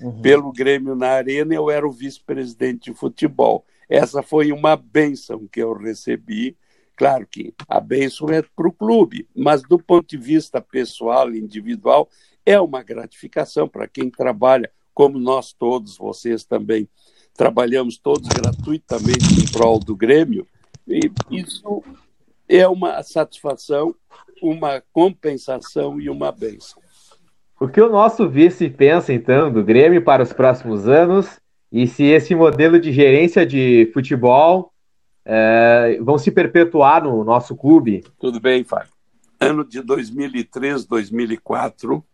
uhum. 0.00 0.20
pelo 0.20 0.52
Grêmio 0.52 0.94
na 0.94 1.08
Arena, 1.08 1.54
eu 1.54 1.70
era 1.70 1.86
o 1.86 1.92
vice-presidente 1.92 2.90
de 2.90 2.96
futebol. 2.96 3.64
Essa 3.88 4.22
foi 4.22 4.52
uma 4.52 4.76
benção 4.76 5.46
que 5.50 5.60
eu 5.60 5.72
recebi. 5.72 6.56
Claro 6.96 7.26
que 7.26 7.54
a 7.68 7.80
benção 7.80 8.28
é 8.28 8.42
para 8.42 8.68
o 8.68 8.72
clube, 8.72 9.28
mas 9.34 9.62
do 9.62 9.78
ponto 9.78 10.06
de 10.06 10.16
vista 10.16 10.60
pessoal, 10.60 11.34
individual, 11.34 12.08
é 12.44 12.60
uma 12.60 12.82
gratificação 12.82 13.66
para 13.66 13.88
quem 13.88 14.10
trabalha, 14.10 14.70
como 14.94 15.18
nós 15.18 15.52
todos, 15.52 15.96
vocês 15.96 16.44
também, 16.44 16.88
trabalhamos 17.34 17.98
todos 17.98 18.28
gratuitamente 18.28 19.40
em 19.40 19.50
prol 19.50 19.78
do 19.78 19.96
Grêmio. 19.96 20.46
E 20.86 21.10
isso 21.30 21.82
é 22.48 22.66
uma 22.66 23.02
satisfação, 23.02 23.94
uma 24.42 24.82
compensação 24.92 26.00
e 26.00 26.10
uma 26.10 26.32
benção. 26.32 26.82
O 27.60 27.68
que 27.68 27.80
o 27.80 27.88
nosso 27.88 28.28
vice 28.28 28.68
pensa, 28.68 29.12
então, 29.12 29.52
do 29.52 29.62
Grêmio 29.62 30.02
para 30.02 30.22
os 30.22 30.32
próximos 30.32 30.88
anos 30.88 31.40
e 31.70 31.86
se 31.86 32.02
esse 32.04 32.34
modelo 32.34 32.78
de 32.80 32.92
gerência 32.92 33.46
de 33.46 33.88
futebol 33.94 34.72
é, 35.24 35.96
vão 36.00 36.18
se 36.18 36.32
perpetuar 36.32 37.04
no 37.04 37.22
nosso 37.22 37.56
clube. 37.56 38.04
Tudo 38.18 38.40
bem, 38.40 38.64
Fábio. 38.64 38.92
Ano 39.38 39.64
de 39.64 39.80
2003, 39.80 40.84
2004, 40.84 42.04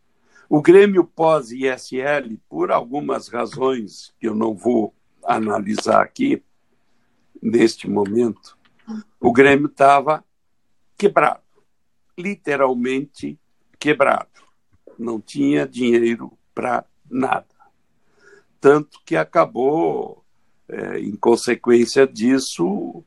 o 0.51 0.61
Grêmio 0.61 1.05
pós-ISL, 1.05 2.39
por 2.49 2.71
algumas 2.71 3.29
razões 3.29 4.13
que 4.21 4.29
eu 4.29 4.35
não 4.35 4.55
vou 4.55 4.95
analisar 5.25 6.03
aqui 6.03 6.43
neste 7.43 7.89
momento, 7.89 8.58
o 9.21 9.33
Grêmio 9.33 9.67
estava 9.67 10.25
quebrado, 10.97 11.43
literalmente 12.17 13.39
quebrado. 13.79 14.29
Não 14.99 15.21
tinha 15.21 15.67
dinheiro 15.67 16.33
para 16.55 16.85
nada 17.09 17.59
tanto 18.61 19.01
que 19.05 19.17
acabou, 19.17 20.25
é, 20.69 20.99
em 20.99 21.17
consequência 21.17 22.07
disso, 22.07 23.05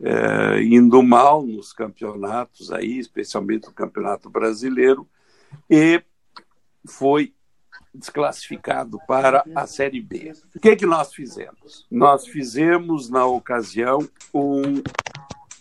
é, 0.00 0.62
indo 0.62 1.02
mal 1.02 1.44
nos 1.44 1.72
campeonatos 1.72 2.72
aí, 2.72 2.98
especialmente 2.98 3.66
no 3.66 3.72
Campeonato 3.72 4.28
Brasileiro, 4.28 5.08
e 5.70 6.02
foi 6.86 7.32
desclassificado 7.94 8.98
para 9.06 9.44
a 9.54 9.66
Série 9.66 10.00
B. 10.00 10.32
O 10.54 10.60
que, 10.60 10.76
que 10.76 10.86
nós 10.86 11.14
fizemos? 11.14 11.86
Nós 11.90 12.26
fizemos, 12.26 13.08
na 13.08 13.24
ocasião, 13.24 14.08
um 14.32 14.82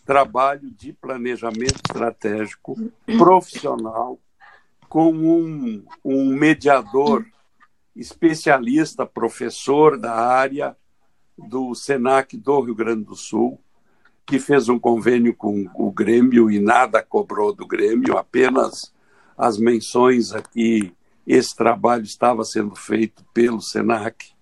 trabalho 0.06 0.70
de 0.72 0.92
planejamento 0.94 1.76
estratégico 1.76 2.76
profissional 3.18 4.20
com 4.90 5.12
um, 5.12 5.84
um 6.04 6.36
mediador 6.36 7.26
especialista, 7.96 9.06
professor 9.06 9.98
da 9.98 10.14
área 10.14 10.76
do 11.38 11.74
SENAC 11.74 12.38
do 12.38 12.62
Rio 12.62 12.76
Grande 12.76 13.04
do 13.04 13.16
Sul, 13.16 13.60
que 14.26 14.40
fez 14.40 14.70
um 14.70 14.80
convênio 14.80 15.36
com 15.36 15.70
o 15.76 15.92
Grêmio 15.92 16.50
e 16.50 16.60
nada 16.60 17.04
cobrou 17.04 17.54
do 17.54 17.68
Grêmio, 17.68 18.18
apenas 18.18 18.94
as 19.38 19.58
menções 19.58 20.32
aqui. 20.34 20.94
Esse 21.26 21.56
trabalho 21.56 22.04
estava 22.04 22.44
sendo 22.44 22.76
feito 22.76 23.24
pelo 23.34 23.62
SENAC, 23.62 24.34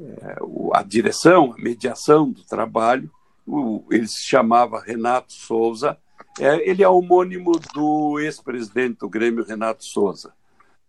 é, 0.00 0.36
a 0.74 0.82
direção, 0.82 1.52
a 1.52 1.60
mediação 1.60 2.30
do 2.30 2.44
trabalho. 2.44 3.10
ele 3.90 4.06
se 4.06 4.26
chamava 4.26 4.80
Renato 4.80 5.32
Souza, 5.32 5.98
é, 6.38 6.68
ele 6.68 6.82
é 6.82 6.88
homônimo 6.88 7.52
do 7.74 8.18
ex-presidente 8.20 8.98
do 9.00 9.08
Grêmio, 9.08 9.44
Renato 9.44 9.84
Souza, 9.84 10.32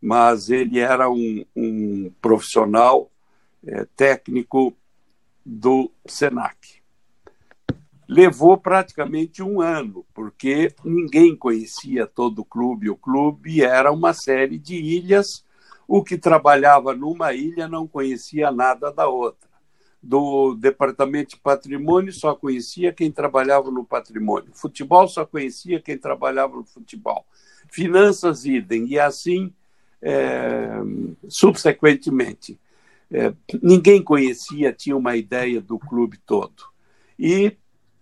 mas 0.02 0.50
ele 0.50 0.80
era 0.80 1.10
um, 1.10 1.46
um 1.56 2.12
profissional 2.22 3.12
é, 3.66 3.86
técnico 3.96 4.74
do 5.46 5.92
SENAC 6.06 6.79
levou 8.10 8.58
praticamente 8.58 9.44
um 9.44 9.62
ano, 9.62 10.04
porque 10.16 10.74
ninguém 10.84 11.36
conhecia 11.36 12.08
todo 12.08 12.40
o 12.40 12.46
clube. 12.46 12.90
O 12.90 12.98
clube 12.98 13.62
era 13.62 13.92
uma 13.92 14.14
série 14.14 14.58
de 14.58 14.76
ilhas, 14.76 15.46
o 15.88 16.04
que 16.04 16.18
trabalhava 16.18 16.96
numa 16.96 17.34
ilha 17.34 17.68
não 17.68 17.88
conhecia 17.88 18.52
nada 18.52 18.92
da 18.92 19.08
outra. 19.08 19.48
Do 20.02 20.56
departamento 20.56 21.36
de 21.36 21.42
patrimônio 21.42 22.12
só 22.12 22.34
conhecia 22.34 22.92
quem 22.92 23.12
trabalhava 23.12 23.70
no 23.70 23.86
patrimônio. 23.86 24.50
Futebol 24.56 25.08
só 25.08 25.24
conhecia 25.24 25.80
quem 25.80 25.96
trabalhava 25.96 26.56
no 26.56 26.66
futebol. 26.66 27.24
Finanças, 27.68 28.44
idem. 28.44 28.88
E 28.88 28.98
assim, 28.98 29.54
é, 30.02 30.70
subsequentemente. 31.28 32.60
É, 33.12 33.34
ninguém 33.62 34.02
conhecia, 34.02 34.74
tinha 34.74 34.98
uma 34.98 35.16
ideia 35.16 35.62
do 35.62 35.78
clube 35.78 36.18
todo. 36.26 36.64
E 37.18 37.56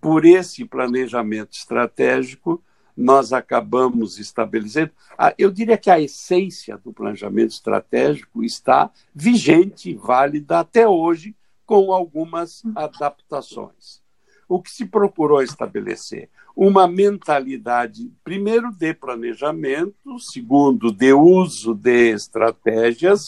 por 0.08 0.24
esse 0.24 0.63
planejamento 0.63 1.52
estratégico, 1.52 2.63
nós 2.96 3.34
acabamos 3.34 4.17
estabelecendo. 4.17 4.91
Eu 5.38 5.52
diria 5.52 5.78
que 5.78 5.89
a 5.89 6.00
essência 6.00 6.78
do 6.78 6.93
planejamento 6.93 7.52
estratégico 7.52 8.41
está 8.41 8.89
vigente 9.13 9.89
e 9.89 9.96
válida 9.96 10.62
até 10.62 10.88
hoje, 10.88 11.36
com 11.65 11.91
algumas 11.91 12.63
adaptações. 12.74 14.02
O 14.48 14.62
que 14.62 14.72
se 14.72 14.86
procurou 14.86 15.41
estabelecer? 15.41 16.30
Uma 16.56 16.88
mentalidade, 16.88 18.10
primeiro, 18.24 18.72
de 18.72 18.93
planejamento, 18.93 20.17
segundo, 20.22 20.89
de 20.89 21.12
uso 21.12 21.76
de 21.76 22.12
estratégias 22.13 23.28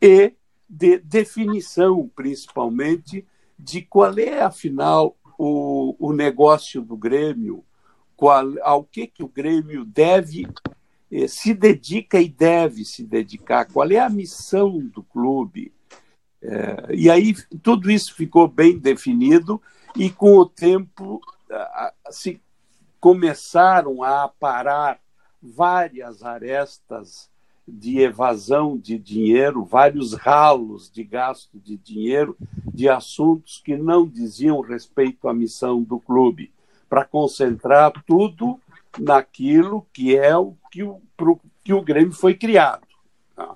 e 0.00 0.32
de 0.66 0.96
definição, 1.00 2.10
principalmente, 2.16 3.26
de 3.58 3.82
qual 3.82 4.18
é, 4.18 4.40
afinal, 4.40 5.14
o, 5.38 5.96
o 5.98 6.12
negócio 6.12 6.82
do 6.82 6.96
Grêmio, 6.96 7.64
qual, 8.16 8.46
ao 8.62 8.84
que, 8.84 9.06
que 9.06 9.22
o 9.22 9.28
Grêmio 9.28 9.84
deve, 9.84 10.46
eh, 11.10 11.28
se 11.28 11.52
dedica 11.54 12.20
e 12.20 12.28
deve 12.28 12.84
se 12.84 13.04
dedicar, 13.04 13.66
qual 13.66 13.90
é 13.90 13.98
a 13.98 14.08
missão 14.08 14.78
do 14.78 15.02
clube. 15.02 15.72
É, 16.42 16.94
e 16.94 17.10
aí 17.10 17.34
tudo 17.62 17.90
isso 17.90 18.14
ficou 18.14 18.46
bem 18.46 18.78
definido 18.78 19.60
e 19.96 20.10
com 20.10 20.36
o 20.36 20.44
tempo 20.44 21.20
se 22.10 22.40
começaram 23.00 24.02
a 24.02 24.24
aparar 24.24 24.98
várias 25.42 26.22
arestas 26.22 27.30
de 27.66 27.98
evasão 28.00 28.76
de 28.76 28.98
dinheiro, 28.98 29.64
vários 29.64 30.12
ralos 30.12 30.90
de 30.90 31.02
gasto 31.02 31.58
de 31.58 31.76
dinheiro 31.76 32.36
de 32.66 32.88
assuntos 32.88 33.60
que 33.64 33.76
não 33.76 34.06
diziam 34.06 34.60
respeito 34.60 35.28
à 35.28 35.34
missão 35.34 35.82
do 35.82 35.98
clube, 35.98 36.52
para 36.88 37.04
concentrar 37.04 37.92
tudo 38.06 38.60
naquilo 38.98 39.86
que 39.92 40.16
é 40.16 40.36
o 40.36 40.54
que 40.70 40.82
o, 40.82 41.00
pro, 41.16 41.40
que 41.62 41.72
o 41.72 41.82
Grêmio 41.82 42.12
foi 42.12 42.34
criado. 42.34 42.86
Tá? 43.34 43.54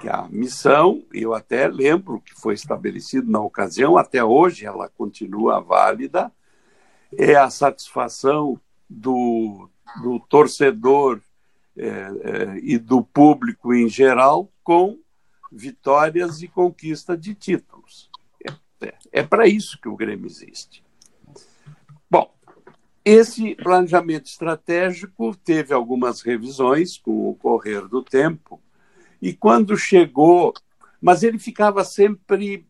Que 0.00 0.08
a 0.08 0.28
missão, 0.28 1.02
eu 1.12 1.34
até 1.34 1.66
lembro 1.66 2.20
que 2.20 2.34
foi 2.34 2.54
estabelecido 2.54 3.30
na 3.30 3.40
ocasião, 3.40 3.96
até 3.96 4.22
hoje 4.22 4.66
ela 4.66 4.88
continua 4.88 5.60
válida, 5.60 6.30
é 7.16 7.34
a 7.34 7.50
satisfação 7.50 8.60
do, 8.88 9.68
do 10.02 10.20
torcedor 10.20 11.20
e 12.62 12.78
do 12.78 13.02
público 13.02 13.72
em 13.72 13.88
geral 13.88 14.52
com 14.62 14.98
vitórias 15.50 16.42
e 16.42 16.48
conquista 16.48 17.16
de 17.16 17.34
títulos. 17.34 18.10
É, 18.46 18.86
é, 18.86 18.94
é 19.12 19.22
para 19.22 19.46
isso 19.46 19.78
que 19.80 19.88
o 19.88 19.96
Grêmio 19.96 20.26
existe. 20.26 20.84
Bom, 22.08 22.32
esse 23.04 23.54
planejamento 23.54 24.26
estratégico 24.26 25.34
teve 25.36 25.72
algumas 25.72 26.20
revisões 26.20 26.98
com 26.98 27.30
o 27.30 27.34
correr 27.34 27.88
do 27.88 28.02
tempo, 28.02 28.60
e 29.20 29.32
quando 29.32 29.76
chegou, 29.76 30.54
mas 31.00 31.22
ele 31.22 31.38
ficava 31.38 31.84
sempre 31.84 32.66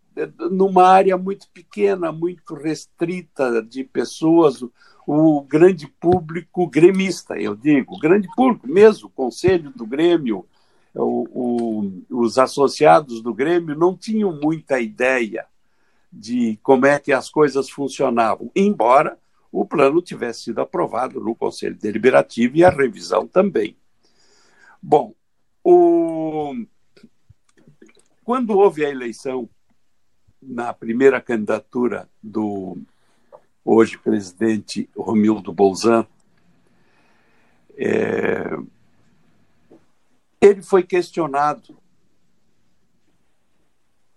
numa 0.50 0.86
área 0.86 1.16
muito 1.16 1.48
pequena, 1.52 2.12
muito 2.12 2.54
restrita 2.54 3.62
de 3.62 3.84
pessoas, 3.84 4.62
o 5.06 5.42
grande 5.42 5.86
público 5.86 6.66
gremista, 6.66 7.36
eu 7.36 7.56
digo, 7.56 7.96
o 7.96 7.98
grande 7.98 8.28
público 8.36 8.68
mesmo, 8.68 9.08
o 9.08 9.10
conselho 9.10 9.70
do 9.70 9.86
Grêmio, 9.86 10.46
o, 10.94 11.26
o, 11.32 12.22
os 12.22 12.38
associados 12.38 13.22
do 13.22 13.34
Grêmio 13.34 13.76
não 13.76 13.96
tinham 13.96 14.32
muita 14.32 14.80
ideia 14.80 15.46
de 16.12 16.58
como 16.62 16.86
é 16.86 16.98
que 16.98 17.12
as 17.12 17.28
coisas 17.28 17.70
funcionavam, 17.70 18.50
embora 18.54 19.18
o 19.52 19.64
plano 19.64 20.00
tivesse 20.00 20.44
sido 20.44 20.60
aprovado 20.60 21.20
no 21.20 21.34
Conselho 21.34 21.76
Deliberativo 21.76 22.56
e 22.56 22.64
a 22.64 22.70
revisão 22.70 23.26
também. 23.26 23.76
Bom, 24.82 25.14
o... 25.62 26.54
quando 28.24 28.56
houve 28.56 28.84
a 28.84 28.90
eleição 28.90 29.48
na 30.42 30.72
primeira 30.72 31.20
candidatura 31.20 32.08
do 32.22 32.78
hoje 33.64 33.98
presidente 33.98 34.88
Romildo 34.96 35.52
Bolzan, 35.52 36.06
é, 37.76 38.58
ele 40.40 40.62
foi 40.62 40.82
questionado. 40.82 41.78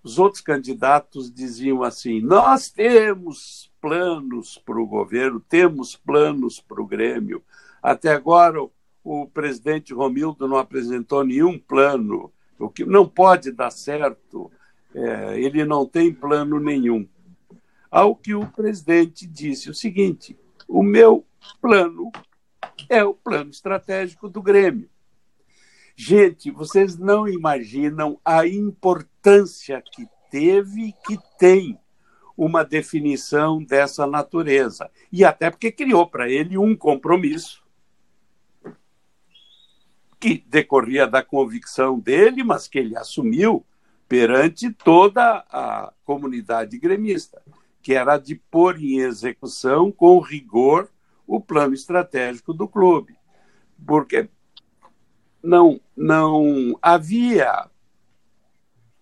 Os 0.04 0.20
outros 0.20 0.42
candidatos 0.42 1.32
diziam 1.32 1.84
assim: 1.84 2.22
nós 2.22 2.70
temos 2.70 3.72
planos 3.80 4.58
para 4.58 4.80
o 4.80 4.88
governo, 4.88 5.40
temos 5.40 5.96
planos 5.96 6.60
para 6.60 6.82
o 6.82 6.86
Grêmio. 6.86 7.44
Até 7.82 8.12
agora, 8.12 8.60
o 9.04 9.28
presidente 9.28 9.94
Romildo 9.94 10.48
não 10.48 10.58
apresentou 10.58 11.24
nenhum 11.24 11.60
plano, 11.60 12.32
o 12.58 12.70
que 12.70 12.86
não 12.86 13.08
pode 13.08 13.52
dar 13.52 13.72
certo, 13.72 14.50
é, 14.94 15.40
ele 15.40 15.66
não 15.66 15.86
tem 15.86 16.14
plano 16.14 16.60
nenhum. 16.60 17.08
Ao 17.90 18.16
que 18.16 18.34
o 18.34 18.46
presidente 18.48 19.28
disse 19.28 19.70
o 19.70 19.74
seguinte: 19.74 20.38
o 20.68 20.84
meu 20.84 21.26
plano 21.62 22.12
é 22.90 23.04
o 23.04 23.14
plano 23.14 23.50
estratégico 23.50 24.30
do 24.30 24.42
Grêmio. 24.42 24.90
Gente, 25.96 26.50
vocês 26.50 26.98
não 26.98 27.28
imaginam 27.28 28.20
a 28.26 28.48
importância 28.48 29.82
que 29.82 30.08
teve 30.32 30.88
e 30.88 30.94
que 31.06 31.20
tem 31.38 31.80
uma 32.36 32.64
definição 32.64 33.64
dessa 33.64 34.08
natureza. 34.08 34.90
E 35.12 35.24
até 35.24 35.52
porque 35.52 35.72
criou 35.72 36.08
para 36.08 36.28
ele 36.30 36.58
um 36.58 36.76
compromisso 36.76 37.64
que 40.20 40.44
decorria 40.48 41.06
da 41.06 41.22
convicção 41.22 42.00
dele, 42.00 42.44
mas 42.44 42.68
que 42.68 42.80
ele 42.80 42.98
assumiu 42.98 43.64
perante 44.14 44.72
toda 44.72 45.44
a 45.52 45.92
comunidade 46.06 46.78
gremista 46.78 47.42
que 47.82 47.96
era 47.96 48.20
de 48.20 48.36
pôr 48.36 48.80
em 48.80 49.00
execução 49.00 49.92
com 49.92 50.20
rigor 50.20 50.88
o 51.26 51.42
plano 51.42 51.74
estratégico 51.74 52.54
do 52.54 52.68
clube. 52.68 53.18
Porque 53.88 54.30
não, 55.42 55.82
não 55.98 56.78
havia, 56.80 57.68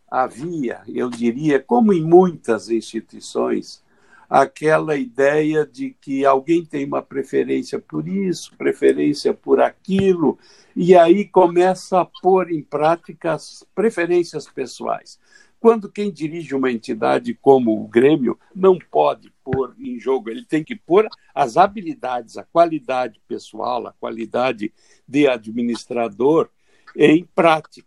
havia, 0.09 0.82
eu 0.88 1.09
diria, 1.09 1.59
como 1.59 1.91
em 1.91 2.01
muitas 2.01 2.70
instituições, 2.70 3.84
aquela 4.32 4.95
ideia 4.95 5.65
de 5.65 5.93
que 5.99 6.23
alguém 6.23 6.63
tem 6.63 6.86
uma 6.86 7.01
preferência 7.01 7.77
por 7.77 8.07
isso, 8.07 8.55
preferência 8.55 9.34
por 9.34 9.59
aquilo, 9.59 10.39
e 10.73 10.95
aí 10.95 11.25
começa 11.25 11.99
a 11.99 12.05
pôr 12.05 12.49
em 12.49 12.63
prática 12.63 13.34
as 13.34 13.65
preferências 13.75 14.47
pessoais. 14.47 15.19
Quando 15.59 15.91
quem 15.91 16.09
dirige 16.09 16.55
uma 16.55 16.71
entidade 16.71 17.34
como 17.34 17.77
o 17.77 17.89
Grêmio 17.89 18.39
não 18.55 18.79
pode 18.79 19.34
pôr 19.43 19.75
em 19.77 19.99
jogo, 19.99 20.29
ele 20.29 20.45
tem 20.45 20.63
que 20.63 20.77
pôr 20.77 21.09
as 21.36 21.57
habilidades, 21.57 22.38
a 22.38 22.43
qualidade 22.43 23.19
pessoal, 23.27 23.86
a 23.86 23.91
qualidade 23.91 24.71
de 25.05 25.27
administrador 25.27 26.49
em 26.95 27.27
prática. 27.36 27.86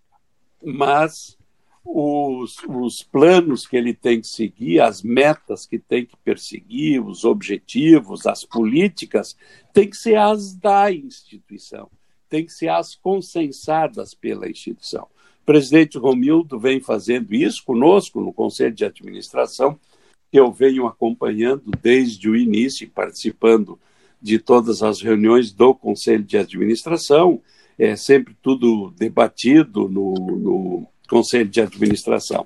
Mas 0.62 1.38
os, 1.84 2.56
os 2.66 3.02
planos 3.02 3.66
que 3.66 3.76
ele 3.76 3.92
tem 3.92 4.20
que 4.20 4.26
seguir, 4.26 4.80
as 4.80 5.02
metas 5.02 5.66
que 5.66 5.78
tem 5.78 6.06
que 6.06 6.16
perseguir, 6.24 7.04
os 7.04 7.24
objetivos, 7.24 8.26
as 8.26 8.44
políticas, 8.44 9.36
tem 9.72 9.88
que 9.88 9.96
ser 9.96 10.16
as 10.16 10.54
da 10.54 10.90
instituição, 10.90 11.90
tem 12.28 12.46
que 12.46 12.52
ser 12.52 12.68
as 12.68 12.94
consensadas 12.94 14.14
pela 14.14 14.48
instituição. 14.48 15.06
O 15.42 15.44
presidente 15.44 15.98
Romildo 15.98 16.58
vem 16.58 16.80
fazendo 16.80 17.34
isso 17.34 17.62
conosco 17.64 18.20
no 18.20 18.32
Conselho 18.32 18.74
de 18.74 18.84
Administração, 18.84 19.78
que 20.32 20.40
eu 20.40 20.50
venho 20.50 20.86
acompanhando 20.86 21.70
desde 21.82 22.30
o 22.30 22.34
início, 22.34 22.88
participando 22.90 23.78
de 24.20 24.38
todas 24.38 24.82
as 24.82 25.02
reuniões 25.02 25.52
do 25.52 25.74
Conselho 25.74 26.24
de 26.24 26.38
Administração, 26.38 27.42
é 27.78 27.94
sempre 27.94 28.34
tudo 28.40 28.90
debatido 28.96 29.88
no, 29.88 30.14
no 30.14 30.88
Conselho 31.14 31.48
de 31.48 31.60
Administração. 31.60 32.44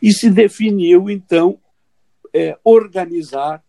E 0.00 0.10
se 0.10 0.30
definiu, 0.30 1.10
então, 1.10 1.60
é, 2.32 2.58
organizar, 2.64 3.62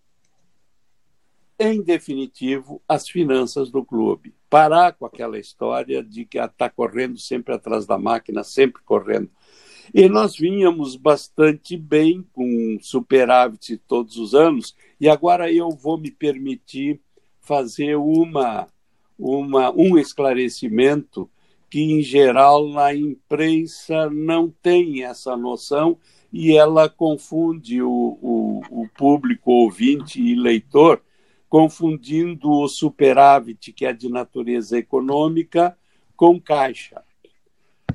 em 1.60 1.82
definitivo, 1.82 2.82
as 2.88 3.10
finanças 3.10 3.70
do 3.70 3.84
clube. 3.84 4.34
Parar 4.50 4.94
com 4.94 5.06
aquela 5.06 5.38
história 5.38 6.02
de 6.02 6.24
que 6.24 6.40
está 6.40 6.70
correndo 6.70 7.20
sempre 7.20 7.54
atrás 7.54 7.86
da 7.86 7.98
máquina, 7.98 8.42
sempre 8.42 8.82
correndo. 8.84 9.30
E 9.94 10.08
nós 10.08 10.38
vinhamos 10.38 10.96
bastante 10.96 11.76
bem 11.76 12.26
com 12.32 12.78
superávit 12.80 13.78
todos 13.86 14.16
os 14.16 14.34
anos, 14.34 14.78
e 14.98 15.10
agora 15.10 15.52
eu 15.52 15.72
vou 15.72 15.98
me 15.98 16.10
permitir 16.10 17.02
fazer 17.42 17.98
uma, 17.98 18.66
uma, 19.20 19.72
um 19.72 19.98
esclarecimento 19.98 21.30
que, 21.70 21.82
em 21.82 22.02
geral, 22.02 22.68
na 22.70 22.94
imprensa 22.94 24.10
não 24.10 24.50
tem 24.50 25.04
essa 25.04 25.36
noção 25.36 25.98
e 26.32 26.56
ela 26.56 26.90
confunde 26.90 27.82
o, 27.82 28.18
o, 28.22 28.62
o 28.70 28.90
público 28.90 29.52
ouvinte 29.52 30.22
e 30.22 30.36
leitor, 30.36 31.02
confundindo 31.50 32.50
o 32.50 32.68
superávit, 32.68 33.72
que 33.72 33.86
é 33.86 33.94
de 33.94 34.10
natureza 34.10 34.78
econômica, 34.78 35.78
com 36.16 36.40
caixa. 36.40 37.02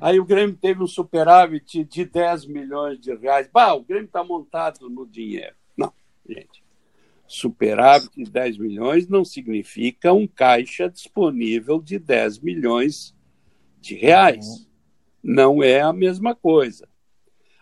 Aí 0.01 0.19
o 0.19 0.25
Grêmio 0.25 0.57
teve 0.57 0.83
um 0.83 0.87
superávit 0.87 1.85
de 1.85 2.05
10 2.05 2.47
milhões 2.47 2.99
de 2.99 3.15
reais. 3.15 3.49
Bah, 3.53 3.73
o 3.75 3.85
Grêmio 3.85 4.07
está 4.07 4.25
montado 4.25 4.89
no 4.89 5.07
dinheiro. 5.07 5.55
Não, 5.77 5.93
gente. 6.29 6.63
Superávit 7.27 8.11
de 8.17 8.31
10 8.31 8.59
milhões 8.59 9.09
não 9.09 9.25
significa 9.25 10.13
um 10.13 10.27
caixa 10.27 10.89
disponível 10.89 11.81
de 11.81 11.99
10 11.99 12.41
milhões 12.41 13.15
de 13.83 13.97
reais. 13.97 14.47
Uhum. 14.47 14.67
Não 15.23 15.63
é 15.63 15.81
a 15.81 15.93
mesma 15.93 16.35
coisa. 16.35 16.89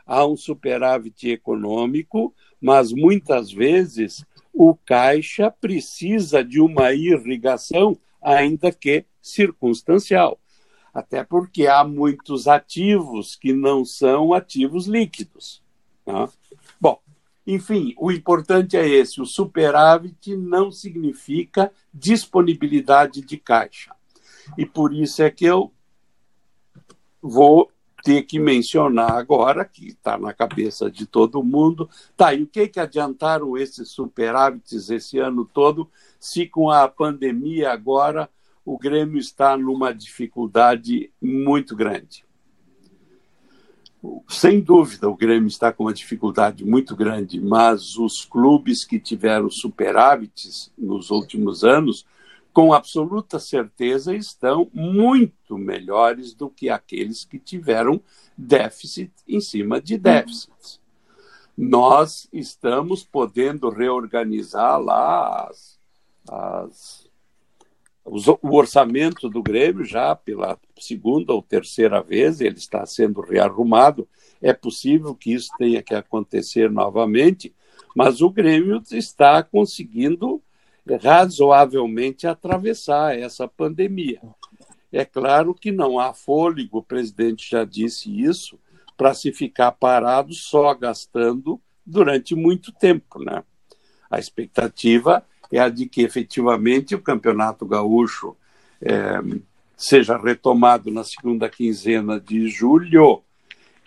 Há 0.07 0.27
um 0.27 0.37
superávit 0.37 1.29
econômico, 1.29 2.35
mas 2.61 2.93
muitas 2.93 3.51
vezes 3.51 4.25
o 4.53 4.75
caixa 4.75 5.51
precisa 5.51 6.45
de 6.45 6.61
uma 6.61 6.93
irrigação, 6.93 7.97
ainda 8.21 8.71
que 8.71 9.05
circunstancial. 9.23 10.39
Até 10.93 11.23
porque 11.23 11.67
há 11.67 11.85
muitos 11.85 12.49
ativos 12.49 13.37
que 13.37 13.53
não 13.53 13.85
são 13.85 14.35
ativos 14.35 14.87
líquidos. 14.87 15.63
Tá? 16.05 16.29
Bom, 16.81 17.01
enfim, 17.47 17.95
o 17.97 18.11
importante 18.11 18.77
é 18.77 18.89
esse: 18.89 19.21
o 19.21 19.27
superávit 19.27 20.37
não 20.37 20.73
significa 20.73 21.73
disponibilidade 21.95 23.21
de 23.23 23.37
caixa. 23.37 23.95
E 24.59 24.67
por 24.67 24.93
isso 24.93 25.23
é 25.23 25.31
que 25.31 25.45
eu 25.45 25.73
vou 27.23 27.71
ter 28.03 28.23
que 28.23 28.39
mencionar 28.39 29.13
agora, 29.13 29.65
que 29.65 29.89
está 29.89 30.17
na 30.17 30.33
cabeça 30.33 30.91
de 30.91 31.07
todo 31.07 31.43
mundo, 31.43 31.89
tá, 32.17 32.33
e 32.35 32.43
o 32.43 32.47
que, 32.47 32.67
que 32.69 32.81
adiantaram 32.81 33.57
esses 33.57 33.91
superávites 33.91 34.91
esse 34.91 35.19
ano 35.19 35.45
todo, 35.45 35.89
se 36.19 36.47
com 36.47 36.71
a 36.71 36.89
pandemia 36.89 37.71
agora 37.71 38.29
o 38.65 38.79
Grêmio 38.79 39.19
está 39.19 39.57
numa 39.57 39.93
dificuldade 39.93 41.11
muito 41.21 41.75
grande? 41.75 42.25
Sem 44.29 44.61
dúvida, 44.61 45.09
o 45.09 45.17
Grêmio 45.17 45.49
está 45.49 45.71
com 45.73 45.85
uma 45.85 45.93
dificuldade 45.93 46.65
muito 46.65 46.97
grande, 46.97 47.39
mas 47.39 47.97
os 47.97 48.25
clubes 48.25 48.85
que 48.85 48.99
tiveram 48.99 49.51
superávites 49.51 50.73
nos 50.77 51.11
últimos 51.11 51.65
anos 51.65 52.07
com 52.53 52.73
absoluta 52.73 53.39
certeza, 53.39 54.15
estão 54.15 54.69
muito 54.73 55.57
melhores 55.57 56.35
do 56.35 56.51
que 56.51 56.69
aqueles 56.69 57.25
que 57.25 57.39
tiveram 57.39 58.01
déficit 58.37 59.13
em 59.27 59.41
cima 59.41 59.81
de 59.81 59.97
déficit. 59.97 60.81
Nós 61.57 62.29
estamos 62.33 63.05
podendo 63.05 63.69
reorganizar 63.69 64.81
lá 64.81 65.49
as, 65.49 65.79
as, 66.29 67.09
o 68.05 68.57
orçamento 68.57 69.29
do 69.29 69.43
Grêmio 69.43 69.85
já 69.85 70.17
pela 70.17 70.59
segunda 70.79 71.33
ou 71.33 71.43
terceira 71.43 72.03
vez, 72.03 72.41
ele 72.41 72.57
está 72.57 72.85
sendo 72.87 73.21
rearrumado. 73.21 74.09
É 74.41 74.53
possível 74.53 75.15
que 75.15 75.35
isso 75.35 75.51
tenha 75.59 75.83
que 75.83 75.95
acontecer 75.95 76.71
novamente, 76.71 77.55
mas 77.95 78.23
o 78.23 78.31
Grêmio 78.31 78.83
está 78.91 79.43
conseguindo 79.43 80.43
razoavelmente 81.03 82.27
atravessar 82.27 83.19
essa 83.19 83.47
pandemia. 83.47 84.21
É 84.93 85.05
claro 85.05 85.55
que 85.55 85.71
não 85.71 85.99
há 85.99 86.13
fôlego, 86.13 86.79
o 86.79 86.83
presidente 86.83 87.49
já 87.49 87.65
disse 87.65 88.11
isso, 88.21 88.59
para 88.97 89.15
se 89.15 89.33
ficar 89.33 89.73
parado 89.73 90.35
só 90.35 90.75
gastando 90.75 91.61
durante 91.87 92.35
muito 92.35 92.73
tempo. 92.73 93.19
Né? 93.23 93.43
A 94.11 94.19
expectativa 94.19 95.25
é 95.51 95.59
a 95.59 95.69
de 95.69 95.87
que 95.87 96.03
efetivamente 96.03 96.95
o 96.95 97.01
Campeonato 97.01 97.65
Gaúcho 97.67 98.37
é, 98.83 99.21
seja 99.77 100.17
retomado 100.19 100.91
na 100.91 101.05
segunda 101.05 101.49
quinzena 101.49 102.21
de 102.21 102.49
julho 102.49 103.23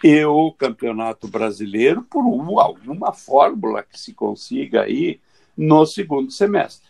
e 0.03 0.23
o 0.25 0.51
Campeonato 0.51 1.27
Brasileiro 1.27 2.01
por 2.03 2.25
uma, 2.25 2.63
alguma 2.63 3.13
fórmula 3.13 3.83
que 3.83 3.99
se 3.99 4.13
consiga 4.13 4.81
aí 4.81 5.19
no 5.57 5.85
segundo 5.85 6.31
semestre. 6.31 6.89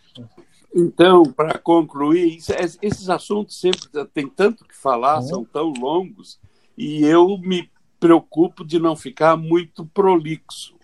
Então, 0.74 1.22
para 1.24 1.56
concluir, 1.56 2.38
esses 2.82 3.08
assuntos 3.08 3.60
sempre 3.60 3.88
tem 4.12 4.28
tanto 4.28 4.64
que 4.64 4.76
falar, 4.76 5.18
uhum. 5.18 5.22
são 5.22 5.44
tão 5.44 5.72
longos, 5.72 6.40
e 6.76 7.04
eu 7.04 7.38
me 7.38 7.70
preocupo 8.00 8.64
de 8.64 8.80
não 8.80 8.96
ficar 8.96 9.36
muito 9.36 9.86
prolixo. 9.86 10.74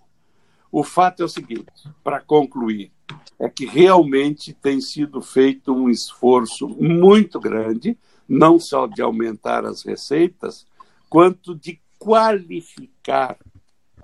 O 0.71 0.83
fato 0.83 1.21
é 1.21 1.25
o 1.25 1.29
seguinte, 1.29 1.89
para 2.01 2.21
concluir, 2.21 2.89
é 3.37 3.49
que 3.49 3.65
realmente 3.65 4.53
tem 4.53 4.79
sido 4.79 5.21
feito 5.21 5.73
um 5.73 5.89
esforço 5.89 6.69
muito 6.69 7.37
grande, 7.37 7.97
não 8.27 8.57
só 8.57 8.87
de 8.87 9.01
aumentar 9.01 9.65
as 9.65 9.83
receitas, 9.83 10.65
quanto 11.09 11.53
de 11.53 11.81
qualificar 11.99 13.37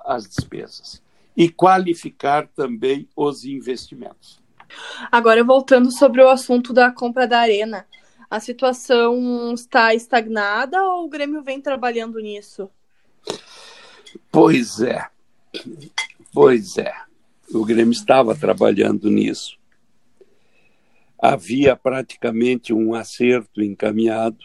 as 0.04 0.28
despesas 0.28 1.02
e 1.38 1.48
qualificar 1.48 2.48
também 2.48 3.08
os 3.16 3.46
investimentos. 3.46 4.42
Agora, 5.12 5.44
voltando 5.44 5.92
sobre 5.92 6.22
o 6.24 6.28
assunto 6.28 6.74
da 6.74 6.92
compra 6.92 7.28
da 7.28 7.40
Arena, 7.40 7.86
a 8.30 8.40
situação 8.40 9.54
está 9.54 9.94
estagnada 9.94 10.84
ou 10.84 11.06
o 11.06 11.10
Grêmio 11.10 11.44
vem 11.44 11.62
trabalhando 11.62 12.20
nisso? 12.20 12.70
Pois 14.32 14.82
é. 14.82 15.08
Pois 16.34 16.76
é. 16.80 16.92
O 17.54 17.64
Grêmio 17.64 17.94
estava 17.94 18.36
trabalhando 18.36 19.10
nisso. 19.10 19.58
Havia 21.20 21.76
praticamente 21.76 22.74
um 22.74 22.94
acerto 22.94 23.62
encaminhado, 23.62 24.44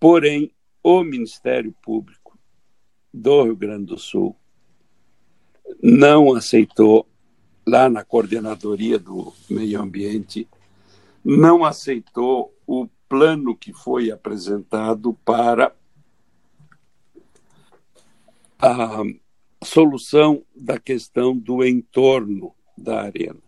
porém, 0.00 0.52
o 0.82 1.04
Ministério 1.04 1.72
Público 1.82 2.38
do 3.12 3.44
Rio 3.44 3.56
Grande 3.56 3.86
do 3.86 3.98
Sul 3.98 4.36
não 5.82 6.34
aceitou 6.34 7.06
lá 7.66 7.88
na 7.88 8.04
coordenadoria 8.04 8.98
do 8.98 9.32
meio 9.48 9.80
ambiente, 9.80 10.48
não 11.24 11.64
aceitou 11.64 12.52
o 12.66 12.88
plano 13.08 13.56
que 13.56 13.72
foi 13.72 14.10
apresentado 14.10 15.12
para 15.24 15.72
a 18.58 19.02
solução 19.64 20.42
da 20.54 20.78
questão 20.78 21.36
do 21.36 21.64
entorno 21.64 22.54
da 22.76 23.02
arena, 23.02 23.42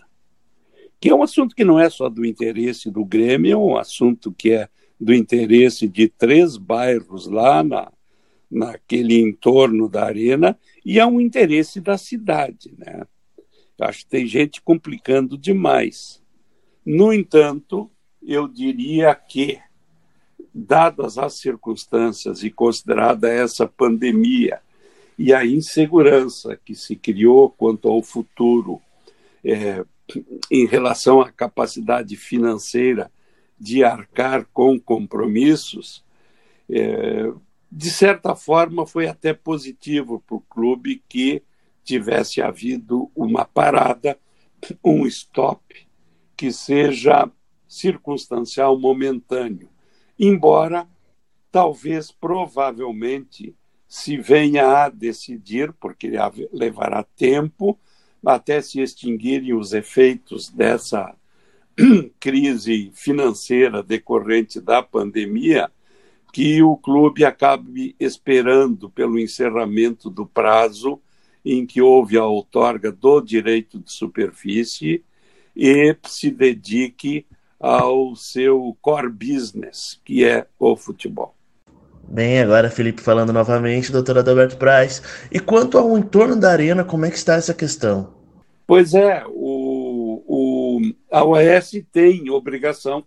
que 1.00 1.08
é 1.08 1.14
um 1.14 1.22
assunto 1.22 1.54
que 1.54 1.64
não 1.64 1.78
é 1.78 1.88
só 1.88 2.08
do 2.08 2.24
interesse 2.24 2.90
do 2.90 3.04
Grêmio, 3.04 3.52
é 3.52 3.56
um 3.56 3.76
assunto 3.76 4.32
que 4.32 4.52
é 4.52 4.68
do 5.00 5.12
interesse 5.12 5.88
de 5.88 6.08
três 6.08 6.56
bairros 6.56 7.26
lá 7.26 7.62
na, 7.62 7.92
naquele 8.54 9.20
entorno 9.20 9.88
da 9.88 10.04
arena 10.04 10.56
e 10.86 11.00
é 11.00 11.04
um 11.04 11.20
interesse 11.20 11.80
da 11.80 11.98
cidade, 11.98 12.72
né? 12.78 13.02
Acho 13.80 14.00
que 14.00 14.06
tem 14.06 14.26
gente 14.26 14.62
complicando 14.62 15.36
demais. 15.36 16.22
No 16.86 17.12
entanto, 17.12 17.90
eu 18.22 18.46
diria 18.46 19.12
que, 19.12 19.58
dadas 20.54 21.18
as 21.18 21.34
circunstâncias 21.34 22.44
e 22.44 22.50
considerada 22.50 23.28
essa 23.28 23.66
pandemia 23.66 24.60
e 25.18 25.34
a 25.34 25.44
insegurança 25.44 26.56
que 26.64 26.76
se 26.76 26.94
criou 26.94 27.50
quanto 27.50 27.88
ao 27.88 28.00
futuro 28.02 28.80
é, 29.44 29.84
em 30.48 30.66
relação 30.66 31.20
à 31.20 31.32
capacidade 31.32 32.16
financeira 32.16 33.10
de 33.58 33.82
arcar 33.82 34.46
com 34.52 34.78
compromissos, 34.78 36.04
é, 36.70 37.32
de 37.76 37.90
certa 37.90 38.36
forma 38.36 38.86
foi 38.86 39.08
até 39.08 39.34
positivo 39.34 40.22
para 40.24 40.36
o 40.36 40.40
clube 40.40 41.02
que 41.08 41.42
tivesse 41.82 42.40
havido 42.40 43.10
uma 43.16 43.44
parada, 43.44 44.16
um 44.82 45.04
stop, 45.06 45.60
que 46.36 46.52
seja 46.52 47.28
circunstancial, 47.66 48.78
momentâneo. 48.78 49.68
Embora, 50.16 50.86
talvez, 51.50 52.12
provavelmente, 52.12 53.56
se 53.88 54.18
venha 54.18 54.84
a 54.84 54.88
decidir, 54.88 55.72
porque 55.72 56.12
levará 56.52 57.02
tempo 57.02 57.76
até 58.24 58.62
se 58.62 58.80
extinguirem 58.80 59.52
os 59.52 59.72
efeitos 59.72 60.48
dessa 60.48 61.12
crise 62.20 62.92
financeira 62.94 63.82
decorrente 63.82 64.60
da 64.60 64.80
pandemia, 64.80 65.68
que 66.34 66.60
o 66.64 66.76
clube 66.76 67.24
acabe 67.24 67.94
esperando 68.00 68.90
pelo 68.90 69.20
encerramento 69.20 70.10
do 70.10 70.26
prazo 70.26 71.00
em 71.44 71.64
que 71.64 71.80
houve 71.80 72.18
a 72.18 72.24
outorga 72.24 72.90
do 72.90 73.20
direito 73.20 73.78
de 73.78 73.92
superfície 73.92 75.04
e 75.54 75.96
se 76.04 76.32
dedique 76.32 77.24
ao 77.60 78.16
seu 78.16 78.76
core 78.82 79.10
business, 79.10 80.00
que 80.04 80.24
é 80.24 80.48
o 80.58 80.76
futebol. 80.76 81.36
Bem, 82.08 82.40
agora 82.40 82.68
Felipe 82.68 83.00
falando 83.00 83.32
novamente, 83.32 83.92
doutor 83.92 84.18
Adalberto 84.18 84.56
Braz. 84.56 85.02
E 85.30 85.38
quanto 85.38 85.78
ao 85.78 85.96
entorno 85.96 86.34
da 86.34 86.50
arena, 86.50 86.82
como 86.82 87.06
é 87.06 87.10
que 87.10 87.16
está 87.16 87.34
essa 87.34 87.54
questão? 87.54 88.12
Pois 88.66 88.92
é, 88.92 89.22
o, 89.28 90.24
o, 90.26 90.80
a 91.12 91.24
OAS 91.24 91.70
tem 91.92 92.28
obrigação, 92.28 93.04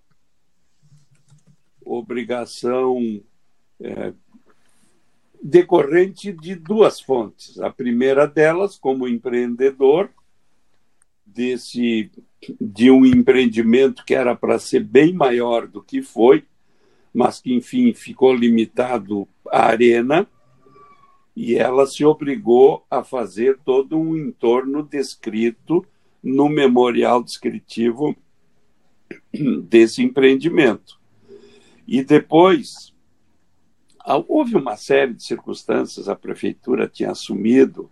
obrigação 1.87 3.21
é, 3.79 4.13
decorrente 5.41 6.31
de 6.31 6.55
duas 6.55 6.99
fontes. 6.99 7.59
A 7.59 7.69
primeira 7.69 8.27
delas, 8.27 8.77
como 8.77 9.07
empreendedor 9.07 10.09
desse 11.25 12.11
de 12.61 12.91
um 12.91 13.05
empreendimento 13.05 14.05
que 14.05 14.13
era 14.13 14.35
para 14.35 14.59
ser 14.59 14.83
bem 14.83 15.13
maior 15.13 15.67
do 15.67 15.81
que 15.81 16.01
foi, 16.01 16.45
mas 17.13 17.39
que 17.39 17.53
enfim 17.53 17.93
ficou 17.93 18.33
limitado 18.33 19.27
à 19.49 19.65
arena, 19.65 20.27
e 21.35 21.55
ela 21.55 21.85
se 21.85 22.03
obrigou 22.03 22.85
a 22.89 23.03
fazer 23.03 23.59
todo 23.63 23.97
um 23.97 24.15
entorno 24.15 24.83
descrito 24.83 25.85
no 26.23 26.49
memorial 26.49 27.23
descritivo 27.23 28.15
desse 29.63 30.01
empreendimento. 30.01 30.96
E 31.87 32.03
depois 32.03 32.93
Houve 34.27 34.55
uma 34.55 34.77
série 34.77 35.13
de 35.13 35.23
circunstâncias, 35.23 36.07
a 36.07 36.15
prefeitura 36.15 36.87
tinha 36.87 37.11
assumido 37.11 37.91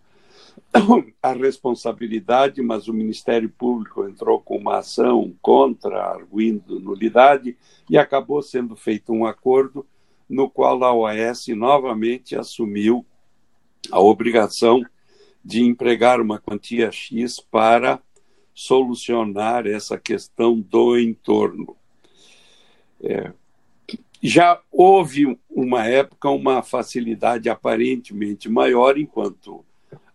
a 1.21 1.33
responsabilidade, 1.33 2.61
mas 2.61 2.87
o 2.87 2.93
Ministério 2.93 3.49
Público 3.49 4.07
entrou 4.07 4.39
com 4.39 4.57
uma 4.57 4.77
ação 4.77 5.35
contra, 5.41 6.01
arguindo 6.05 6.79
nulidade, 6.79 7.57
e 7.89 7.97
acabou 7.97 8.41
sendo 8.41 8.77
feito 8.77 9.11
um 9.11 9.25
acordo 9.25 9.85
no 10.29 10.49
qual 10.49 10.81
a 10.85 10.93
OAS 10.93 11.47
novamente 11.49 12.33
assumiu 12.33 13.05
a 13.91 13.99
obrigação 13.99 14.81
de 15.43 15.63
empregar 15.63 16.21
uma 16.21 16.39
quantia 16.39 16.93
X 16.93 17.41
para 17.41 18.01
solucionar 18.53 19.67
essa 19.67 19.97
questão 19.97 20.57
do 20.61 20.97
entorno. 20.97 21.75
É, 23.03 23.33
já 24.27 24.59
houve 24.71 25.37
uma 25.49 25.85
época 25.85 26.29
uma 26.29 26.63
facilidade 26.63 27.49
aparentemente 27.49 28.49
maior 28.49 28.97
enquanto 28.97 29.63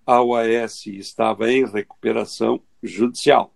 a 0.06 0.22
OAS 0.22 0.86
estava 0.86 1.50
em 1.52 1.64
recuperação 1.64 2.60
judicial. 2.82 3.54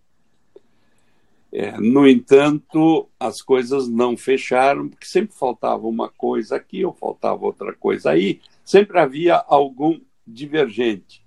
É, 1.53 1.79
no 1.79 2.07
entanto, 2.09 3.09
as 3.19 3.41
coisas 3.41 3.89
não 3.89 4.17
fecharam, 4.17 4.89
porque 4.89 5.07
sempre 5.07 5.37
faltava 5.37 5.87
uma 5.87 6.09
coisa 6.09 6.57
aqui 6.57 6.85
ou 6.85 6.93
faltava 6.93 7.45
outra 7.45 7.73
coisa 7.73 8.11
aí, 8.11 8.41
sempre 8.65 8.99
havia 8.99 9.37
algum 9.37 10.01
divergente. 10.27 11.25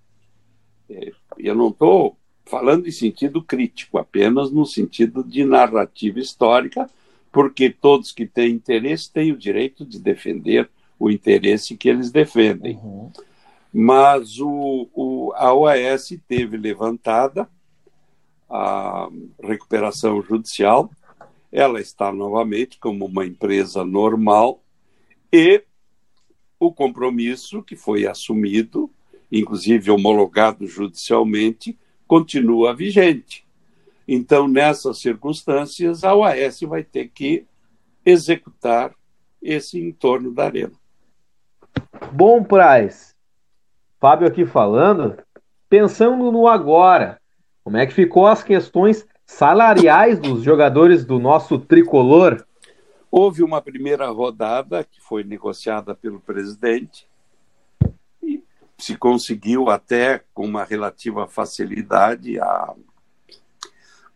É, 0.90 1.12
eu 1.38 1.56
não 1.56 1.70
estou 1.70 2.18
falando 2.46 2.88
em 2.88 2.92
sentido 2.92 3.42
crítico, 3.42 3.98
apenas 3.98 4.52
no 4.52 4.66
sentido 4.66 5.24
de 5.24 5.46
narrativa 5.46 6.20
histórica, 6.20 6.90
porque 7.38 7.70
todos 7.70 8.12
que 8.12 8.26
têm 8.26 8.54
interesse 8.54 9.14
têm 9.14 9.32
o 9.32 9.38
direito 9.38 9.86
de 9.86 10.00
defender 10.00 10.68
o 10.98 11.08
interesse 11.08 11.78
que 11.78 11.88
eles 11.88 12.10
defendem. 12.10 12.78
Uhum. 12.78 13.12
Mas 13.72 14.40
o, 14.40 14.90
o, 14.92 15.32
a 15.36 15.54
OAS 15.54 16.18
teve 16.28 16.58
levantada 16.58 17.48
a 18.50 19.08
recuperação 19.44 20.20
judicial, 20.20 20.90
ela 21.52 21.80
está 21.80 22.12
novamente 22.12 22.80
como 22.80 23.06
uma 23.06 23.24
empresa 23.24 23.86
normal 23.86 24.64
e 25.32 25.64
o 26.60 26.74
compromisso 26.74 27.62
que 27.62 27.76
foi 27.76 28.08
assumido, 28.08 28.90
inclusive 29.32 29.92
homologado 29.92 30.66
judicialmente, 30.66 31.78
continua 32.08 32.74
vigente. 32.74 33.46
Então, 34.08 34.48
nessas 34.48 35.00
circunstâncias, 35.00 36.04
a 36.04 36.16
OAS 36.16 36.62
vai 36.62 36.84
ter 36.84 37.10
que 37.10 37.46
executar 38.06 38.94
esse 39.42 39.80
entorno 39.80 40.34
da 40.34 40.46
arena. 40.46 40.74
Bom, 42.14 42.44
Praz, 42.44 43.16
Fábio 44.00 44.28
aqui 44.28 44.46
falando, 44.46 45.18
pensando 45.68 46.32
no 46.32 46.48
agora, 46.48 47.20
como 47.64 47.78
é 47.78 47.86
que 47.86 47.94
ficou 47.94 48.28
as 48.28 48.44
questões 48.44 49.06
salariais 49.26 50.20
dos 50.20 50.42
jogadores 50.42 51.04
do 51.04 51.20
nosso 51.20 51.60
tricolor? 51.60 52.46
Houve 53.12 53.44
uma 53.44 53.62
primeira 53.62 54.08
rodada 54.10 54.84
que 54.84 55.02
foi 55.02 55.24
negociada 55.24 55.94
pelo 55.94 56.22
presidente 56.22 57.08
e 58.24 58.42
se 58.78 58.96
conseguiu 58.96 59.70
até 59.70 60.24
com 60.34 60.46
uma 60.46 60.64
relativa 60.64 61.28
facilidade 61.28 62.40
a 62.40 62.74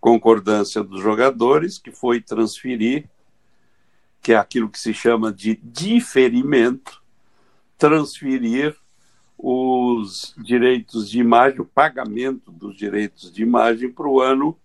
concordância 0.02 0.84
dos 0.84 0.99
jogadores, 0.99 1.78
que 1.78 1.91
foi 1.91 2.20
transferir, 2.20 3.08
que 4.22 4.34
é 4.34 4.36
aquilo 4.36 4.68
que 4.68 4.80
se 4.80 4.93
chama 4.93 5.32
de 5.32 5.56
diferimento, 5.64 7.02
transferir 7.78 8.76
os 9.38 10.36
direitos 10.38 11.10
de 11.10 11.20
imagem, 11.20 11.62
o 11.62 11.66
pagamento 11.66 12.52
dos 12.52 12.76
direitos 12.76 13.32
de 13.32 13.43
imagem 13.43 13.91
para 13.91 14.08
o 14.08 14.20
ano 14.20 14.58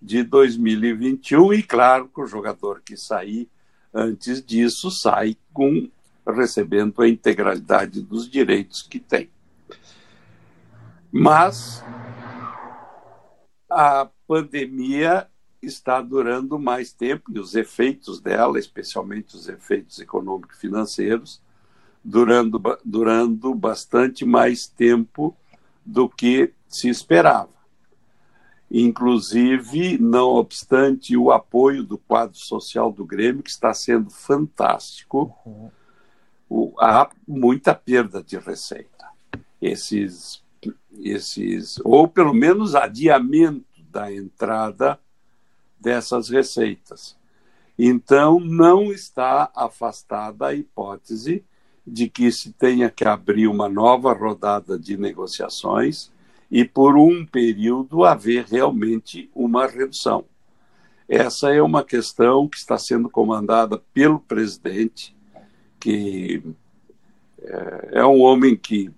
de 0.00 0.22
2021 0.22 1.52
e 1.52 1.62
claro 1.62 2.08
que 2.08 2.20
o 2.20 2.26
jogador 2.26 2.80
que 2.80 2.96
sair 2.96 3.48
antes 3.92 4.44
disso 4.44 4.90
sai 4.90 5.36
com 5.52 5.88
recebendo 6.26 7.00
a 7.00 7.08
integralidade 7.08 8.00
dos 8.00 8.28
direitos 8.28 8.82
que 8.82 8.98
tem. 8.98 9.30
Mas 11.12 11.84
a 13.70 14.08
pandemia 14.26 15.28
está 15.62 16.00
durando 16.00 16.58
mais 16.58 16.92
tempo 16.92 17.32
e 17.32 17.38
os 17.38 17.54
efeitos 17.54 18.20
dela, 18.20 18.58
especialmente 18.58 19.34
os 19.34 19.48
efeitos 19.48 19.98
econômico-financeiros, 19.98 21.40
durando, 22.04 22.60
durando 22.84 23.54
bastante 23.54 24.24
mais 24.24 24.66
tempo 24.66 25.36
do 25.84 26.08
que 26.08 26.52
se 26.68 26.88
esperava. 26.88 27.56
Inclusive, 28.70 29.98
não 29.98 30.28
obstante 30.28 31.16
o 31.16 31.30
apoio 31.30 31.82
do 31.82 31.98
quadro 31.98 32.36
social 32.36 32.90
do 32.92 33.04
Grêmio, 33.04 33.42
que 33.42 33.50
está 33.50 33.72
sendo 33.72 34.10
fantástico, 34.10 35.32
uhum. 36.50 36.72
há 36.78 37.08
muita 37.26 37.74
perda 37.74 38.22
de 38.22 38.36
receita. 38.38 39.06
Esses 39.60 40.44
esses, 40.98 41.78
ou 41.84 42.08
pelo 42.08 42.32
menos 42.32 42.74
adiamento 42.74 43.65
da 43.96 44.12
entrada 44.12 45.00
dessas 45.80 46.28
receitas. 46.28 47.16
Então, 47.78 48.38
não 48.38 48.92
está 48.92 49.50
afastada 49.56 50.48
a 50.48 50.54
hipótese 50.54 51.42
de 51.86 52.06
que 52.06 52.30
se 52.30 52.52
tenha 52.52 52.90
que 52.90 53.06
abrir 53.08 53.46
uma 53.46 53.70
nova 53.70 54.12
rodada 54.12 54.78
de 54.78 54.98
negociações 54.98 56.12
e, 56.50 56.62
por 56.62 56.94
um 56.94 57.24
período, 57.24 58.04
haver 58.04 58.44
realmente 58.44 59.30
uma 59.34 59.66
redução. 59.66 60.26
Essa 61.08 61.54
é 61.54 61.62
uma 61.62 61.82
questão 61.82 62.46
que 62.46 62.58
está 62.58 62.76
sendo 62.76 63.08
comandada 63.08 63.82
pelo 63.94 64.20
presidente, 64.20 65.16
que 65.80 66.42
é, 67.40 68.00
é 68.00 68.04
um 68.04 68.20
homem 68.20 68.54
que 68.54 68.92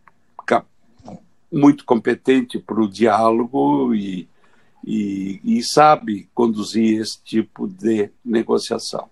muito 1.51 1.84
competente 1.84 2.59
para 2.59 2.80
o 2.80 2.88
diálogo 2.88 3.94
e, 3.94 4.28
e, 4.91 5.39
e, 5.45 5.62
sabe 5.62 6.30
conduzir 6.34 6.99
esse 6.99 7.22
tipo 7.22 7.68
de 7.68 8.11
negociação. 8.24 9.11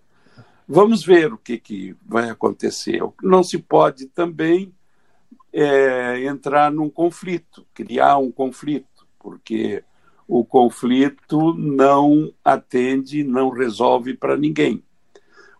Vamos 0.67 1.05
ver 1.05 1.35
o 1.35 1.37
que, 1.37 1.59
que 1.59 1.95
vai 2.03 2.31
acontecer. 2.31 3.03
Não 3.23 3.43
se 3.43 3.59
pode 3.59 4.07
também 4.07 4.73
é, 5.53 6.25
entrar 6.25 6.73
num 6.73 6.89
conflito, 6.89 7.67
criar 7.75 8.17
um 8.17 8.33
conflito, 8.33 9.07
porque 9.19 9.85
o 10.27 10.47
conflito 10.47 11.53
não 11.53 12.33
atende, 12.43 13.23
não 13.23 13.51
resolve 13.51 14.15
para 14.15 14.35
ninguém. 14.35 14.83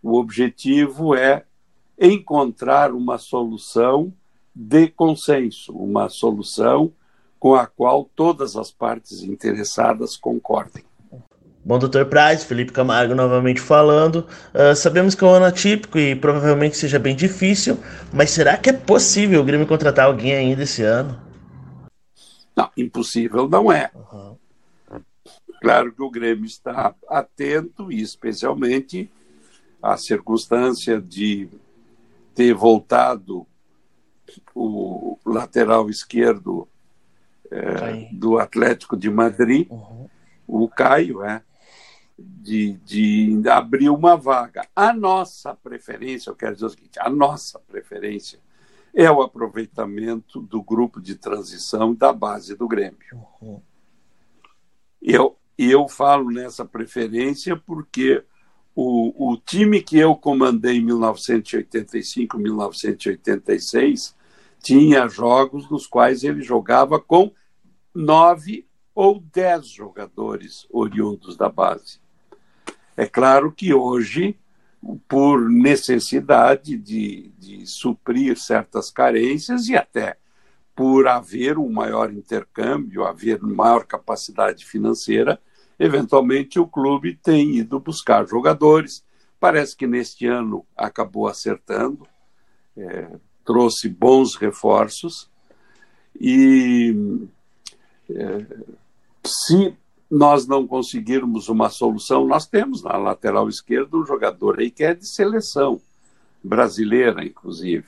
O 0.01 0.17
objetivo 0.17 1.13
é 1.13 1.45
encontrar 1.99 2.91
uma 2.91 3.19
solução 3.19 4.11
de 4.53 4.87
consenso, 4.87 5.73
uma 5.73 6.09
solução 6.09 6.91
com 7.39 7.55
a 7.55 7.65
qual 7.65 8.09
todas 8.15 8.55
as 8.55 8.71
partes 8.71 9.21
interessadas 9.21 10.17
concordem. 10.17 10.83
Bom, 11.63 11.77
doutor 11.77 12.05
Price, 12.05 12.45
Felipe 12.45 12.71
Camargo 12.71 13.13
novamente 13.13 13.59
falando. 13.59 14.25
Uh, 14.53 14.73
sabemos 14.73 15.13
que 15.13 15.23
é 15.23 15.27
um 15.27 15.31
ano 15.31 15.45
atípico 15.45 15.99
e 15.99 16.15
provavelmente 16.15 16.77
seja 16.77 16.97
bem 16.97 17.13
difícil, 17.13 17.77
mas 18.13 18.29
será 18.29 18.55
que 18.55 18.69
é 18.69 18.73
possível 18.73 19.41
o 19.41 19.43
Grêmio 19.43 19.67
contratar 19.67 20.05
alguém 20.05 20.33
ainda 20.33 20.63
esse 20.63 20.81
ano? 20.81 21.21
Não, 22.55 22.69
impossível 22.77 23.49
não 23.49 23.69
é. 23.69 23.91
Uhum. 23.93 24.37
Claro 25.61 25.91
que 25.91 26.01
o 26.01 26.09
Grêmio 26.09 26.45
está 26.45 26.95
atento 27.09 27.91
e 27.91 28.01
especialmente 28.01 29.11
à 29.83 29.97
circunstância 29.97 31.01
de 31.01 31.49
ter 32.33 32.53
voltado 32.53 33.45
o 34.55 35.17
lateral 35.25 35.89
esquerdo 35.89 36.67
é, 37.51 38.09
do 38.11 38.37
Atlético 38.37 38.97
de 38.97 39.09
Madrid, 39.09 39.67
uhum. 39.69 40.09
o 40.47 40.67
Caio, 40.67 41.23
é, 41.23 41.41
de, 42.17 42.73
de 42.83 43.49
abrir 43.49 43.89
uma 43.89 44.17
vaga. 44.17 44.67
A 44.75 44.91
nossa 44.93 45.53
preferência, 45.53 46.29
eu 46.29 46.35
quero 46.35 46.53
dizer 46.53 46.65
o 46.65 46.69
seguinte, 46.69 46.99
a 46.99 47.09
nossa 47.09 47.59
preferência 47.59 48.39
é 48.93 49.09
o 49.11 49.21
aproveitamento 49.21 50.41
do 50.41 50.61
grupo 50.61 50.99
de 50.99 51.15
transição 51.15 51.93
da 51.93 52.11
base 52.11 52.55
do 52.55 52.67
Grêmio. 52.67 52.97
Uhum. 53.41 53.61
Eu, 55.01 55.37
eu 55.57 55.87
falo 55.87 56.31
nessa 56.31 56.65
preferência 56.65 57.55
porque 57.55 58.23
o, 58.75 59.31
o 59.31 59.37
time 59.37 59.81
que 59.81 59.97
eu 59.97 60.15
comandei 60.15 60.77
em 60.77 60.85
1985, 60.85 62.37
1986 62.37 64.16
tinha 64.61 65.07
jogos 65.07 65.69
nos 65.69 65.87
quais 65.87 66.23
ele 66.23 66.41
jogava 66.41 66.99
com 66.99 67.31
nove 67.93 68.67
ou 68.93 69.19
dez 69.19 69.67
jogadores 69.67 70.67
oriundos 70.71 71.37
da 71.37 71.49
base. 71.49 71.99
É 72.95 73.05
claro 73.05 73.51
que 73.51 73.73
hoje, 73.73 74.37
por 75.07 75.49
necessidade 75.49 76.77
de, 76.77 77.31
de 77.37 77.67
suprir 77.67 78.37
certas 78.37 78.89
carências 78.89 79.67
e 79.67 79.75
até 79.75 80.17
por 80.75 81.07
haver 81.07 81.57
um 81.57 81.69
maior 81.71 82.11
intercâmbio, 82.11 83.03
haver 83.03 83.41
maior 83.41 83.83
capacidade 83.85 84.63
financeira, 84.63 85.41
eventualmente 85.79 86.59
o 86.59 86.67
clube 86.67 87.15
tem 87.15 87.55
ido 87.55 87.79
buscar 87.79 88.27
jogadores. 88.27 89.03
Parece 89.39 89.75
que 89.75 89.87
neste 89.87 90.27
ano 90.27 90.65
acabou 90.75 91.27
acertando. 91.27 92.07
É, 92.75 93.09
trouxe 93.47 93.87
bons 93.87 94.35
reforços 94.35 95.29
e 96.19 96.93
é, 98.09 98.45
se 99.25 99.73
nós 100.11 100.45
não 100.45 100.67
conseguirmos 100.67 101.47
uma 101.47 101.69
solução, 101.69 102.27
nós 102.27 102.45
temos 102.45 102.83
na 102.83 102.97
lateral 102.97 103.47
esquerda 103.47 103.95
um 103.95 104.05
jogador 104.05 104.59
aí 104.59 104.69
que 104.69 104.83
é 104.83 104.93
de 104.93 105.07
seleção 105.07 105.81
brasileira, 106.43 107.25
inclusive. 107.25 107.87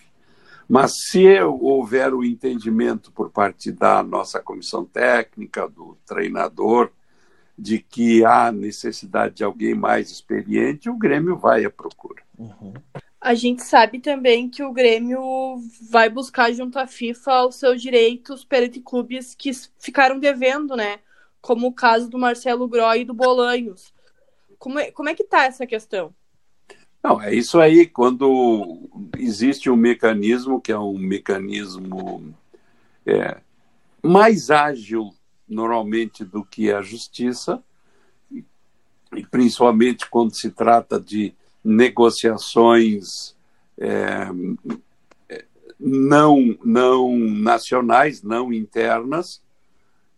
Mas 0.68 0.94
se 1.10 1.42
houver 1.42 2.14
o 2.14 2.24
entendimento 2.24 3.12
por 3.12 3.30
parte 3.30 3.72
da 3.72 4.02
nossa 4.02 4.40
comissão 4.40 4.86
técnica, 4.86 5.68
do 5.68 5.98
treinador, 6.06 6.90
de 7.58 7.80
que 7.80 8.24
há 8.24 8.52
necessidade 8.52 9.36
de 9.36 9.44
alguém 9.44 9.76
mais 9.76 10.10
experiente, 10.10 10.90
o 10.90 10.98
Grêmio 10.98 11.38
vai 11.38 11.66
à 11.66 11.70
procura. 11.70 12.22
Uhum. 12.38 12.74
A 13.22 13.34
gente 13.34 13.64
sabe 13.64 14.00
também 14.00 14.50
que 14.50 14.64
o 14.64 14.72
Grêmio 14.72 15.22
vai 15.90 16.10
buscar 16.10 16.54
junto 16.54 16.80
à 16.80 16.88
FIFA 16.88 17.48
os 17.48 17.56
seus 17.56 17.82
direitos 17.82 18.46
perante 18.46 18.80
clubes 18.80 19.36
que 19.36 19.52
ficaram 19.78 20.18
devendo, 20.20 20.76
né? 20.76 21.00
Como 21.42 21.68
o 21.68 21.74
caso 21.74 22.10
do 22.10 22.18
Marcelo 22.18 22.68
Groy 22.68 23.02
e 23.02 23.06
do 23.06 23.14
Bolanhos. 23.14 23.94
Como 24.58 24.80
é, 24.80 24.92
como 24.92 25.10
é 25.10 25.16
que 25.16 25.24
tá 25.24 25.46
essa 25.46 25.68
questão? 25.68 26.14
Não, 27.04 27.22
é 27.22 27.34
isso 27.34 27.60
aí. 27.60 27.86
Quando 27.86 28.90
existe 29.18 29.70
um 29.70 29.76
mecanismo 29.76 30.62
que 30.62 30.72
é 30.72 30.80
um 30.80 30.98
mecanismo 30.98 32.34
é, 33.06 33.38
mais 34.02 34.50
ágil, 34.50 35.14
normalmente, 35.48 36.24
do 36.24 36.44
que 36.44 36.72
a 36.72 36.82
justiça, 36.82 37.62
e 38.32 39.26
principalmente 39.26 40.10
quando 40.10 40.36
se 40.36 40.52
trata 40.52 41.00
de 41.00 41.34
negociações 41.64 43.36
é, 43.78 44.28
não, 45.80 46.58
não 46.64 47.18
nacionais, 47.18 48.22
não 48.22 48.52
internas, 48.52 49.42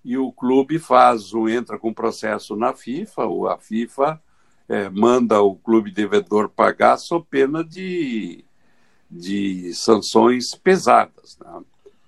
e 0.03 0.17
o 0.17 0.31
clube 0.31 0.79
faz, 0.79 1.31
entra 1.49 1.77
com 1.77 1.93
processo 1.93 2.55
na 2.55 2.73
FIFA, 2.73 3.25
ou 3.25 3.47
a 3.47 3.57
FIFA 3.57 4.19
é, 4.67 4.89
manda 4.89 5.41
o 5.41 5.55
clube 5.55 5.91
devedor 5.91 6.49
pagar 6.49 6.97
sob 6.97 7.25
pena 7.29 7.63
de, 7.63 8.43
de 9.09 9.71
sanções 9.75 10.55
pesadas. 10.55 11.37
Né? 11.39 11.61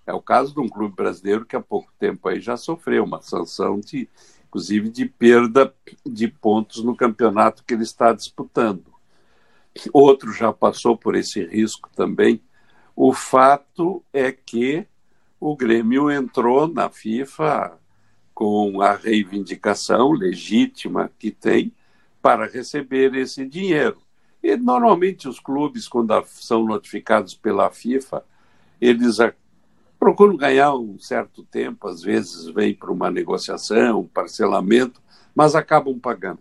É 0.07 0.13
o 0.13 0.21
caso 0.21 0.53
de 0.55 0.59
um 0.59 0.67
clube 0.67 0.95
brasileiro 0.95 1.45
que 1.45 1.55
há 1.55 1.61
pouco 1.61 1.91
tempo 1.99 2.27
aí 2.27 2.39
já 2.39 2.57
sofreu 2.57 3.03
uma 3.03 3.21
sanção 3.21 3.79
de, 3.79 4.09
inclusive, 4.47 4.89
de 4.89 5.05
perda 5.05 5.71
de 6.03 6.27
pontos 6.27 6.83
no 6.83 6.95
campeonato 6.95 7.63
que 7.63 7.75
ele 7.75 7.83
está 7.83 8.11
disputando 8.11 8.92
outro 9.91 10.31
já 10.31 10.51
passou 10.53 10.97
por 10.97 11.15
esse 11.15 11.43
risco 11.45 11.89
também. 11.95 12.41
O 12.95 13.13
fato 13.13 14.03
é 14.13 14.31
que 14.31 14.85
o 15.39 15.55
Grêmio 15.55 16.09
entrou 16.11 16.67
na 16.67 16.89
FIFA 16.89 17.77
com 18.33 18.81
a 18.81 18.93
reivindicação 18.93 20.11
legítima 20.11 21.11
que 21.17 21.31
tem 21.31 21.73
para 22.21 22.47
receber 22.47 23.13
esse 23.15 23.45
dinheiro. 23.45 23.97
E 24.41 24.55
normalmente 24.55 25.27
os 25.27 25.39
clubes, 25.39 25.87
quando 25.87 26.13
são 26.27 26.65
notificados 26.65 27.33
pela 27.33 27.69
FIFA, 27.69 28.23
eles 28.79 29.17
procuram 29.99 30.35
ganhar 30.35 30.73
um 30.75 30.99
certo 30.99 31.43
tempo, 31.43 31.87
às 31.87 32.01
vezes 32.01 32.47
vem 32.47 32.73
para 32.73 32.91
uma 32.91 33.09
negociação, 33.09 34.01
um 34.01 34.07
parcelamento, 34.07 35.01
mas 35.33 35.55
acabam 35.55 35.97
pagando. 35.97 36.39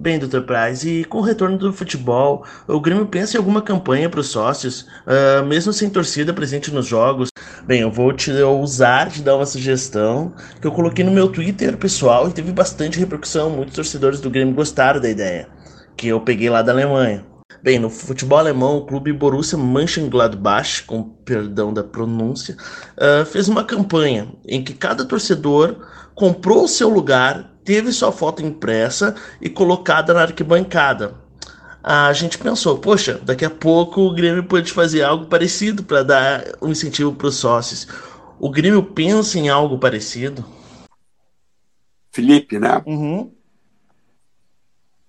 Bem, 0.00 0.16
Dr. 0.16 0.42
Price, 0.42 0.88
e 0.88 1.04
com 1.04 1.18
o 1.18 1.22
retorno 1.22 1.58
do 1.58 1.72
futebol, 1.72 2.44
o 2.68 2.80
Grêmio 2.80 3.04
pensa 3.06 3.36
em 3.36 3.38
alguma 3.38 3.60
campanha 3.60 4.08
para 4.08 4.20
os 4.20 4.28
sócios, 4.28 4.82
uh, 4.82 5.44
mesmo 5.44 5.72
sem 5.72 5.90
torcida 5.90 6.32
presente 6.32 6.72
nos 6.72 6.86
jogos? 6.86 7.30
Bem, 7.66 7.80
eu 7.80 7.90
vou 7.90 8.12
te 8.12 8.30
usar 8.30 9.08
de 9.08 9.22
dar 9.22 9.34
uma 9.34 9.44
sugestão 9.44 10.32
que 10.60 10.66
eu 10.68 10.70
coloquei 10.70 11.04
no 11.04 11.10
meu 11.10 11.26
Twitter 11.26 11.76
pessoal 11.76 12.28
e 12.28 12.32
teve 12.32 12.52
bastante 12.52 12.96
repercussão. 12.96 13.50
Muitos 13.50 13.74
torcedores 13.74 14.20
do 14.20 14.30
Grêmio 14.30 14.54
gostaram 14.54 15.00
da 15.00 15.10
ideia, 15.10 15.48
que 15.96 16.06
eu 16.06 16.20
peguei 16.20 16.48
lá 16.48 16.62
da 16.62 16.70
Alemanha. 16.70 17.26
Bem, 17.60 17.80
no 17.80 17.90
futebol 17.90 18.38
alemão, 18.38 18.76
o 18.76 18.86
clube 18.86 19.12
Borussia 19.12 19.58
Mönchengladbach, 19.58 20.84
com 20.84 21.02
perdão 21.02 21.74
da 21.74 21.82
pronúncia, 21.82 22.56
uh, 22.96 23.26
fez 23.26 23.48
uma 23.48 23.64
campanha 23.64 24.28
em 24.46 24.62
que 24.62 24.74
cada 24.74 25.04
torcedor 25.04 25.74
comprou 26.14 26.62
o 26.62 26.68
seu 26.68 26.88
lugar 26.88 27.57
teve 27.68 27.92
sua 27.92 28.10
foto 28.10 28.40
impressa 28.40 29.14
e 29.42 29.50
colocada 29.50 30.14
na 30.14 30.22
arquibancada. 30.22 31.14
A 31.82 32.10
gente 32.14 32.38
pensou, 32.38 32.78
poxa, 32.78 33.18
daqui 33.18 33.44
a 33.44 33.50
pouco 33.50 34.00
o 34.00 34.14
Grêmio 34.14 34.42
pode 34.42 34.72
fazer 34.72 35.02
algo 35.02 35.26
parecido 35.26 35.84
para 35.84 36.02
dar 36.02 36.44
um 36.62 36.70
incentivo 36.70 37.14
para 37.14 37.26
os 37.26 37.36
sócios. 37.36 37.86
O 38.40 38.48
Grêmio 38.48 38.82
pensa 38.82 39.38
em 39.38 39.50
algo 39.50 39.78
parecido? 39.78 40.42
Felipe, 42.10 42.58
né? 42.58 42.82
Uhum. 42.86 43.34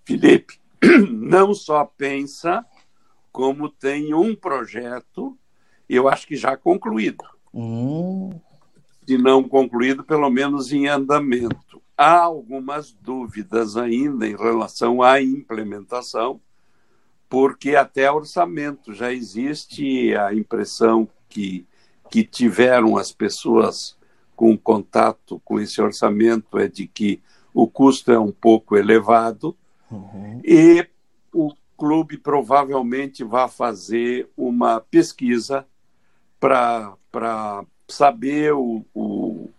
Felipe, 0.04 0.60
não 1.10 1.54
só 1.54 1.86
pensa, 1.86 2.66
como 3.32 3.70
tem 3.70 4.14
um 4.14 4.36
projeto, 4.36 5.38
eu 5.88 6.10
acho 6.10 6.28
que 6.28 6.36
já 6.36 6.58
concluído. 6.58 7.24
Uhum. 7.54 8.38
Se 9.08 9.18
não 9.18 9.48
concluído, 9.48 10.04
pelo 10.04 10.30
menos 10.30 10.74
em 10.74 10.90
andamento. 10.90 11.69
Há 12.02 12.20
algumas 12.22 12.94
dúvidas 12.94 13.76
ainda 13.76 14.26
em 14.26 14.36
relação 14.36 15.04
à 15.04 15.22
implementação, 15.22 16.40
porque 17.28 17.76
até 17.76 18.10
orçamento 18.10 18.94
já 18.94 19.12
existe 19.12 20.16
a 20.16 20.34
impressão 20.34 21.10
que, 21.28 21.68
que 22.10 22.24
tiveram 22.24 22.96
as 22.96 23.12
pessoas 23.12 23.98
com 24.34 24.58
contato 24.58 25.42
com 25.44 25.60
esse 25.60 25.82
orçamento 25.82 26.58
é 26.58 26.70
de 26.70 26.88
que 26.88 27.22
o 27.54 27.68
custo 27.68 28.14
é 28.14 28.18
um 28.18 28.32
pouco 28.32 28.78
elevado 28.78 29.54
Uhum. 29.92 30.40
e 30.44 30.88
o 31.34 31.52
clube 31.76 32.18
provavelmente 32.18 33.24
vai 33.24 33.48
fazer 33.48 34.30
uma 34.38 34.80
pesquisa 34.80 35.66
para 36.40 37.66
saber 37.88 38.54
o, 38.54 38.86
o, 38.94 39.50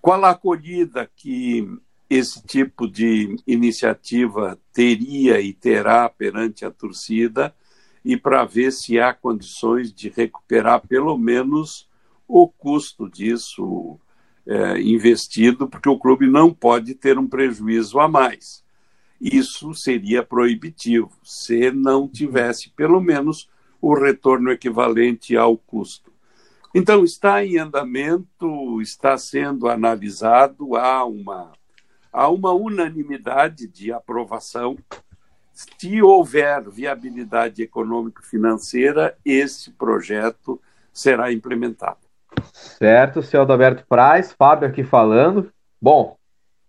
qual 0.00 0.24
a 0.24 0.30
acolhida 0.30 1.10
que 1.16 1.68
esse 2.08 2.42
tipo 2.42 2.88
de 2.88 3.36
iniciativa 3.46 4.58
teria 4.72 5.40
e 5.40 5.52
terá 5.52 6.08
perante 6.08 6.64
a 6.64 6.70
torcida 6.70 7.54
e 8.04 8.16
para 8.16 8.44
ver 8.44 8.72
se 8.72 8.98
há 8.98 9.12
condições 9.12 9.92
de 9.92 10.08
recuperar 10.08 10.86
pelo 10.86 11.16
menos 11.18 11.86
o 12.26 12.48
custo 12.48 13.08
disso 13.10 13.98
é, 14.46 14.80
investido, 14.80 15.68
porque 15.68 15.88
o 15.88 15.98
clube 15.98 16.26
não 16.26 16.52
pode 16.54 16.94
ter 16.94 17.18
um 17.18 17.26
prejuízo 17.26 18.00
a 18.00 18.08
mais 18.08 18.66
isso 19.20 19.74
seria 19.74 20.22
proibitivo, 20.22 21.10
se 21.24 21.70
não 21.72 22.08
tivesse 22.08 22.70
pelo 22.70 23.00
menos 23.00 23.48
o 23.80 23.94
retorno 23.94 24.50
equivalente 24.50 25.36
ao 25.36 25.56
custo. 25.56 26.12
Então, 26.74 27.02
está 27.02 27.44
em 27.44 27.58
andamento, 27.58 28.80
está 28.80 29.16
sendo 29.16 29.68
analisado, 29.68 30.76
há 30.76 31.04
uma, 31.04 31.52
há 32.12 32.28
uma 32.28 32.52
unanimidade 32.52 33.66
de 33.66 33.92
aprovação. 33.92 34.76
Se 35.52 36.02
houver 36.02 36.68
viabilidade 36.68 37.62
econômico-financeira, 37.62 39.16
esse 39.24 39.70
projeto 39.72 40.60
será 40.92 41.32
implementado. 41.32 41.98
Certo, 42.52 43.22
senhor 43.22 43.42
Adalberto 43.42 43.84
Praz, 43.88 44.32
Fábio 44.32 44.68
aqui 44.68 44.84
falando. 44.84 45.50
Bom, 45.80 46.16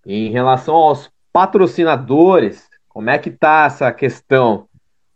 em 0.06 0.32
relação 0.32 0.76
aos 0.76 1.12
patrocinadores, 1.32 2.68
como 2.88 3.10
é 3.10 3.18
que 3.18 3.30
está 3.30 3.66
essa 3.66 3.92
questão? 3.92 4.68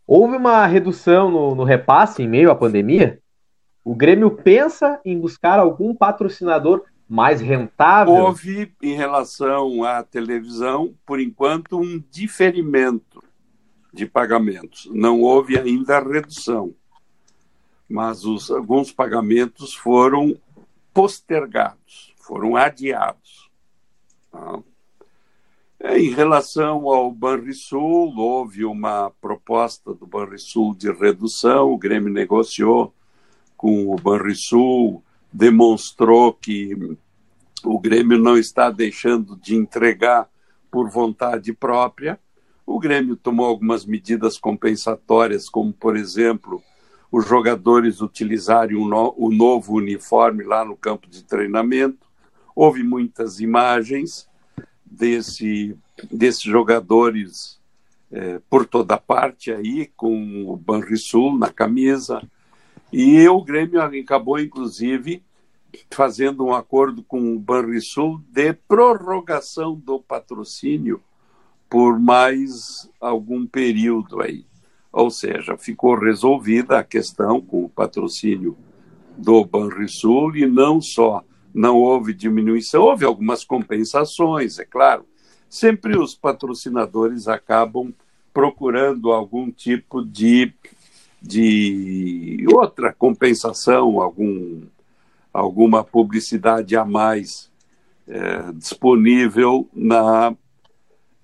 Houve 0.06 0.36
uma 0.36 0.66
redução 0.66 1.30
no, 1.30 1.54
no, 1.54 1.64
repasse 1.64 2.22
em 2.22 2.28
meio 2.28 2.50
à 2.50 2.54
pandemia? 2.54 3.18
O 3.84 3.94
Grêmio 3.94 4.30
pensa 4.30 4.98
em 5.04 5.20
buscar 5.20 5.60
algum 5.60 5.94
patrocinador 5.94 6.84
mais 7.06 7.42
rentável? 7.42 8.14
Houve, 8.14 8.74
em 8.82 8.94
relação 8.94 9.84
à 9.84 10.02
televisão, 10.02 10.94
por 11.04 11.20
enquanto, 11.20 11.78
um 11.78 12.02
diferimento 12.10 13.22
de 13.92 14.06
pagamentos. 14.06 14.88
Não 14.90 15.20
houve 15.20 15.58
ainda 15.58 16.00
redução, 16.00 16.74
mas 17.86 18.24
os, 18.24 18.50
alguns 18.50 18.90
pagamentos 18.90 19.74
foram 19.74 20.34
postergados, 20.94 22.14
foram 22.16 22.56
adiados. 22.56 23.50
Tá? 24.32 24.60
Em 25.96 26.08
relação 26.08 26.88
ao 26.88 27.12
Banrisul, 27.12 28.16
houve 28.16 28.64
uma 28.64 29.10
proposta 29.20 29.92
do 29.92 30.06
Banrisul 30.06 30.74
de 30.74 30.90
redução, 30.90 31.70
o 31.70 31.76
Grêmio 31.76 32.10
negociou 32.10 32.94
com 33.64 33.90
o 33.90 33.96
Banrisul, 33.96 35.02
demonstrou 35.32 36.34
que 36.34 36.76
o 37.64 37.80
Grêmio 37.80 38.18
não 38.18 38.36
está 38.36 38.70
deixando 38.70 39.36
de 39.36 39.56
entregar 39.56 40.28
por 40.70 40.90
vontade 40.90 41.50
própria. 41.54 42.20
O 42.66 42.78
Grêmio 42.78 43.16
tomou 43.16 43.46
algumas 43.46 43.86
medidas 43.86 44.36
compensatórias, 44.36 45.48
como, 45.48 45.72
por 45.72 45.96
exemplo, 45.96 46.62
os 47.10 47.26
jogadores 47.26 48.02
utilizarem 48.02 48.76
o, 48.76 48.86
no, 48.86 49.14
o 49.16 49.32
novo 49.32 49.76
uniforme 49.76 50.44
lá 50.44 50.62
no 50.62 50.76
campo 50.76 51.08
de 51.08 51.24
treinamento. 51.24 52.06
Houve 52.54 52.82
muitas 52.82 53.40
imagens 53.40 54.28
desse, 54.84 55.74
desses 56.12 56.42
jogadores 56.42 57.58
é, 58.12 58.42
por 58.50 58.66
toda 58.66 58.98
parte 58.98 59.50
aí, 59.50 59.90
com 59.96 60.52
o 60.52 60.54
Banrisul 60.54 61.38
na 61.38 61.50
camisa. 61.50 62.20
E 62.92 63.28
o 63.28 63.42
Grêmio 63.42 63.82
acabou, 63.82 64.38
inclusive, 64.38 65.22
fazendo 65.90 66.44
um 66.44 66.54
acordo 66.54 67.02
com 67.02 67.34
o 67.34 67.38
Banrisul 67.38 68.20
de 68.30 68.52
prorrogação 68.52 69.74
do 69.74 69.98
patrocínio 69.98 71.00
por 71.68 71.98
mais 71.98 72.88
algum 73.00 73.46
período 73.46 74.20
aí. 74.20 74.46
Ou 74.92 75.10
seja, 75.10 75.56
ficou 75.56 75.98
resolvida 75.98 76.78
a 76.78 76.84
questão 76.84 77.40
com 77.40 77.64
o 77.64 77.68
patrocínio 77.68 78.56
do 79.18 79.44
Banrisul 79.44 80.36
e 80.36 80.46
não 80.46 80.80
só 80.80 81.24
não 81.52 81.76
houve 81.76 82.12
diminuição, 82.12 82.82
houve 82.82 83.04
algumas 83.04 83.44
compensações, 83.44 84.58
é 84.58 84.64
claro. 84.64 85.06
Sempre 85.48 85.96
os 85.96 86.14
patrocinadores 86.14 87.28
acabam 87.28 87.92
procurando 88.32 89.12
algum 89.12 89.52
tipo 89.52 90.04
de, 90.04 90.52
de 91.26 92.44
outra 92.52 92.92
compensação, 92.92 93.98
algum, 93.98 94.60
alguma 95.32 95.82
publicidade 95.82 96.76
a 96.76 96.84
mais 96.84 97.50
é, 98.06 98.52
disponível 98.52 99.66
na, 99.72 100.36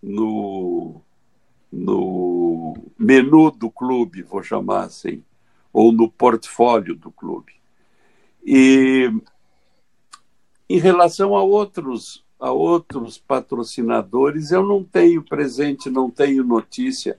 no, 0.03 1.03
no 1.71 2.75
menu 2.99 3.51
do 3.51 3.71
clube, 3.71 4.23
vou 4.23 4.43
chamar 4.43 4.85
assim, 4.85 5.23
ou 5.71 5.93
no 5.93 6.11
portfólio 6.11 6.95
do 6.95 7.11
clube. 7.11 7.53
E 8.43 9.13
em 10.67 10.79
relação 10.79 11.37
a 11.37 11.43
outros, 11.43 12.25
a 12.41 12.51
outros 12.51 13.19
patrocinadores, 13.19 14.51
eu 14.51 14.65
não 14.65 14.83
tenho 14.83 15.23
presente, 15.23 15.91
não 15.91 16.11
tenho 16.11 16.43
notícia 16.43 17.19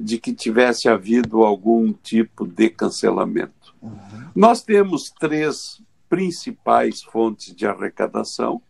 de 0.00 0.18
que 0.18 0.32
tivesse 0.32 0.88
havido 0.88 1.44
algum 1.44 1.92
tipo 1.92 2.46
de 2.46 2.70
cancelamento. 2.70 3.74
Uhum. 3.82 4.30
Nós 4.34 4.62
temos 4.62 5.10
três 5.10 5.82
principais 6.08 7.02
fontes 7.02 7.54
de 7.54 7.66
arrecadação, 7.66 8.62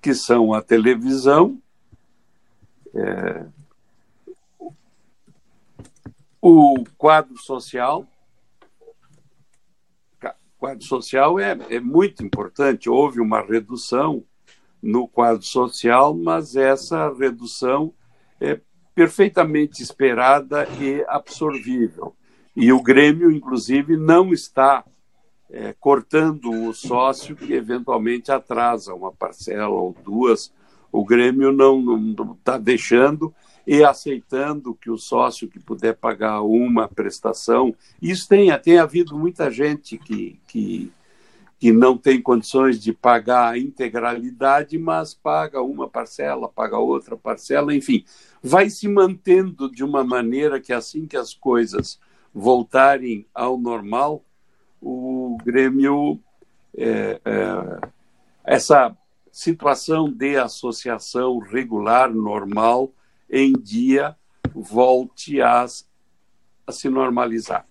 que 0.00 0.14
são 0.14 0.54
a 0.54 0.62
televisão, 0.62 1.60
é, 2.94 3.44
o 6.40 6.84
quadro 6.96 7.36
social, 7.36 8.06
quadro 10.56 10.84
social 10.84 11.40
é, 11.40 11.58
é 11.70 11.80
muito 11.80 12.24
importante. 12.24 12.88
Houve 12.88 13.20
uma 13.20 13.40
redução 13.40 14.22
no 14.82 15.08
quadro 15.08 15.42
social, 15.42 16.14
mas 16.14 16.54
essa 16.54 17.12
redução 17.12 17.92
é 18.40 18.60
perfeitamente 18.94 19.82
esperada 19.82 20.66
e 20.80 21.04
absorvível. 21.08 22.14
E 22.54 22.72
o 22.72 22.82
Grêmio, 22.82 23.30
inclusive, 23.30 23.96
não 23.96 24.32
está 24.32 24.84
é, 25.50 25.74
cortando 25.78 26.50
o 26.50 26.72
sócio 26.72 27.34
que 27.36 27.52
eventualmente 27.52 28.30
atrasa 28.30 28.94
uma 28.94 29.12
parcela 29.12 29.68
ou 29.68 29.94
duas. 30.04 30.52
O 30.92 31.04
Grêmio 31.04 31.52
não 31.52 32.34
está 32.34 32.58
deixando 32.58 33.34
e 33.66 33.84
aceitando 33.84 34.74
que 34.74 34.90
o 34.90 34.98
sócio 34.98 35.48
que 35.48 35.60
puder 35.60 35.94
pagar 35.94 36.40
uma 36.42 36.88
prestação, 36.88 37.74
isso 38.00 38.28
tem, 38.28 38.56
tem 38.58 38.78
havido 38.78 39.16
muita 39.16 39.50
gente 39.50 39.96
que, 39.96 40.40
que, 40.48 40.92
que 41.60 41.70
não 41.70 41.96
tem 41.96 42.22
condições 42.22 42.80
de 42.80 42.90
pagar 42.90 43.52
a 43.52 43.58
integralidade, 43.58 44.78
mas 44.78 45.12
paga 45.12 45.60
uma 45.60 45.86
parcela, 45.86 46.48
paga 46.48 46.78
outra 46.78 47.18
parcela, 47.18 47.74
enfim, 47.74 48.02
vai 48.42 48.70
se 48.70 48.88
mantendo 48.88 49.70
de 49.70 49.84
uma 49.84 50.02
maneira 50.02 50.58
que 50.58 50.72
assim 50.72 51.06
que 51.06 51.18
as 51.18 51.34
coisas 51.34 52.00
voltarem 52.34 53.26
ao 53.34 53.58
normal, 53.58 54.24
o 54.80 55.36
Grêmio, 55.44 56.18
é, 56.74 57.20
é, 57.22 57.88
essa 58.42 58.96
situação 59.30 60.10
de 60.10 60.38
associação 60.38 61.38
regular, 61.40 62.10
normal, 62.10 62.90
em 63.28 63.52
dia 63.52 64.16
volte 64.54 65.42
a, 65.42 65.66
a 66.66 66.72
se 66.72 66.88
normalizar. 66.88 67.66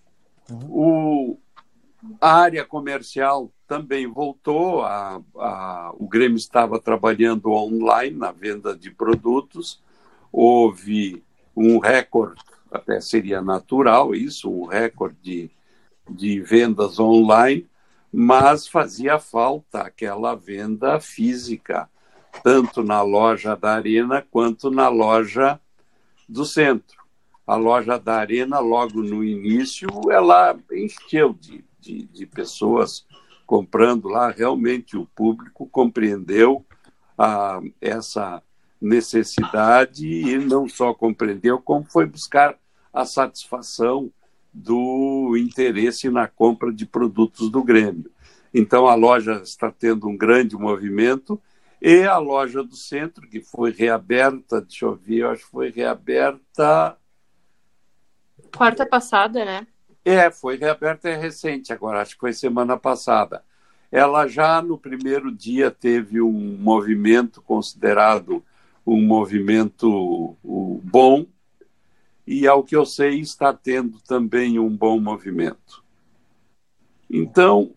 O, 0.68 1.36
a 2.20 2.36
área 2.36 2.64
comercial 2.64 3.50
também 3.70 4.04
voltou, 4.08 4.82
a, 4.82 5.22
a, 5.36 5.92
o 5.96 6.08
Grêmio 6.08 6.36
estava 6.36 6.80
trabalhando 6.80 7.52
online 7.52 8.16
na 8.16 8.32
venda 8.32 8.76
de 8.76 8.90
produtos, 8.90 9.80
houve 10.32 11.22
um 11.54 11.78
recorde, 11.78 12.42
até 12.68 13.00
seria 13.00 13.40
natural 13.40 14.12
isso, 14.12 14.50
um 14.50 14.66
recorde 14.66 15.16
de, 15.22 15.50
de 16.10 16.40
vendas 16.40 16.98
online, 16.98 17.64
mas 18.12 18.66
fazia 18.66 19.20
falta 19.20 19.82
aquela 19.82 20.34
venda 20.34 20.98
física, 20.98 21.88
tanto 22.42 22.82
na 22.82 23.02
loja 23.02 23.54
da 23.54 23.74
Arena 23.76 24.26
quanto 24.32 24.68
na 24.68 24.88
loja 24.88 25.60
do 26.28 26.44
centro. 26.44 26.98
A 27.46 27.54
loja 27.54 28.00
da 28.00 28.16
Arena, 28.16 28.58
logo 28.58 29.00
no 29.00 29.22
início, 29.22 29.88
ela 30.10 30.58
encheu 30.72 31.32
de, 31.32 31.64
de, 31.78 32.02
de 32.02 32.26
pessoas 32.26 33.06
comprando 33.50 34.06
lá. 34.06 34.30
Realmente 34.30 34.96
o 34.96 35.04
público 35.06 35.66
compreendeu 35.66 36.64
ah, 37.18 37.60
essa 37.80 38.40
necessidade 38.80 40.06
e 40.06 40.38
não 40.38 40.68
só 40.68 40.94
compreendeu, 40.94 41.60
como 41.60 41.84
foi 41.84 42.06
buscar 42.06 42.56
a 42.92 43.04
satisfação 43.04 44.08
do 44.54 45.36
interesse 45.36 46.08
na 46.08 46.28
compra 46.28 46.72
de 46.72 46.86
produtos 46.86 47.50
do 47.50 47.64
Grêmio. 47.64 48.08
Então 48.54 48.86
a 48.86 48.94
loja 48.94 49.42
está 49.42 49.68
tendo 49.68 50.06
um 50.06 50.16
grande 50.16 50.54
movimento 50.54 51.40
e 51.82 52.04
a 52.04 52.18
loja 52.18 52.62
do 52.62 52.76
centro, 52.76 53.28
que 53.28 53.40
foi 53.40 53.72
reaberta, 53.72 54.60
deixa 54.60 54.84
eu 54.84 54.94
ver, 54.94 55.22
eu 55.22 55.30
acho 55.30 55.44
que 55.44 55.50
foi 55.50 55.70
reaberta. 55.70 56.96
Quarta 58.56 58.86
passada, 58.86 59.44
né? 59.44 59.66
É, 60.04 60.30
foi 60.30 60.56
reaberta 60.56 61.08
é 61.08 61.16
recente 61.16 61.72
agora, 61.72 62.00
acho 62.00 62.14
que 62.14 62.20
foi 62.20 62.32
semana 62.32 62.76
passada. 62.76 63.44
Ela 63.92 64.26
já 64.26 64.62
no 64.62 64.78
primeiro 64.78 65.32
dia 65.32 65.70
teve 65.70 66.20
um 66.22 66.56
movimento 66.58 67.42
considerado 67.42 68.42
um 68.86 69.02
movimento 69.02 70.36
bom, 70.84 71.26
e 72.26 72.46
ao 72.46 72.62
que 72.62 72.76
eu 72.76 72.86
sei 72.86 73.20
está 73.20 73.52
tendo 73.52 74.00
também 74.00 74.58
um 74.58 74.74
bom 74.74 75.00
movimento. 75.00 75.84
Então, 77.08 77.72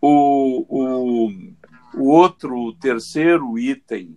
o, 0.00 0.64
o, 0.68 1.32
o 1.94 2.08
outro, 2.08 2.56
o 2.56 2.72
terceiro 2.72 3.58
item 3.58 4.16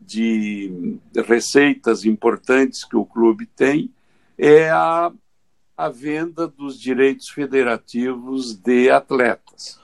de 0.00 0.98
receitas 1.26 2.04
importantes 2.04 2.84
que 2.84 2.96
o 2.96 3.04
clube 3.04 3.46
tem 3.46 3.90
é 4.38 4.70
a, 4.70 5.12
a 5.76 5.88
venda 5.88 6.46
dos 6.46 6.78
direitos 6.80 7.28
federativos 7.28 8.54
de 8.54 8.90
atletas. 8.90 9.80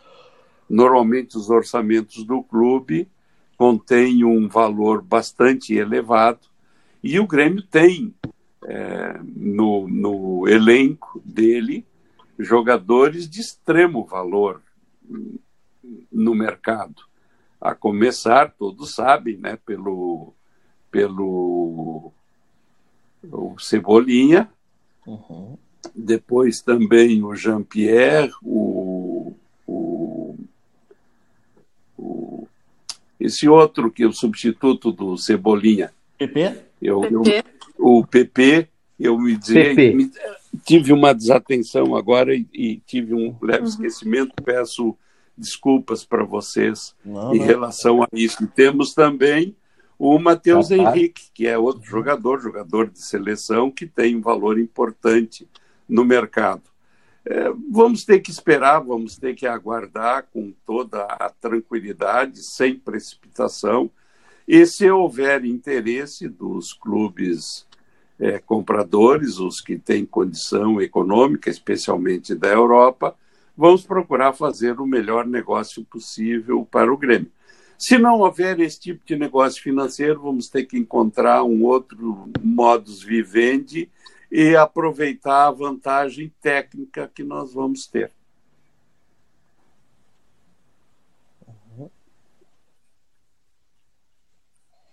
Normalmente, 0.69 1.37
os 1.37 1.51
orçamentos 1.51 2.25
do 2.25 2.43
clube 2.43 3.09
contêm 3.57 4.25
um 4.25 4.49
valor 4.49 5.03
bastante 5.03 5.75
elevado 5.75 6.47
e 7.03 7.19
o 7.19 7.27
Grêmio 7.27 7.63
tem 7.63 8.15
é, 8.65 9.19
no, 9.23 9.89
no 9.89 10.49
elenco 10.49 11.21
dele 11.25 11.85
jogadores 12.39 13.29
de 13.29 13.41
extremo 13.41 14.05
valor 14.05 14.63
no 16.11 16.35
mercado. 16.35 17.03
A 17.61 17.75
começar, 17.75 18.53
todos 18.53 18.95
sabem, 18.95 19.37
né, 19.37 19.59
pelo, 19.67 20.33
pelo 20.91 22.13
o 23.23 23.59
Cebolinha, 23.59 24.51
uhum. 25.07 25.59
Depois 25.95 26.61
também 26.61 27.23
o 27.23 27.35
Jean-Pierre, 27.35 28.33
o, 28.43 29.35
o, 29.67 30.37
o, 31.97 32.49
esse 33.19 33.49
outro 33.49 33.91
que 33.91 34.03
é 34.03 34.07
o 34.07 34.13
substituto 34.13 34.93
do 34.93 35.17
Cebolinha. 35.17 35.93
PP? 36.19 36.57
Eu, 36.81 37.05
eu, 37.05 37.23
o 37.79 38.07
PP, 38.07 38.69
eu 38.99 39.19
me 39.19 39.37
dizer, 39.37 39.75
me, 39.95 40.11
tive 40.65 40.93
uma 40.93 41.15
desatenção 41.15 41.95
agora 41.95 42.35
e, 42.35 42.47
e 42.53 42.77
tive 42.87 43.15
um 43.15 43.35
leve 43.43 43.63
uhum. 43.63 43.69
esquecimento, 43.69 44.33
peço 44.43 44.97
desculpas 45.37 46.05
para 46.05 46.25
vocês 46.25 46.95
não, 47.05 47.35
em 47.35 47.39
não. 47.39 47.47
relação 47.47 48.03
a 48.03 48.09
isso. 48.13 48.45
E 48.45 48.47
temos 48.47 48.95
também 48.95 49.57
o 49.99 50.19
Matheus 50.19 50.71
Henrique, 50.71 51.25
que 51.35 51.47
é 51.47 51.59
outro 51.59 51.85
jogador, 51.85 52.41
jogador 52.41 52.89
de 52.89 53.03
seleção, 53.03 53.71
que 53.71 53.87
tem 53.87 54.17
um 54.17 54.21
valor 54.21 54.59
importante 54.59 55.47
no 55.91 56.05
mercado. 56.05 56.63
É, 57.27 57.53
vamos 57.71 58.05
ter 58.05 58.21
que 58.21 58.31
esperar, 58.31 58.81
vamos 58.81 59.17
ter 59.17 59.35
que 59.35 59.47
aguardar 59.47 60.27
com 60.33 60.53
toda 60.65 61.03
a 61.03 61.29
tranquilidade, 61.29 62.43
sem 62.43 62.77
precipitação. 62.77 63.91
E 64.49 64.65
se 64.65 64.91
houver 64.91 65.45
interesse 65.45 66.29
dos 66.29 66.73
clubes 66.73 67.67
é, 68.19 68.39
compradores, 68.39 69.39
os 69.39 69.61
que 69.61 69.77
têm 69.77 70.07
condição 70.07 70.81
econômica, 70.81 71.51
especialmente 71.51 72.35
da 72.35 72.49
Europa, 72.49 73.15
vamos 73.57 73.83
procurar 73.83 74.33
fazer 74.33 74.81
o 74.81 74.87
melhor 74.87 75.27
negócio 75.27 75.85
possível 75.85 76.67
para 76.71 76.93
o 76.93 76.97
Grêmio. 76.97 77.31
Se 77.79 77.99
não 77.99 78.21
houver 78.21 78.61
esse 78.61 78.79
tipo 78.79 79.05
de 79.07 79.17
negócio 79.17 79.63
financeiro, 79.63 80.21
vamos 80.21 80.49
ter 80.49 80.65
que 80.65 80.79
encontrar 80.79 81.45
um 81.45 81.65
outro 81.65 82.29
modus 82.43 83.03
vivendi 83.03 83.89
e 84.31 84.55
aproveitar 84.55 85.49
a 85.49 85.51
vantagem 85.51 86.33
técnica 86.41 87.11
que 87.13 87.25
nós 87.25 87.53
vamos 87.53 87.87
ter. 87.87 88.13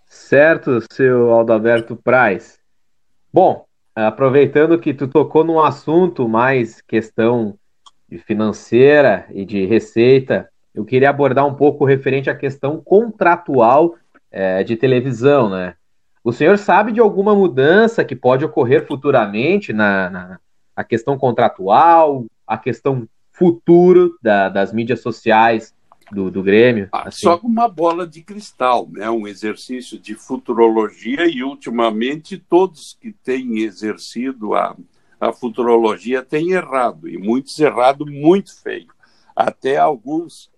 Certo, 0.06 0.80
seu 0.92 1.30
Aldoberto 1.32 1.96
Praz. 1.96 2.58
Bom, 3.32 3.64
aproveitando 3.94 4.78
que 4.78 4.92
tu 4.92 5.06
tocou 5.06 5.44
num 5.44 5.60
assunto 5.60 6.28
mais 6.28 6.80
questão 6.80 7.58
de 8.08 8.18
financeira 8.18 9.26
e 9.30 9.44
de 9.44 9.64
receita, 9.64 10.48
eu 10.74 10.84
queria 10.84 11.10
abordar 11.10 11.46
um 11.46 11.54
pouco 11.54 11.84
referente 11.84 12.28
à 12.28 12.34
questão 12.34 12.80
contratual 12.80 13.94
é, 14.30 14.62
de 14.62 14.76
televisão, 14.76 15.48
né? 15.48 15.74
O 16.22 16.32
senhor 16.32 16.58
sabe 16.58 16.92
de 16.92 17.00
alguma 17.00 17.34
mudança 17.34 18.04
que 18.04 18.16
pode 18.16 18.44
ocorrer 18.44 18.86
futuramente 18.86 19.72
na, 19.72 20.10
na 20.10 20.40
a 20.74 20.84
questão 20.84 21.18
contratual, 21.18 22.24
a 22.46 22.56
questão 22.56 23.08
futuro 23.32 24.16
da, 24.22 24.48
das 24.48 24.72
mídias 24.72 25.00
sociais 25.00 25.74
do, 26.10 26.30
do 26.30 26.42
Grêmio? 26.42 26.88
Ah, 26.92 27.08
assim. 27.08 27.22
Só 27.22 27.36
com 27.36 27.46
uma 27.46 27.68
bola 27.68 28.06
de 28.06 28.22
cristal, 28.22 28.88
né? 28.90 29.10
um 29.10 29.26
exercício 29.26 29.98
de 29.98 30.14
futurologia 30.14 31.26
e, 31.26 31.42
ultimamente, 31.42 32.38
todos 32.38 32.96
que 33.00 33.12
têm 33.12 33.58
exercido 33.58 34.54
a, 34.54 34.76
a 35.20 35.32
futurologia 35.32 36.22
têm 36.22 36.52
errado, 36.52 37.08
e 37.08 37.18
muitos 37.18 37.58
errado 37.58 38.06
muito 38.06 38.56
feio. 38.60 38.88
Até 39.34 39.76
alguns 39.76 40.50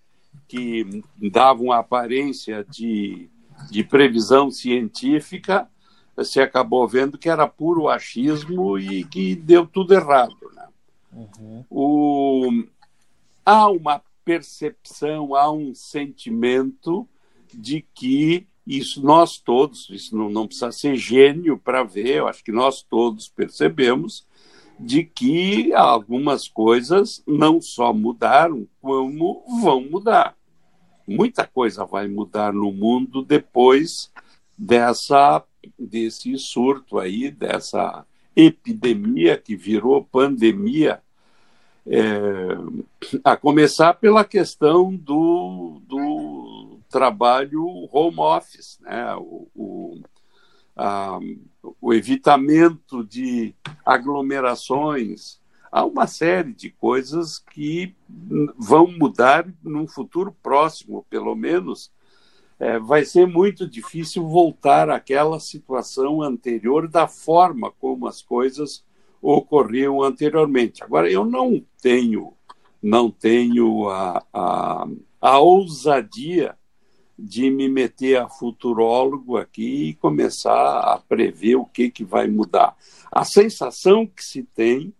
que 0.46 1.02
davam 1.16 1.72
aparência 1.72 2.64
de, 2.68 3.28
de 3.68 3.82
previsão 3.82 4.50
científica 4.50 5.68
se 6.24 6.40
acabou 6.40 6.86
vendo 6.86 7.18
que 7.18 7.28
era 7.28 7.48
puro 7.48 7.88
achismo 7.88 8.78
e 8.78 9.04
que 9.04 9.34
deu 9.34 9.66
tudo 9.66 9.94
errado. 9.94 10.36
Né? 10.54 10.68
Uhum. 11.12 11.64
O... 11.70 12.64
Há 13.44 13.68
uma 13.68 14.02
percepção, 14.24 15.34
há 15.34 15.50
um 15.50 15.74
sentimento 15.74 17.08
de 17.52 17.84
que 17.94 18.46
isso 18.66 19.04
nós 19.04 19.38
todos, 19.38 19.88
isso 19.90 20.16
não, 20.16 20.30
não 20.30 20.46
precisa 20.46 20.70
ser 20.70 20.94
gênio 20.94 21.58
para 21.58 21.82
ver, 21.82 22.16
eu 22.16 22.28
acho 22.28 22.44
que 22.44 22.52
nós 22.52 22.82
todos 22.82 23.28
percebemos 23.28 24.26
de 24.78 25.04
que 25.04 25.72
algumas 25.74 26.48
coisas 26.48 27.22
não 27.26 27.60
só 27.60 27.92
mudaram, 27.92 28.66
como 28.80 29.44
vão 29.62 29.82
mudar. 29.82 30.36
Muita 31.16 31.46
coisa 31.46 31.84
vai 31.84 32.08
mudar 32.08 32.52
no 32.52 32.72
mundo 32.72 33.22
depois 33.22 34.10
dessa 34.56 35.44
desse 35.78 36.38
surto 36.38 36.98
aí, 36.98 37.30
dessa 37.30 38.06
epidemia 38.34 39.36
que 39.36 39.54
virou 39.54 40.04
pandemia 40.04 41.02
é, 41.86 42.00
a 43.24 43.36
começar 43.36 43.94
pela 43.94 44.24
questão 44.24 44.94
do, 44.94 45.80
do 45.86 46.78
trabalho 46.88 47.88
home 47.92 48.20
office, 48.20 48.78
né? 48.80 49.14
o, 49.16 49.48
o, 49.54 50.00
a, 50.76 51.18
o 51.80 51.92
evitamento 51.92 53.04
de 53.04 53.54
aglomerações. 53.84 55.39
Há 55.70 55.84
uma 55.84 56.06
série 56.06 56.52
de 56.52 56.70
coisas 56.70 57.38
que 57.38 57.94
vão 58.56 58.86
mudar 58.86 59.46
num 59.62 59.86
futuro 59.86 60.34
próximo, 60.42 61.06
pelo 61.08 61.34
menos. 61.34 61.92
É, 62.58 62.78
vai 62.78 63.04
ser 63.04 63.26
muito 63.26 63.66
difícil 63.66 64.26
voltar 64.28 64.90
àquela 64.90 65.40
situação 65.40 66.20
anterior 66.20 66.88
da 66.88 67.08
forma 67.08 67.70
como 67.70 68.06
as 68.06 68.20
coisas 68.20 68.84
ocorriam 69.22 70.02
anteriormente. 70.02 70.82
Agora, 70.82 71.10
eu 71.10 71.24
não 71.24 71.64
tenho 71.80 72.34
não 72.82 73.10
tenho 73.10 73.88
a, 73.88 74.24
a, 74.32 74.86
a 75.20 75.38
ousadia 75.38 76.56
de 77.18 77.50
me 77.50 77.68
meter 77.68 78.16
a 78.16 78.28
futurólogo 78.28 79.36
aqui 79.36 79.90
e 79.90 79.94
começar 79.94 80.80
a 80.80 80.98
prever 80.98 81.56
o 81.56 81.66
que, 81.66 81.90
que 81.90 82.02
vai 82.02 82.26
mudar. 82.26 82.74
A 83.12 83.24
sensação 83.24 84.06
que 84.06 84.24
se 84.24 84.42
tem 84.42 84.94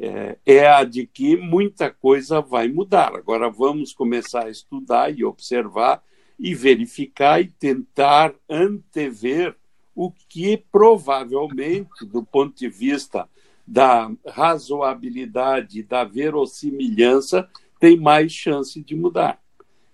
é, 0.00 0.38
é, 0.46 0.68
a 0.68 0.84
de 0.84 1.06
que 1.06 1.36
muita 1.36 1.90
coisa 1.90 2.40
vai 2.40 2.68
mudar. 2.68 3.14
Agora 3.14 3.50
vamos 3.50 3.92
começar 3.92 4.46
a 4.46 4.50
estudar 4.50 5.10
e 5.10 5.24
observar 5.24 6.02
e 6.38 6.54
verificar 6.54 7.40
e 7.40 7.48
tentar 7.48 8.32
antever 8.48 9.56
o 9.94 10.12
que 10.28 10.56
provavelmente, 10.70 12.06
do 12.06 12.22
ponto 12.22 12.56
de 12.56 12.68
vista 12.68 13.28
da 13.66 14.10
razoabilidade, 14.24 15.82
da 15.82 16.04
verossimilhança, 16.04 17.48
tem 17.80 17.98
mais 17.98 18.32
chance 18.32 18.80
de 18.80 18.94
mudar. 18.94 19.42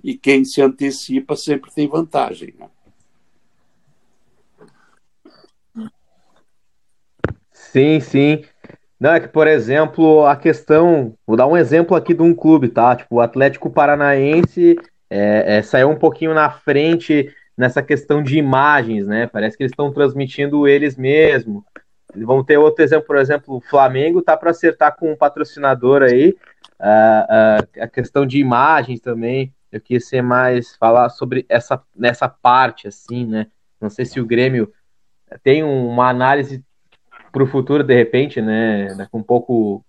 E 0.03 0.15
quem 0.15 0.45
se 0.45 0.61
antecipa 0.61 1.35
sempre 1.35 1.73
tem 1.73 1.89
vantagem. 1.89 2.55
Né? 2.59 2.69
Sim, 7.51 8.01
sim. 8.01 8.45
Não, 9.05 9.13
é 9.13 9.21
que, 9.21 9.29
por 9.29 9.47
exemplo, 9.47 10.25
a 10.25 10.35
questão. 10.35 11.15
Vou 11.27 11.37
dar 11.37 11.47
um 11.47 11.59
exemplo 11.59 11.95
aqui 11.95 12.15
de 12.15 12.23
um 12.23 12.35
clube, 12.35 12.69
tá? 12.69 12.97
Tipo, 12.97 13.17
o 13.17 13.21
Atlético 13.21 13.69
Paranaense 13.69 14.79
é, 15.11 15.59
é, 15.59 15.63
saiu 15.63 15.91
um 15.91 15.95
pouquinho 15.95 16.33
na 16.33 16.49
frente 16.49 17.31
nessa 17.55 17.83
questão 17.83 18.23
de 18.23 18.39
imagens, 18.39 19.07
né? 19.07 19.27
Parece 19.27 19.59
que 19.59 19.63
eles 19.63 19.73
estão 19.73 19.93
transmitindo 19.93 20.67
eles 20.67 20.97
mesmos. 20.97 21.63
Vamos 22.17 22.47
ter 22.47 22.57
outro 22.57 22.83
exemplo, 22.83 23.07
por 23.07 23.19
exemplo, 23.19 23.57
o 23.57 23.61
Flamengo 23.61 24.23
tá 24.23 24.39
para 24.39 24.53
acertar 24.53 24.97
com 24.97 25.13
um 25.13 25.17
patrocinador 25.17 26.03
aí. 26.03 26.35
Uh, 26.81 27.61
uh, 27.61 27.83
a 27.83 27.87
questão 27.87 28.25
de 28.25 28.39
imagens 28.39 29.01
também. 29.01 29.53
Eu 29.71 29.83
quis 29.83 30.09
ser 30.09 30.23
mais 30.23 30.77
falar 30.77 31.11
sobre 31.11 31.45
essa 31.51 31.79
nessa 31.95 32.27
parte, 32.27 32.89
assim, 32.89 33.27
né? 33.27 33.49
Não 33.79 33.91
sei 33.91 34.07
se 34.07 34.19
o 34.19 34.25
Grêmio 34.25 34.73
tem 35.43 35.63
uma 35.63 36.09
análise 36.09 36.65
para 37.35 37.43
o 37.43 37.47
futuro, 37.49 37.83
de 37.83 37.95
repente, 37.95 38.41
né? 38.41 39.09
Com 39.11 39.19
um 39.19 39.23
pouco 39.23 39.85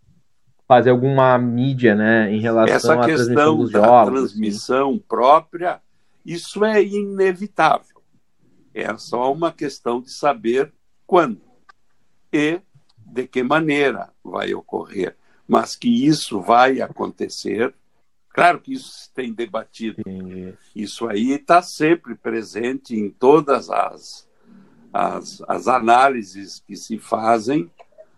fazer 0.67 0.89
alguma 0.89 1.37
mídia, 1.37 1.93
né, 1.93 2.33
em 2.33 2.39
relação 2.39 2.75
Essa 2.75 2.93
à 2.95 3.05
transmissão 3.05 3.57
dos 3.57 3.71
da 3.71 3.85
jogos. 3.85 4.07
assim. 4.07 4.13
transmissão 4.13 4.97
própria, 4.97 5.79
isso 6.25 6.65
é 6.65 6.83
inevitável. 6.83 8.01
É 8.73 8.95
só 8.97 9.31
uma 9.31 9.51
questão 9.51 10.01
de 10.01 10.11
saber 10.11 10.73
quando 11.05 11.39
e 12.33 12.59
de 12.97 13.27
que 13.27 13.43
maneira 13.43 14.09
vai 14.23 14.53
ocorrer. 14.53 15.15
Mas 15.47 15.75
que 15.75 16.07
isso 16.07 16.41
vai 16.41 16.81
acontecer, 16.81 17.73
claro 18.29 18.59
que 18.59 18.73
isso 18.73 18.89
se 18.89 19.13
tem 19.13 19.31
debatido. 19.31 20.01
Entendi. 20.01 20.55
Isso 20.75 21.07
aí 21.07 21.33
está 21.33 21.61
sempre 21.61 22.15
presente 22.15 22.95
em 22.95 23.09
todas 23.11 23.69
as, 23.69 24.24
as, 24.95 25.43
as 25.45 25.67
análises 25.67 26.63
que 26.65 26.77
se 26.77 26.97
fazem 26.97 27.69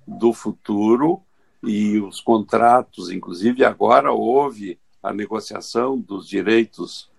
do 0.05 0.31
futuro 0.31 1.19
e 1.63 1.97
os 1.97 2.21
contratos, 2.21 3.09
inclusive 3.09 3.65
agora 3.65 4.11
houve 4.11 4.77
a 5.01 5.11
negociação 5.11 5.97
dos 5.97 6.27
direitos 6.27 7.09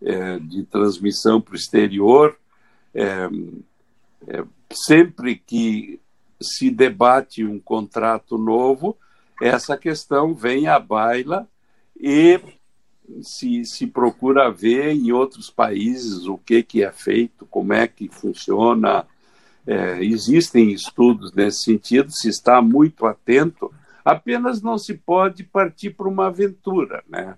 eh, 0.00 0.38
de 0.38 0.64
transmissão 0.64 1.42
para 1.42 1.52
o 1.52 1.56
exterior. 1.56 2.38
Eh, 2.94 3.28
eh, 4.28 4.44
sempre 4.72 5.36
que 5.36 6.00
se 6.40 6.70
debate 6.70 7.44
um 7.44 7.60
contrato 7.60 8.38
novo, 8.38 8.96
essa 9.42 9.76
questão 9.76 10.32
vem 10.32 10.68
à 10.68 10.78
baila 10.78 11.46
e 12.00 12.40
se, 13.20 13.64
se 13.64 13.86
procura 13.86 14.50
ver 14.50 14.92
em 14.92 15.12
outros 15.12 15.50
países 15.50 16.26
o 16.26 16.38
que, 16.38 16.62
que 16.62 16.82
é 16.82 16.90
feito, 16.90 17.46
como 17.46 17.72
é 17.72 17.86
que 17.86 18.08
funciona. 18.08 19.06
É, 19.66 20.02
existem 20.04 20.72
estudos 20.72 21.32
nesse 21.32 21.62
sentido, 21.62 22.10
se 22.10 22.28
está 22.28 22.60
muito 22.60 23.06
atento, 23.06 23.72
apenas 24.04 24.60
não 24.60 24.76
se 24.76 24.94
pode 24.94 25.44
partir 25.44 25.90
para 25.90 26.08
uma 26.08 26.26
aventura. 26.26 27.04
Né? 27.08 27.36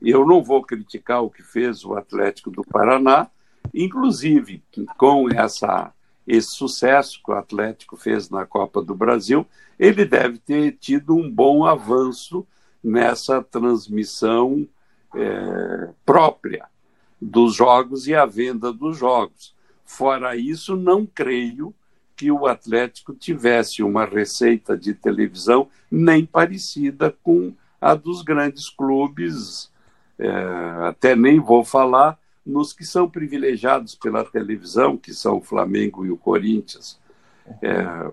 Eu 0.00 0.26
não 0.26 0.42
vou 0.42 0.62
criticar 0.62 1.22
o 1.22 1.30
que 1.30 1.42
fez 1.42 1.84
o 1.84 1.94
Atlético 1.94 2.50
do 2.50 2.62
Paraná, 2.62 3.28
inclusive 3.74 4.62
com 4.96 5.28
essa 5.30 5.92
esse 6.26 6.56
sucesso 6.56 7.20
que 7.24 7.30
o 7.30 7.34
Atlético 7.34 7.96
fez 7.96 8.28
na 8.28 8.44
Copa 8.44 8.82
do 8.82 8.96
Brasil, 8.96 9.46
ele 9.78 10.04
deve 10.04 10.38
ter 10.38 10.72
tido 10.72 11.14
um 11.14 11.30
bom 11.30 11.64
avanço 11.64 12.44
nessa 12.82 13.40
transmissão 13.42 14.66
é, 15.14 15.90
própria 16.04 16.66
dos 17.20 17.54
jogos 17.54 18.06
e 18.06 18.14
a 18.14 18.26
venda 18.26 18.72
dos 18.72 18.98
jogos. 18.98 19.54
Fora 19.84 20.36
isso, 20.36 20.76
não 20.76 21.06
creio 21.06 21.74
que 22.16 22.30
o 22.32 22.46
Atlético 22.46 23.14
tivesse 23.14 23.82
uma 23.82 24.04
receita 24.04 24.76
de 24.76 24.94
televisão 24.94 25.68
nem 25.90 26.24
parecida 26.24 27.14
com 27.22 27.52
a 27.80 27.94
dos 27.94 28.22
grandes 28.22 28.70
clubes, 28.70 29.70
é, 30.18 30.28
até 30.88 31.14
nem 31.14 31.38
vou 31.38 31.62
falar 31.62 32.18
nos 32.44 32.72
que 32.72 32.84
são 32.84 33.08
privilegiados 33.08 33.94
pela 33.94 34.24
televisão, 34.24 34.96
que 34.96 35.12
são 35.12 35.38
o 35.38 35.42
Flamengo 35.42 36.06
e 36.06 36.10
o 36.10 36.16
Corinthians. 36.16 36.98
É, 37.60 38.10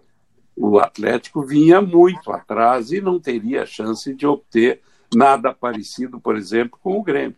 o 0.56 0.80
Atlético 0.80 1.42
vinha 1.44 1.82
muito 1.82 2.32
atrás 2.32 2.92
e 2.92 3.00
não 3.00 3.20
teria 3.20 3.66
chance 3.66 4.14
de 4.14 4.28
obter 4.28 4.82
nada 5.16 5.54
parecido, 5.54 6.20
por 6.20 6.36
exemplo, 6.36 6.80
com 6.82 6.98
o 6.98 7.04
Grêmio. 7.04 7.38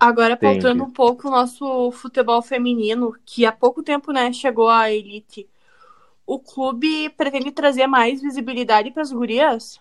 Agora, 0.00 0.36
pautando 0.36 0.84
um 0.84 0.90
pouco 0.90 1.26
o 1.26 1.30
nosso 1.30 1.90
futebol 1.90 2.40
feminino, 2.40 3.16
que 3.26 3.44
há 3.44 3.50
pouco 3.50 3.82
tempo 3.82 4.12
né, 4.12 4.32
chegou 4.32 4.68
à 4.68 4.92
elite, 4.92 5.48
o 6.24 6.38
clube 6.38 7.08
pretende 7.10 7.50
trazer 7.50 7.88
mais 7.88 8.22
visibilidade 8.22 8.92
para 8.92 9.02
as 9.02 9.10
gurias? 9.10 9.80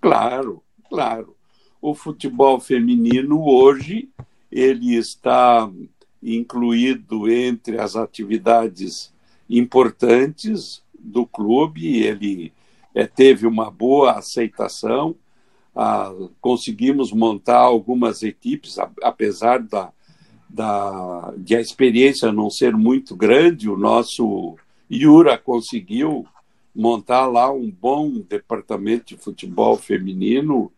Claro, 0.00 0.62
claro. 0.90 1.34
O 1.80 1.94
futebol 1.94 2.60
feminino 2.60 3.42
hoje 3.46 4.10
ele 4.50 4.94
está 4.94 5.70
incluído 6.22 7.30
entre 7.30 7.78
as 7.78 7.96
atividades 7.96 9.14
importantes 9.48 10.82
do 10.98 11.26
clube. 11.26 12.02
Ele 12.02 12.52
é, 12.94 13.06
teve 13.06 13.46
uma 13.46 13.70
boa 13.70 14.12
aceitação. 14.12 15.14
Ah, 15.74 16.12
conseguimos 16.40 17.12
montar 17.12 17.58
algumas 17.58 18.22
equipes, 18.22 18.78
a- 18.78 18.90
apesar 19.02 19.62
da, 19.62 19.92
da, 20.48 21.34
de 21.36 21.54
a 21.54 21.60
experiência 21.60 22.32
não 22.32 22.50
ser 22.50 22.74
muito 22.74 23.14
grande. 23.14 23.68
O 23.68 23.76
nosso 23.76 24.56
Yura 24.90 25.36
conseguiu 25.36 26.26
montar 26.74 27.26
lá 27.26 27.50
um 27.52 27.70
bom 27.70 28.10
departamento 28.28 29.14
de 29.14 29.16
futebol 29.16 29.76
feminino. 29.76 30.72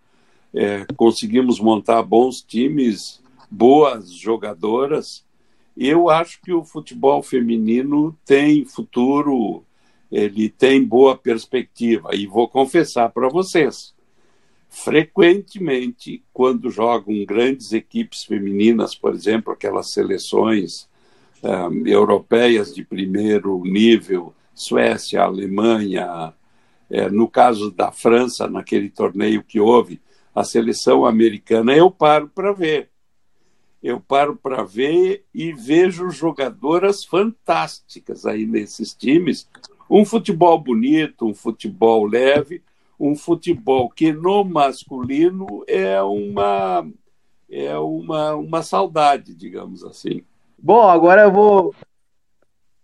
É, 0.55 0.87
conseguimos 0.97 1.61
montar 1.61 2.03
bons 2.03 2.41
times, 2.41 3.23
boas 3.51 4.12
jogadoras. 4.12 5.25
Eu 5.81 6.11
acho 6.11 6.41
que 6.43 6.53
o 6.53 6.64
futebol 6.64 7.22
feminino 7.22 8.12
tem 8.24 8.64
futuro, 8.64 9.62
ele 10.11 10.49
tem 10.49 10.85
boa 10.85 11.16
perspectiva. 11.16 12.16
E 12.16 12.26
vou 12.26 12.49
confessar 12.49 13.11
para 13.11 13.29
vocês, 13.29 13.95
frequentemente, 14.68 16.24
quando 16.33 16.68
jogam 16.68 17.24
grandes 17.24 17.72
equipes 17.72 18.24
femininas, 18.24 18.97
por 18.97 19.14
exemplo, 19.14 19.53
aquelas 19.53 19.93
seleções 19.93 20.89
ah, 21.45 21.68
europeias 21.87 22.74
de 22.74 22.83
primeiro 22.85 23.62
nível, 23.62 24.35
Suécia, 24.53 25.22
Alemanha, 25.22 26.35
eh, 26.91 27.09
no 27.09 27.29
caso 27.29 27.70
da 27.70 27.93
França, 27.93 28.49
naquele 28.49 28.91
torneio 28.91 29.45
que 29.45 29.61
houve, 29.61 30.01
a 30.35 30.43
seleção 30.43 31.07
americana, 31.07 31.72
eu 31.72 31.89
paro 31.89 32.29
para 32.29 32.53
ver. 32.53 32.91
Eu 33.83 34.01
paro 34.01 34.37
para 34.37 34.64
ver 34.64 35.24
e 35.33 35.53
vejo 35.53 36.11
jogadoras 36.11 37.05
fantásticas 37.05 38.26
aí 38.26 38.45
nesses 38.47 38.93
times. 38.93 39.49
Um 39.89 40.05
futebol 40.05 40.59
bonito, 40.59 41.26
um 41.26 41.35
futebol 41.35 42.05
leve, 42.05 42.62
um 42.99 43.14
futebol 43.14 43.89
que 43.89 44.12
no 44.12 44.45
masculino 44.45 45.47
é 45.66 46.03
uma 46.03 46.87
é 47.51 47.79
uma, 47.79 48.35
uma 48.35 48.62
saudade, 48.62 49.35
digamos 49.35 49.83
assim. 49.83 50.22
Bom, 50.59 50.83
agora 50.83 51.22
eu 51.22 51.33
vou 51.33 51.74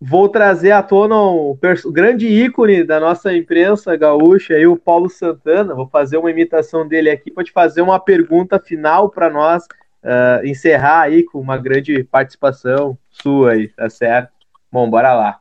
vou 0.01 0.29
trazer 0.29 0.71
à 0.71 0.83
tona 0.83 1.17
o, 1.19 1.59
grande 1.87 2.27
ícone 2.27 2.85
da 2.85 3.01
nossa 3.01 3.35
imprensa 3.35 3.97
gaúcha, 3.97 4.55
aí, 4.55 4.67
o 4.67 4.77
Paulo 4.77 5.09
Santana. 5.09 5.75
Vou 5.75 5.89
fazer 5.89 6.19
uma 6.19 6.31
imitação 6.31 6.87
dele 6.87 7.11
aqui 7.11 7.31
para 7.31 7.45
te 7.45 7.53
fazer 7.53 7.83
uma 7.83 7.99
pergunta 7.99 8.61
final 8.61 9.11
para 9.11 9.31
nós 9.31 9.67
ah, 10.05 10.41
encerrar 10.45 11.03
aí 11.03 11.25
com 11.25 11.41
uma 11.41 11.57
grande 11.57 12.05
participação 12.05 12.99
sua 13.09 13.53
aí, 13.53 13.69
tá 13.69 13.89
certo? 13.89 14.31
Bom, 14.71 14.89
bora 14.91 15.15
lá. 15.15 15.41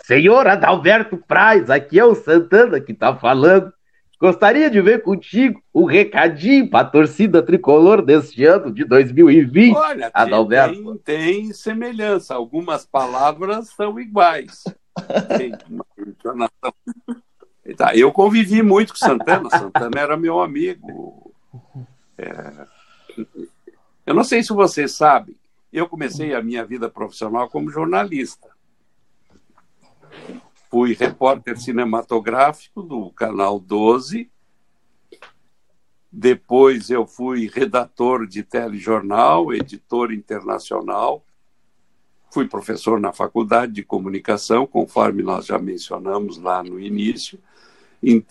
Senhor 0.00 0.46
Adalberto 0.46 1.16
Praz, 1.18 1.68
aqui 1.68 1.98
é 1.98 2.04
o 2.04 2.14
Santana 2.14 2.80
que 2.80 2.94
tá 2.94 3.14
falando. 3.14 3.72
Gostaria 4.18 4.70
de 4.70 4.80
ver 4.80 5.02
contigo 5.02 5.60
um 5.74 5.84
recadinho 5.84 6.70
para 6.70 6.86
a 6.86 6.90
torcida 6.90 7.42
tricolor 7.42 8.02
deste 8.02 8.44
ano 8.44 8.72
de 8.72 8.84
2020. 8.84 9.74
Olha, 9.74 10.10
Adalberto. 10.14 10.96
Tem, 10.98 11.42
tem 11.42 11.52
semelhança, 11.52 12.34
algumas 12.34 12.86
palavras 12.86 13.68
são 13.70 13.98
iguais. 13.98 14.62
Tem 15.36 15.52
uma 15.68 15.84
entonação. 15.98 16.72
Tá, 17.76 17.96
eu 17.96 18.12
convivi 18.12 18.62
muito 18.62 18.92
com 18.92 18.98
Santana, 18.98 19.50
Santana 19.50 20.00
era 20.00 20.16
meu 20.16 20.40
amigo. 20.40 21.34
É... 22.16 22.66
Eu 24.04 24.14
não 24.14 24.24
sei 24.24 24.42
se 24.42 24.52
você 24.52 24.88
sabe, 24.88 25.36
eu 25.72 25.88
comecei 25.88 26.34
a 26.34 26.42
minha 26.42 26.64
vida 26.64 26.90
profissional 26.90 27.48
como 27.48 27.70
jornalista. 27.70 28.50
Fui 30.70 30.94
repórter 30.94 31.58
cinematográfico 31.58 32.82
do 32.82 33.10
Canal 33.10 33.60
12. 33.60 34.30
Depois 36.10 36.90
eu 36.90 37.06
fui 37.06 37.46
redator 37.46 38.26
de 38.26 38.42
telejornal, 38.42 39.52
editor 39.52 40.12
internacional. 40.12 41.24
Fui 42.30 42.48
professor 42.48 42.98
na 42.98 43.12
faculdade 43.12 43.72
de 43.72 43.82
comunicação, 43.82 44.66
conforme 44.66 45.22
nós 45.22 45.46
já 45.46 45.58
mencionamos 45.58 46.38
lá 46.38 46.62
no 46.62 46.80
início. 46.80 47.38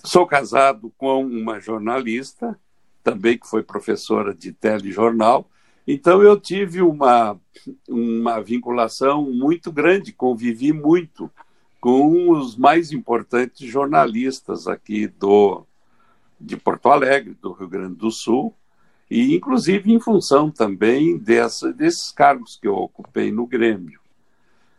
Sou 0.03 0.25
casado 0.27 0.91
com 0.97 1.23
uma 1.23 1.59
jornalista, 1.59 2.59
também 3.03 3.37
que 3.37 3.47
foi 3.47 3.63
professora 3.63 4.33
de 4.33 4.51
telejornal. 4.51 5.49
Então 5.87 6.21
eu 6.21 6.39
tive 6.39 6.81
uma, 6.81 7.39
uma 7.87 8.41
vinculação 8.41 9.29
muito 9.31 9.71
grande, 9.71 10.13
convivi 10.13 10.71
muito 10.71 11.29
com 11.79 12.29
os 12.29 12.55
mais 12.55 12.91
importantes 12.91 13.67
jornalistas 13.67 14.67
aqui 14.67 15.07
do 15.07 15.65
de 16.39 16.57
Porto 16.57 16.89
Alegre, 16.89 17.37
do 17.39 17.51
Rio 17.51 17.67
Grande 17.67 17.95
do 17.95 18.09
Sul, 18.09 18.55
e 19.09 19.35
inclusive 19.35 19.91
em 19.91 19.99
função 19.99 20.49
também 20.49 21.17
dessa, 21.17 21.71
desses 21.71 22.11
cargos 22.11 22.57
que 22.59 22.67
eu 22.67 22.75
ocupei 22.75 23.31
no 23.31 23.45
Grêmio. 23.45 23.99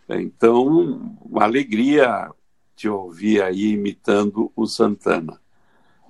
Então, 0.08 1.14
uma 1.20 1.44
alegria 1.44 2.30
te 2.74 2.88
ouvir 2.88 3.42
aí 3.42 3.72
imitando 3.72 4.50
o 4.56 4.66
Santana. 4.66 5.40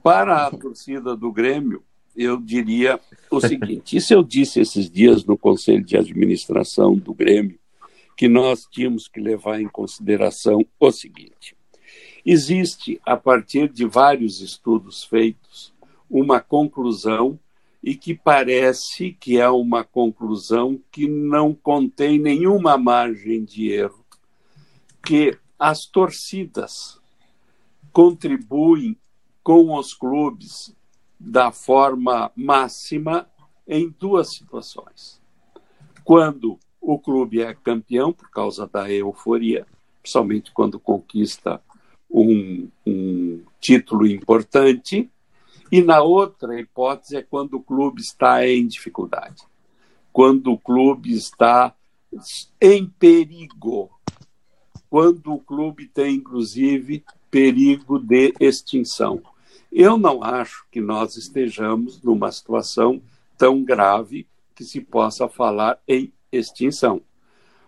Para 0.03 0.47
a 0.47 0.51
torcida 0.51 1.15
do 1.15 1.31
Grêmio, 1.31 1.83
eu 2.17 2.41
diria 2.41 3.01
o 3.31 3.41
seguinte: 3.41 3.97
isso 3.97 4.13
eu 4.13 4.23
disse 4.23 4.61
esses 4.61 4.91
dias 4.91 5.25
no 5.25 5.37
Conselho 5.37 5.85
de 5.85 5.97
Administração 5.97 6.97
do 6.97 7.15
Grêmio, 7.15 7.59
que 8.17 8.29
nós 8.29 8.67
tínhamos 8.71 9.09
que 9.09 9.21
levar 9.21 9.61
em 9.61 9.69
consideração 9.69 10.65
o 10.79 10.91
seguinte: 10.91 11.57
existe, 12.25 13.01
a 13.05 13.17
partir 13.17 13.69
de 13.69 13.85
vários 13.85 14.41
estudos 14.41 15.05
feitos, 15.05 15.73
uma 16.11 16.41
conclusão 16.41 17.39
e 17.83 17.97
que 17.97 18.15
parece 18.15 19.13
que 19.19 19.39
é 19.39 19.49
uma 19.49 19.83
conclusão 19.83 20.81
que 20.93 21.09
não 21.09 21.53
contém 21.53 22.19
nenhuma 22.19 22.79
margem 22.79 23.43
de 23.43 23.73
erro, 23.73 24.05
que 25.05 25.37
as 25.59 25.85
torcidas 25.87 27.01
contribuem 27.93 28.97
com 29.43 29.77
os 29.77 29.93
clubes 29.93 30.75
da 31.25 31.53
forma 31.53 32.33
máxima 32.35 33.29
em 33.67 33.95
duas 33.97 34.35
situações. 34.35 35.21
Quando 36.05 36.59
o 36.81 36.99
clube 36.99 37.41
é 37.41 37.55
campeão 37.55 38.13
por 38.13 38.29
causa 38.29 38.67
da 38.67 38.91
euforia, 38.91 39.65
principalmente 40.03 40.51
quando 40.53 40.81
conquista 40.81 41.63
um, 42.11 42.69
um 42.85 43.45
título 43.61 44.07
importante, 44.07 45.09
e 45.71 45.81
na 45.81 46.03
outra 46.03 46.61
hipótese 46.61 47.17
é 47.17 47.23
quando 47.23 47.55
o 47.55 47.63
clube 47.63 48.03
está 48.03 48.47
em 48.47 48.67
dificuldade, 48.67 49.45
quando 50.13 50.53
o 50.53 50.59
clube 50.59 51.15
está 51.15 51.75
em 52.61 52.87
perigo, 52.87 53.91
quando 54.91 55.33
o 55.33 55.39
clube 55.39 55.87
tem, 55.87 56.17
inclusive, 56.17 57.05
perigo 57.31 57.99
de 57.99 58.35
extinção. 58.39 59.23
Eu 59.75 59.97
não 59.97 60.23
acho 60.23 60.67
que 60.71 60.83
nós 60.83 61.17
estejamos 61.17 62.03
numa 62.03 62.31
situação 62.31 63.03
tão 63.39 63.65
grave 63.65 64.29
que 64.55 64.65
se 64.65 64.83
possa 64.83 65.31
falar 65.31 65.81
em 65.89 66.13
extinção. 66.31 67.01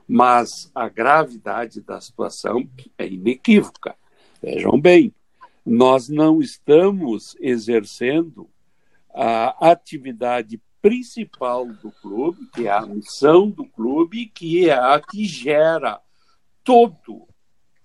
Mas 0.07 0.71
a 0.75 0.87
gravidade 0.87 1.81
da 1.81 1.99
situação 2.03 2.69
é 2.99 3.09
inequívoca. 3.09 3.97
Vejam 4.43 4.79
bem, 4.79 5.15
nós 5.65 6.11
não 6.11 6.43
estamos 6.43 7.35
exercendo 7.41 8.51
a 9.15 9.71
atividade 9.71 10.61
principal 10.83 11.65
do 11.65 11.91
clube, 11.91 12.47
que 12.55 12.67
é 12.67 12.71
a 12.71 12.85
missão 12.85 13.49
do 13.49 13.65
clube, 13.65 14.27
que 14.27 14.69
é 14.69 14.75
a 14.75 15.01
que 15.01 15.25
gera 15.25 15.99
todo, 16.63 17.27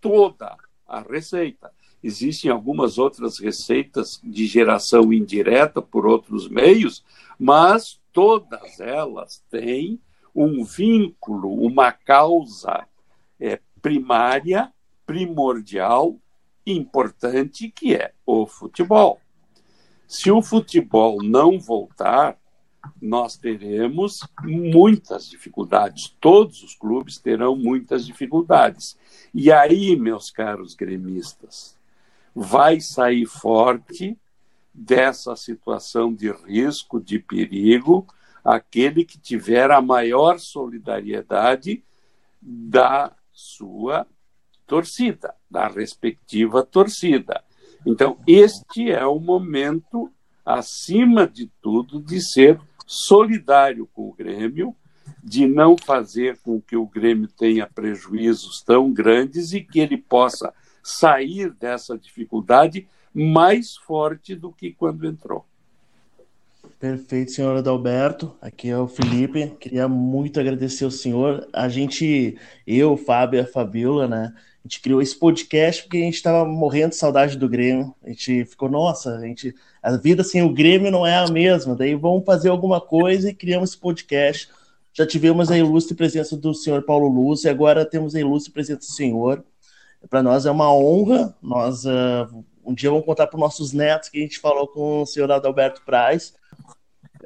toda 0.02 0.58
a 0.86 1.00
receita. 1.00 1.72
Existem 2.02 2.50
algumas 2.50 2.97
outras 2.97 3.39
receitas 3.39 4.20
de 4.24 4.45
geração 4.45 5.12
indireta 5.12 5.82
por 5.82 6.06
outros 6.06 6.47
meios, 6.47 7.04
mas 7.38 8.00
todas 8.14 8.80
elas 8.80 9.43
têm 9.50 10.00
um 10.34 10.64
vínculo, 10.64 11.54
uma 11.54 11.91
causa 11.91 12.88
é, 13.39 13.60
primária, 13.82 14.72
primordial, 15.06 16.18
importante, 16.66 17.70
que 17.70 17.95
é 17.95 18.14
o 18.26 18.45
futebol. 18.45 19.20
Se 20.08 20.32
o 20.32 20.41
futebol 20.41 21.22
não 21.22 21.60
voltar, 21.60 22.38
nós 23.02 23.38
teremos 23.38 24.22
muitas 24.43 25.30
dificuldades, 25.30 26.16
todos 26.20 26.64
os 26.64 26.76
clubes 26.76 27.18
terão 27.18 27.56
muitas 27.56 28.06
dificuldades. 28.06 28.97
E 29.34 29.52
aí, 29.52 29.95
meus 29.95 30.32
caros 30.32 30.76
gremistas, 30.76 31.79
vai 32.36 32.80
sair 32.80 33.26
forte 33.26 34.18
dessa 34.74 35.36
situação 35.36 36.14
de 36.14 36.32
risco, 36.32 37.00
de 37.00 37.20
perigo, 37.20 38.08
aquele 38.44 39.04
que 39.04 39.20
tiver 39.20 39.72
a 39.72 39.82
maior 39.82 40.40
solidariedade 40.40 41.84
da 42.42 43.12
sua 43.32 44.08
torcida, 44.66 45.36
da 45.50 45.68
respectiva 45.68 46.64
torcida. 46.64 47.44
Então, 47.86 48.18
este 48.28 48.92
é 48.92 49.06
o 49.06 49.20
momento, 49.20 50.12
acima 50.46 51.28
de 51.28 51.50
tudo, 51.62 52.02
de 52.02 52.22
ser 52.22 52.60
solidário 52.86 53.88
com 53.94 54.10
o 54.10 54.14
Grêmio, 54.14 54.76
de 55.24 55.48
não 55.48 55.76
fazer 55.78 56.38
com 56.40 56.62
que 56.62 56.76
o 56.76 56.86
Grêmio 56.86 57.28
tenha 57.28 57.68
prejuízos 57.68 58.62
tão 58.64 58.91
grandes 58.91 59.53
e 59.53 59.62
que 59.62 59.80
ele 59.80 59.98
possa 59.98 60.53
sair 60.90 61.52
dessa 61.52 61.98
dificuldade 61.98 62.88
mais 63.14 63.76
forte 63.76 64.36
do 64.36 64.52
que 64.52 64.72
quando 64.72 65.07
entrou. 65.07 65.45
Perfeito, 66.80 67.32
senhor 67.32 67.57
Adalberto. 67.57 68.34
Aqui 68.41 68.70
é 68.70 68.78
o 68.78 68.88
Felipe. 68.88 69.53
Queria 69.60 69.88
muito 69.88 70.40
agradecer 70.40 70.86
ao 70.86 70.91
senhor. 70.91 71.48
A 71.52 71.68
gente, 71.68 72.38
eu, 72.66 72.95
Fábio 72.95 73.40
e 73.40 73.41
a 73.41 73.45
Fabiola, 73.45 74.07
né? 74.07 74.34
A 74.36 74.68
gente 74.68 74.82
criou 74.82 75.02
esse 75.02 75.18
podcast 75.18 75.84
porque 75.84 75.98
a 75.98 76.02
gente 76.02 76.16
estava 76.16 76.45
morrendo 76.45 76.91
de 76.91 76.95
saudade 76.95 77.38
do 77.38 77.49
Grêmio. 77.49 77.94
A 78.03 78.10
gente 78.10 78.45
ficou, 78.45 78.70
nossa, 78.70 79.18
a, 79.18 79.22
gente, 79.22 79.53
a 79.84 79.95
vida 79.98 80.24
sem 80.24 80.41
o 80.41 80.53
Grêmio 80.53 80.91
não 80.91 81.06
é 81.06 81.18
a 81.18 81.28
mesma. 81.28 81.76
Daí 81.76 81.95
vamos 81.95 82.26
fazer 82.26 82.49
alguma 82.49 82.80
coisa 82.80 83.30
e 83.30 83.34
criamos 83.34 83.72
esse 83.72 83.78
podcast. 83.78 84.49
Já 84.94 85.06
tivemos 85.06 85.52
a 85.52 85.57
ilustre 85.57 85.95
presença 85.95 86.36
do 86.36 86.53
senhor 86.53 86.84
Paulo 86.84 87.07
Luz 87.07 87.44
e 87.44 87.49
agora 87.49 87.86
temos 87.86 88.16
a 88.16 88.20
ilustre 88.20 88.52
presença 88.52 88.80
do 88.80 88.86
senhor. 88.86 89.44
Para 90.08 90.22
nós 90.22 90.46
é 90.46 90.52
uma 90.52 90.72
honra. 90.72 91.36
Nós 91.42 91.86
uh, 91.86 92.46
um 92.64 92.74
dia 92.74 92.90
vamos 92.90 93.06
contar 93.06 93.28
para 93.28 93.38
os 93.38 93.42
nossos 93.42 93.74
netos 93.74 94.10
que 94.10 94.20
a 94.20 94.22
gente 94.22 94.40
falou 94.40 94.68
com 94.68 95.02
o 95.02 95.06
senhor 95.06 95.32
Adalberto 95.32 95.82
Praz 95.84 96.34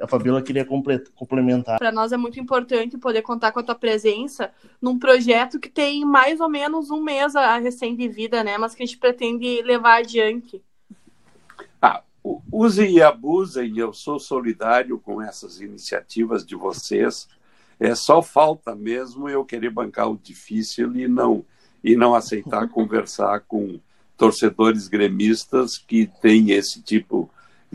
a 0.00 0.08
Fabiola 0.08 0.42
queria 0.42 0.66
complementar. 1.14 1.78
Para 1.78 1.92
nós 1.92 2.12
é 2.12 2.16
muito 2.16 2.38
importante 2.40 2.98
poder 2.98 3.22
contar 3.22 3.52
com 3.52 3.60
a 3.60 3.62
tua 3.62 3.74
presença 3.74 4.50
num 4.80 4.98
projeto 4.98 5.60
que 5.60 5.68
tem 5.68 6.04
mais 6.04 6.40
ou 6.40 6.48
menos 6.48 6.90
um 6.90 7.02
mês 7.02 7.36
a 7.36 7.58
recém 7.58 7.94
de 7.94 8.08
vida, 8.08 8.42
né? 8.42 8.58
Mas 8.58 8.74
que 8.74 8.82
a 8.82 8.86
gente 8.86 8.98
pretende 8.98 9.62
levar 9.62 9.98
adiante. 9.98 10.62
Ah, 11.80 12.02
use 12.50 12.84
e 12.84 13.00
abusem, 13.00 13.78
eu 13.78 13.92
sou 13.92 14.18
solidário 14.18 14.98
com 14.98 15.22
essas 15.22 15.60
iniciativas 15.60 16.44
de 16.44 16.56
vocês. 16.56 17.28
É 17.78 17.94
só 17.94 18.22
falta 18.22 18.74
mesmo 18.74 19.28
eu 19.28 19.44
querer 19.44 19.70
bancar 19.70 20.10
o 20.10 20.18
difícil 20.18 20.94
e 20.96 21.06
não 21.06 21.44
e 21.84 21.94
não 21.94 22.14
aceitar 22.14 22.66
conversar 22.68 23.40
com 23.40 23.78
torcedores 24.16 24.88
gremistas 24.88 25.76
que 25.76 26.10
têm 26.22 26.50
esse 26.50 26.80
tipo 26.80 27.30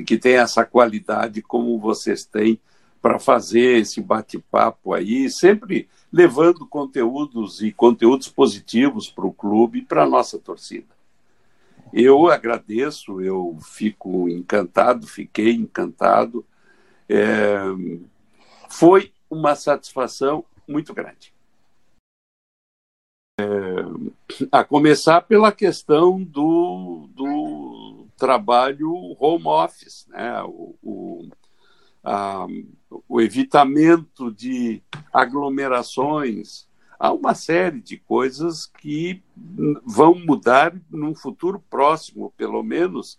que 0.05 0.17
tem 0.17 0.35
essa 0.35 0.65
qualidade 0.65 1.41
como 1.41 1.77
vocês 1.77 2.23
têm 2.25 2.59
para 3.01 3.19
fazer 3.19 3.79
esse 3.79 4.01
bate-papo 4.01 4.93
aí, 4.93 5.29
sempre 5.29 5.89
levando 6.11 6.65
conteúdos 6.65 7.61
e 7.61 7.71
conteúdos 7.71 8.29
positivos 8.29 9.09
para 9.09 9.25
o 9.25 9.33
clube 9.33 9.79
e 9.79 9.81
para 9.81 10.03
a 10.03 10.09
nossa 10.09 10.39
torcida. 10.39 10.87
Eu 11.91 12.27
agradeço, 12.29 13.21
eu 13.21 13.57
fico 13.61 14.29
encantado, 14.29 15.05
fiquei 15.05 15.51
encantado. 15.51 16.45
É, 17.07 17.59
foi 18.69 19.11
uma 19.29 19.55
satisfação 19.55 20.45
muito 20.67 20.93
grande. 20.93 21.33
É, 23.39 24.47
a 24.51 24.65
começar 24.65 25.21
pela 25.21 25.49
questão 25.49 26.21
do, 26.21 27.07
do 27.15 28.05
trabalho 28.17 29.15
home 29.17 29.47
office, 29.47 30.05
né? 30.09 30.43
o, 30.43 30.75
o, 30.83 31.29
a, 32.03 32.45
o 33.07 33.21
evitamento 33.21 34.29
de 34.29 34.83
aglomerações. 35.13 36.67
Há 36.99 37.13
uma 37.13 37.33
série 37.33 37.79
de 37.79 37.95
coisas 37.95 38.65
que 38.65 39.23
vão 39.85 40.15
mudar 40.15 40.75
num 40.91 41.15
futuro 41.15 41.63
próximo, 41.69 42.33
pelo 42.35 42.61
menos. 42.61 43.17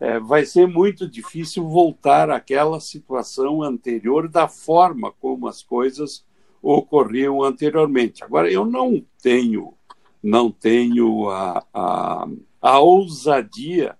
É, 0.00 0.18
vai 0.18 0.46
ser 0.46 0.66
muito 0.66 1.06
difícil 1.06 1.68
voltar 1.68 2.30
àquela 2.30 2.80
situação 2.80 3.62
anterior 3.62 4.28
da 4.28 4.48
forma 4.48 5.12
como 5.20 5.46
as 5.46 5.62
coisas 5.62 6.24
ocorriam 6.62 7.42
anteriormente. 7.42 8.22
Agora, 8.22 8.50
eu 8.50 8.64
não 8.64 9.04
tenho, 9.20 9.74
não 10.22 10.50
tenho 10.50 11.28
a, 11.28 11.64
a, 11.74 12.28
a 12.60 12.78
ousadia 12.78 13.98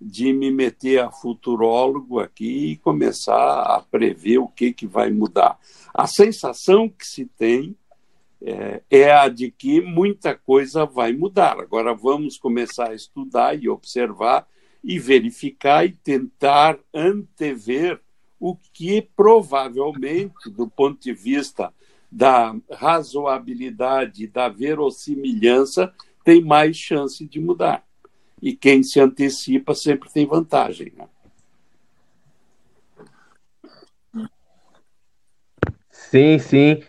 de 0.00 0.32
me 0.34 0.50
meter 0.50 1.00
a 1.00 1.10
futurólogo 1.10 2.20
aqui 2.20 2.72
e 2.72 2.76
começar 2.76 3.62
a 3.62 3.80
prever 3.80 4.38
o 4.38 4.48
que, 4.48 4.72
que 4.72 4.86
vai 4.86 5.10
mudar. 5.10 5.58
A 5.94 6.06
sensação 6.06 6.88
que 6.88 7.06
se 7.06 7.24
tem 7.24 7.74
é, 8.42 8.82
é, 8.90 9.10
a 9.10 9.28
de 9.28 9.50
que 9.50 9.80
muita 9.80 10.34
coisa 10.34 10.84
vai 10.84 11.14
mudar. 11.14 11.58
Agora 11.58 11.94
vamos 11.94 12.36
começar 12.36 12.90
a 12.90 12.94
estudar 12.94 13.54
e 13.54 13.70
observar 13.70 14.46
e 14.82 14.98
verificar 14.98 15.86
e 15.86 15.92
tentar 15.92 16.78
antever 16.92 17.98
o 18.38 18.54
que 18.74 19.00
provavelmente, 19.16 20.50
do 20.50 20.68
ponto 20.68 21.00
de 21.00 21.14
vista 21.14 21.72
da 22.14 22.54
razoabilidade, 22.70 24.28
da 24.28 24.48
verossimilhança, 24.48 25.92
tem 26.24 26.42
mais 26.42 26.76
chance 26.76 27.26
de 27.26 27.40
mudar 27.40 27.84
e 28.40 28.54
quem 28.54 28.82
se 28.82 29.00
antecipa 29.00 29.74
sempre 29.74 30.12
tem 30.12 30.26
vantagem. 30.26 30.92
Né? 30.96 31.06
Sim, 35.90 36.38
sim. 36.38 36.82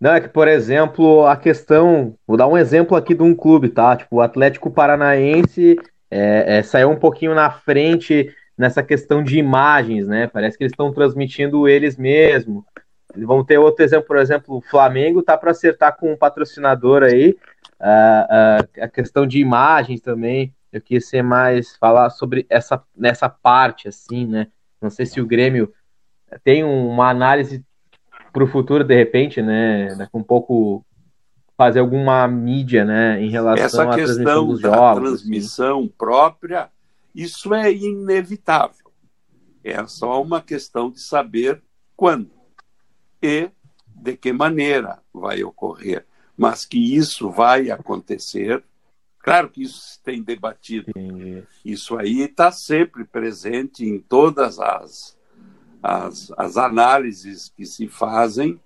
Não, 0.00 0.12
é 0.12 0.20
que, 0.20 0.28
por 0.28 0.48
exemplo, 0.48 1.24
a 1.24 1.36
questão. 1.36 2.14
Vou 2.26 2.36
dar 2.36 2.46
um 2.48 2.58
exemplo 2.58 2.96
aqui 2.96 3.14
de 3.14 3.22
um 3.22 3.34
clube, 3.34 3.68
tá? 3.68 3.96
Tipo, 3.96 4.16
o 4.16 4.20
Atlético 4.20 4.70
Paranaense 4.70 5.76
é, 6.10 6.58
é, 6.58 6.62
saiu 6.62 6.90
um 6.90 6.98
pouquinho 6.98 7.34
na 7.34 7.50
frente 7.50 8.34
nessa 8.58 8.82
questão 8.82 9.22
de 9.22 9.38
imagens, 9.38 10.06
né? 10.06 10.26
Parece 10.26 10.58
que 10.58 10.64
eles 10.64 10.72
estão 10.72 10.92
transmitindo 10.92 11.68
eles 11.68 11.96
mesmos. 11.96 12.64
Vamos 13.24 13.46
ter 13.46 13.58
outro 13.58 13.84
exemplo, 13.84 14.06
por 14.06 14.16
exemplo, 14.16 14.56
o 14.56 14.60
Flamengo 14.60 15.22
tá 15.22 15.36
para 15.36 15.50
acertar 15.50 15.96
com 15.96 16.12
um 16.12 16.16
patrocinador 16.16 17.02
aí, 17.02 17.36
uh, 17.80 18.62
uh, 18.62 18.84
a 18.84 18.88
questão 18.88 19.26
de 19.26 19.38
imagens 19.38 20.00
também. 20.00 20.54
Eu 20.72 20.80
quis 20.80 21.08
ser 21.08 21.22
mais 21.22 21.76
falar 21.76 22.10
sobre 22.10 22.46
essa 22.50 22.82
nessa 22.96 23.28
parte 23.28 23.88
assim, 23.88 24.26
né? 24.26 24.48
Não 24.80 24.90
sei 24.90 25.06
se 25.06 25.20
o 25.20 25.26
Grêmio 25.26 25.72
tem 26.44 26.64
uma 26.64 27.08
análise 27.08 27.64
para 28.32 28.44
o 28.44 28.46
futuro 28.46 28.84
de 28.84 28.94
repente, 28.94 29.40
né? 29.40 30.08
Com 30.12 30.18
um 30.18 30.24
pouco 30.24 30.84
fazer 31.56 31.80
alguma 31.80 32.28
mídia, 32.28 32.84
né, 32.84 33.20
em 33.22 33.30
relação 33.30 33.64
essa 33.64 33.82
à 33.84 33.94
transmissão 33.94 34.46
dos 34.46 34.60
da 34.60 34.74
jogos. 34.74 35.12
assim. 35.14 35.22
transmissão 35.22 35.78
assim. 35.80 35.92
própria, 35.96 36.70
isso 37.14 37.54
é 37.54 37.72
inevitável. 37.72 38.92
É 39.64 39.84
só 39.86 40.22
uma 40.22 40.40
questão 40.42 40.90
de 40.90 41.00
saber 41.00 41.62
quando 41.96 42.30
e 43.26 43.50
de 43.86 44.16
que 44.16 44.32
maneira 44.32 44.98
vai 45.12 45.42
ocorrer. 45.42 46.06
Mas 46.36 46.64
que 46.64 46.78
isso 46.96 47.30
vai 47.30 47.70
acontecer, 47.70 48.62
Claro 49.26 49.50
que 49.50 49.64
isso 49.64 49.80
se 49.80 50.00
tem 50.04 50.22
debatido. 50.22 50.90
Entendi. 50.90 51.42
Isso 51.64 51.98
aí 51.98 52.20
está 52.20 52.52
sempre 52.52 53.04
presente 53.04 53.84
em 53.84 53.98
todas 53.98 54.60
as, 54.60 55.18
as, 55.82 56.30
as 56.36 56.56
análises 56.56 57.52
que 57.56 57.66
se 57.66 57.88
fazem 57.88 58.60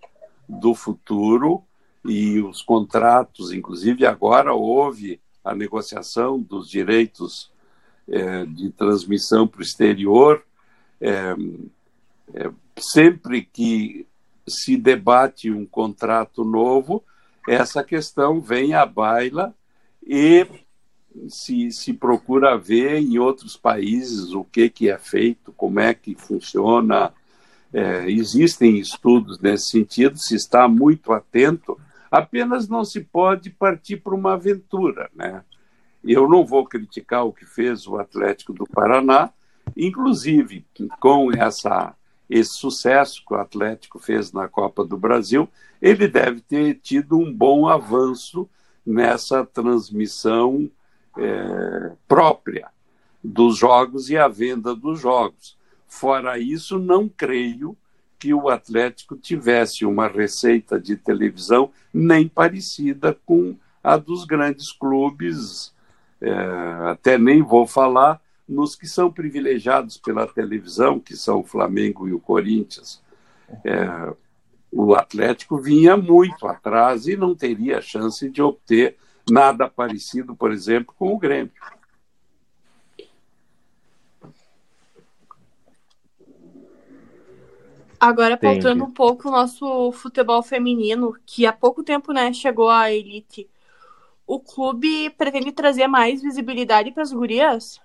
do 0.46 0.74
futuro 0.74 1.64
e 2.04 2.40
os 2.40 2.60
contratos, 2.60 3.52
inclusive 3.52 4.04
agora 4.04 4.52
houve 4.52 5.18
a 5.42 5.54
negociação 5.54 6.38
dos 6.38 6.68
direitos 6.68 7.50
é, 8.06 8.44
de 8.44 8.68
transmissão 8.70 9.48
para 9.48 9.60
o 9.60 9.62
exterior. 9.62 10.44
É, 11.00 11.34
é, 12.34 12.50
sempre 12.76 13.48
que 13.50 14.06
se 14.48 14.76
debate 14.76 15.50
um 15.50 15.66
contrato 15.66 16.44
novo, 16.44 17.04
essa 17.48 17.82
questão 17.82 18.40
vem 18.40 18.74
à 18.74 18.84
baila 18.84 19.54
e 20.06 20.46
se, 21.28 21.70
se 21.70 21.92
procura 21.92 22.56
ver 22.56 22.98
em 22.98 23.18
outros 23.18 23.56
países 23.56 24.32
o 24.32 24.44
que, 24.44 24.68
que 24.68 24.88
é 24.88 24.98
feito, 24.98 25.52
como 25.52 25.80
é 25.80 25.94
que 25.94 26.14
funciona. 26.14 27.12
É, 27.72 28.10
existem 28.10 28.78
estudos 28.78 29.38
nesse 29.38 29.70
sentido, 29.70 30.18
se 30.18 30.34
está 30.34 30.66
muito 30.66 31.12
atento, 31.12 31.78
apenas 32.10 32.68
não 32.68 32.84
se 32.84 33.00
pode 33.00 33.50
partir 33.50 33.98
para 33.98 34.14
uma 34.14 34.34
aventura. 34.34 35.08
Né? 35.14 35.44
Eu 36.02 36.28
não 36.28 36.44
vou 36.44 36.66
criticar 36.66 37.24
o 37.24 37.32
que 37.32 37.46
fez 37.46 37.86
o 37.86 37.96
Atlético 37.96 38.52
do 38.52 38.66
Paraná, 38.66 39.30
inclusive 39.76 40.66
com 40.98 41.30
essa, 41.32 41.94
esse 42.30 42.54
sucesso 42.54 43.24
que 43.26 43.34
o 43.34 43.36
Atlético 43.36 43.98
fez 43.98 44.32
na 44.32 44.46
Copa 44.46 44.84
do 44.84 44.96
Brasil, 44.96 45.48
ele 45.82 46.06
deve 46.06 46.40
ter 46.40 46.74
tido 46.74 47.18
um 47.18 47.34
bom 47.34 47.66
avanço 47.66 48.48
nessa 48.86 49.44
transmissão 49.44 50.70
é, 51.18 51.92
própria 52.06 52.68
dos 53.22 53.58
jogos 53.58 54.08
e 54.08 54.16
a 54.16 54.28
venda 54.28 54.74
dos 54.74 55.00
jogos. 55.00 55.58
Fora 55.88 56.38
isso, 56.38 56.78
não 56.78 57.08
creio 57.08 57.76
que 58.16 58.32
o 58.32 58.48
Atlético 58.48 59.16
tivesse 59.16 59.84
uma 59.84 60.06
receita 60.06 60.78
de 60.78 60.96
televisão 60.96 61.70
nem 61.92 62.28
parecida 62.28 63.18
com 63.26 63.56
a 63.82 63.96
dos 63.96 64.24
grandes 64.24 64.70
clubes, 64.70 65.74
é, 66.20 66.32
até 66.90 67.18
nem 67.18 67.42
vou 67.42 67.66
falar 67.66 68.20
nos 68.50 68.74
que 68.74 68.86
são 68.86 69.12
privilegiados 69.12 69.96
pela 69.96 70.26
televisão, 70.26 70.98
que 70.98 71.16
são 71.16 71.40
o 71.40 71.44
Flamengo 71.44 72.08
e 72.08 72.12
o 72.12 72.18
Corinthians. 72.18 73.00
É, 73.64 74.12
o 74.72 74.94
Atlético 74.94 75.56
vinha 75.56 75.96
muito 75.96 76.46
atrás 76.46 77.06
e 77.06 77.16
não 77.16 77.34
teria 77.34 77.80
chance 77.80 78.28
de 78.28 78.42
obter 78.42 78.96
nada 79.30 79.68
parecido, 79.68 80.34
por 80.34 80.50
exemplo, 80.50 80.92
com 80.98 81.14
o 81.14 81.18
Grêmio. 81.18 81.52
Agora, 88.00 88.36
pautando 88.36 88.82
um 88.82 88.90
pouco 88.90 89.28
o 89.28 89.30
nosso 89.30 89.92
futebol 89.92 90.42
feminino, 90.42 91.14
que 91.24 91.46
há 91.46 91.52
pouco 91.52 91.84
tempo 91.84 92.12
né, 92.12 92.32
chegou 92.32 92.70
à 92.70 92.90
elite, 92.90 93.48
o 94.26 94.40
clube 94.40 95.10
pretende 95.10 95.52
trazer 95.52 95.86
mais 95.86 96.22
visibilidade 96.22 96.90
para 96.92 97.02
as 97.02 97.12
gurias? 97.12 97.78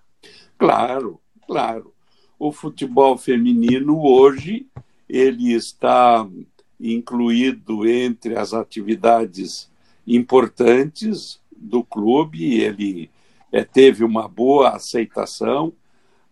Claro, 0.57 1.19
claro. 1.45 1.93
O 2.37 2.51
futebol 2.51 3.17
feminino 3.17 4.01
hoje 4.03 4.67
ele 5.07 5.53
está 5.53 6.27
incluído 6.79 7.87
entre 7.87 8.37
as 8.37 8.53
atividades 8.53 9.69
importantes 10.05 11.39
do 11.55 11.83
clube, 11.83 12.59
ele 12.59 13.09
é, 13.51 13.63
teve 13.63 14.03
uma 14.03 14.27
boa 14.27 14.71
aceitação, 14.71 15.73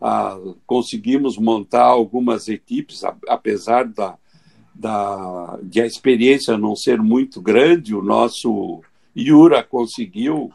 ah, 0.01 0.37
conseguimos 0.67 1.37
montar 1.37 1.85
algumas 1.85 2.49
equipes, 2.49 3.03
apesar 3.27 3.87
da, 3.87 4.17
da, 4.75 5.57
de 5.63 5.81
a 5.81 5.85
experiência 5.85 6.57
não 6.57 6.75
ser 6.75 7.01
muito 7.01 7.41
grande, 7.41 7.95
o 7.95 8.01
nosso 8.01 8.81
Yura 9.15 9.63
conseguiu 9.63 10.51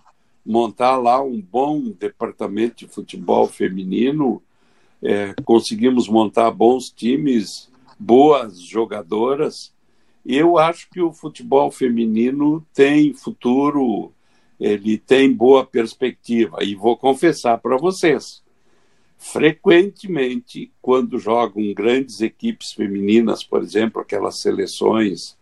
montar 0.48 0.96
lá 0.96 1.22
um 1.22 1.38
bom 1.38 1.90
departamento 1.90 2.76
de 2.78 2.88
futebol 2.88 3.46
feminino, 3.46 4.42
é, 5.02 5.34
conseguimos 5.44 6.08
montar 6.08 6.50
bons 6.50 6.88
times, 6.88 7.70
boas 7.98 8.58
jogadoras, 8.58 9.74
eu 10.24 10.56
acho 10.56 10.88
que 10.90 11.02
o 11.02 11.12
futebol 11.12 11.70
feminino 11.70 12.66
tem 12.72 13.12
futuro, 13.12 14.10
ele 14.58 14.96
tem 14.96 15.30
boa 15.30 15.66
perspectiva. 15.66 16.64
E 16.64 16.74
vou 16.74 16.96
confessar 16.96 17.58
para 17.58 17.76
vocês, 17.76 18.42
frequentemente, 19.18 20.72
quando 20.80 21.18
jogam 21.18 21.74
grandes 21.74 22.22
equipes 22.22 22.72
femininas, 22.72 23.44
por 23.44 23.62
exemplo, 23.62 24.00
aquelas 24.00 24.40
seleções 24.40 25.36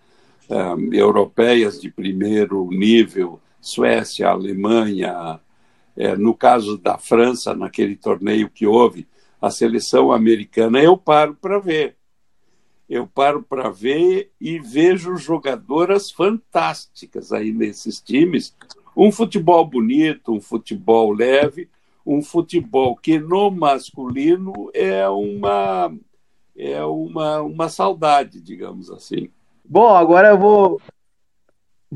um, 0.51 0.93
europeias 0.93 1.81
de 1.81 1.91
primeiro 1.91 2.69
nível, 2.71 3.41
Suécia, 3.67 4.29
Alemanha, 4.29 5.41
é, 5.97 6.15
no 6.17 6.35
caso 6.35 6.79
da 6.79 6.99
França, 6.99 7.55
naquele 7.55 7.97
torneio 7.97 8.49
que 8.49 8.67
houve, 8.67 9.09
a 9.43 9.51
seleção 9.51 10.13
americana, 10.13 10.81
eu 10.81 10.97
paro 10.97 11.35
para 11.35 11.59
ver. 11.59 11.97
Eu 12.89 13.09
paro 13.09 13.43
para 13.43 13.69
ver 13.69 14.31
e 14.41 14.61
vejo 14.61 15.17
jogadoras 15.17 16.13
fantásticas 16.13 17.33
aí 17.33 17.53
nesses 17.53 18.01
times. 18.01 18.55
Um 18.97 19.11
futebol 19.11 19.67
bonito, 19.67 20.33
um 20.33 20.41
futebol 20.41 21.13
leve, 21.13 21.69
um 22.07 22.23
futebol 22.23 22.95
que 22.95 23.19
no 23.19 23.51
masculino 23.51 24.71
é 24.73 25.09
uma 25.09 25.93
é 26.57 26.83
uma, 26.85 27.43
uma 27.43 27.69
saudade, 27.69 28.41
digamos 28.41 28.91
assim. 28.91 29.29
Bom, 29.65 29.89
agora 29.89 30.29
eu 30.29 30.39
vou 30.39 30.81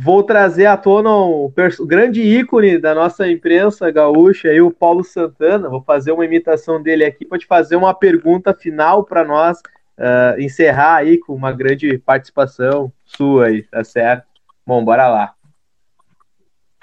vou 0.03 0.23
trazer 0.23 0.65
à 0.65 0.79
tona 0.79 1.15
um 1.15 1.53
grande 1.87 2.23
ícone 2.23 2.79
da 2.79 2.95
nossa 2.95 3.31
imprensa 3.31 3.91
gaúcha, 3.91 4.49
aí, 4.49 4.59
o 4.61 4.71
Paulo 4.71 5.05
Santana. 5.05 5.69
Vou 5.69 5.83
fazer 5.83 6.11
uma 6.11 6.25
imitação 6.25 6.83
dele 6.83 7.05
aqui 7.05 7.27
para 7.27 7.39
te 7.39 7.47
fazer 7.47 7.77
uma 7.77 7.93
pergunta 7.93 8.55
final 8.55 9.05
para 9.05 9.23
nós 9.25 9.59
uh, 9.59 10.41
encerrar 10.41 10.97
aí 10.97 11.19
com 11.19 11.35
uma 11.35 11.53
grande 11.53 11.99
participação 11.99 12.91
sua 13.05 13.47
aí, 13.47 13.63
tá 13.65 13.85
certo? 13.85 14.25
Bom, 14.67 14.83
bora 14.83 15.07
lá. 15.07 15.35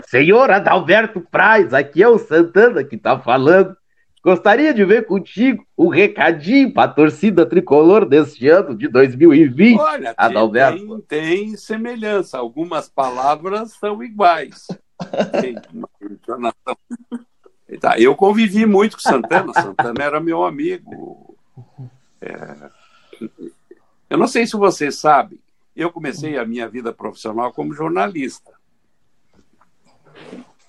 Senhor 0.05 0.51
Adalberto 0.51 1.19
Praz, 1.19 1.73
aqui 1.73 2.03
é 2.03 2.07
o 2.07 2.19
Santana 2.19 2.83
que 2.83 2.97
tá 2.97 3.17
falando. 3.17 3.75
Gostaria 4.23 4.73
de 4.73 4.83
ver 4.83 5.05
contigo 5.05 5.65
um 5.77 5.87
recadinho 5.87 6.73
para 6.73 6.89
a 6.89 6.93
torcida 6.93 7.45
tricolor 7.45 8.05
deste 8.05 8.47
ano 8.47 8.75
de 8.75 8.87
2020. 8.87 9.79
Olha, 9.79 10.13
Adalberto. 10.17 10.99
Tem, 11.07 11.45
tem 11.45 11.57
semelhança, 11.57 12.37
algumas 12.37 12.89
palavras 12.89 13.73
são 13.73 14.03
iguais. 14.03 14.67
Tem 15.39 15.55
uma 15.73 15.89
entonação. 16.01 16.77
Tá, 17.79 17.99
eu 17.99 18.15
convivi 18.15 18.65
muito 18.65 18.95
com 18.95 19.01
Santana, 19.01 19.53
Santana 19.53 20.03
era 20.03 20.19
meu 20.19 20.43
amigo. 20.43 21.37
É... 22.19 22.69
Eu 24.09 24.17
não 24.17 24.27
sei 24.27 24.47
se 24.47 24.57
você 24.57 24.91
sabe, 24.91 25.39
eu 25.75 25.91
comecei 25.91 26.37
a 26.37 26.45
minha 26.45 26.67
vida 26.67 26.91
profissional 26.91 27.53
como 27.53 27.73
jornalista 27.73 28.57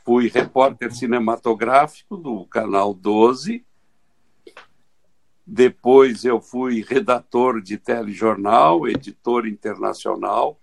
fui 0.08 0.30
repórter 0.30 0.90
cinematográfico 0.90 2.16
do 2.16 2.46
Canal 2.46 2.94
12. 2.94 3.62
Depois 5.46 6.24
eu 6.24 6.40
fui 6.40 6.80
redator 6.80 7.60
de 7.60 7.76
telejornal, 7.76 8.88
editor 8.88 9.46
internacional. 9.46 10.58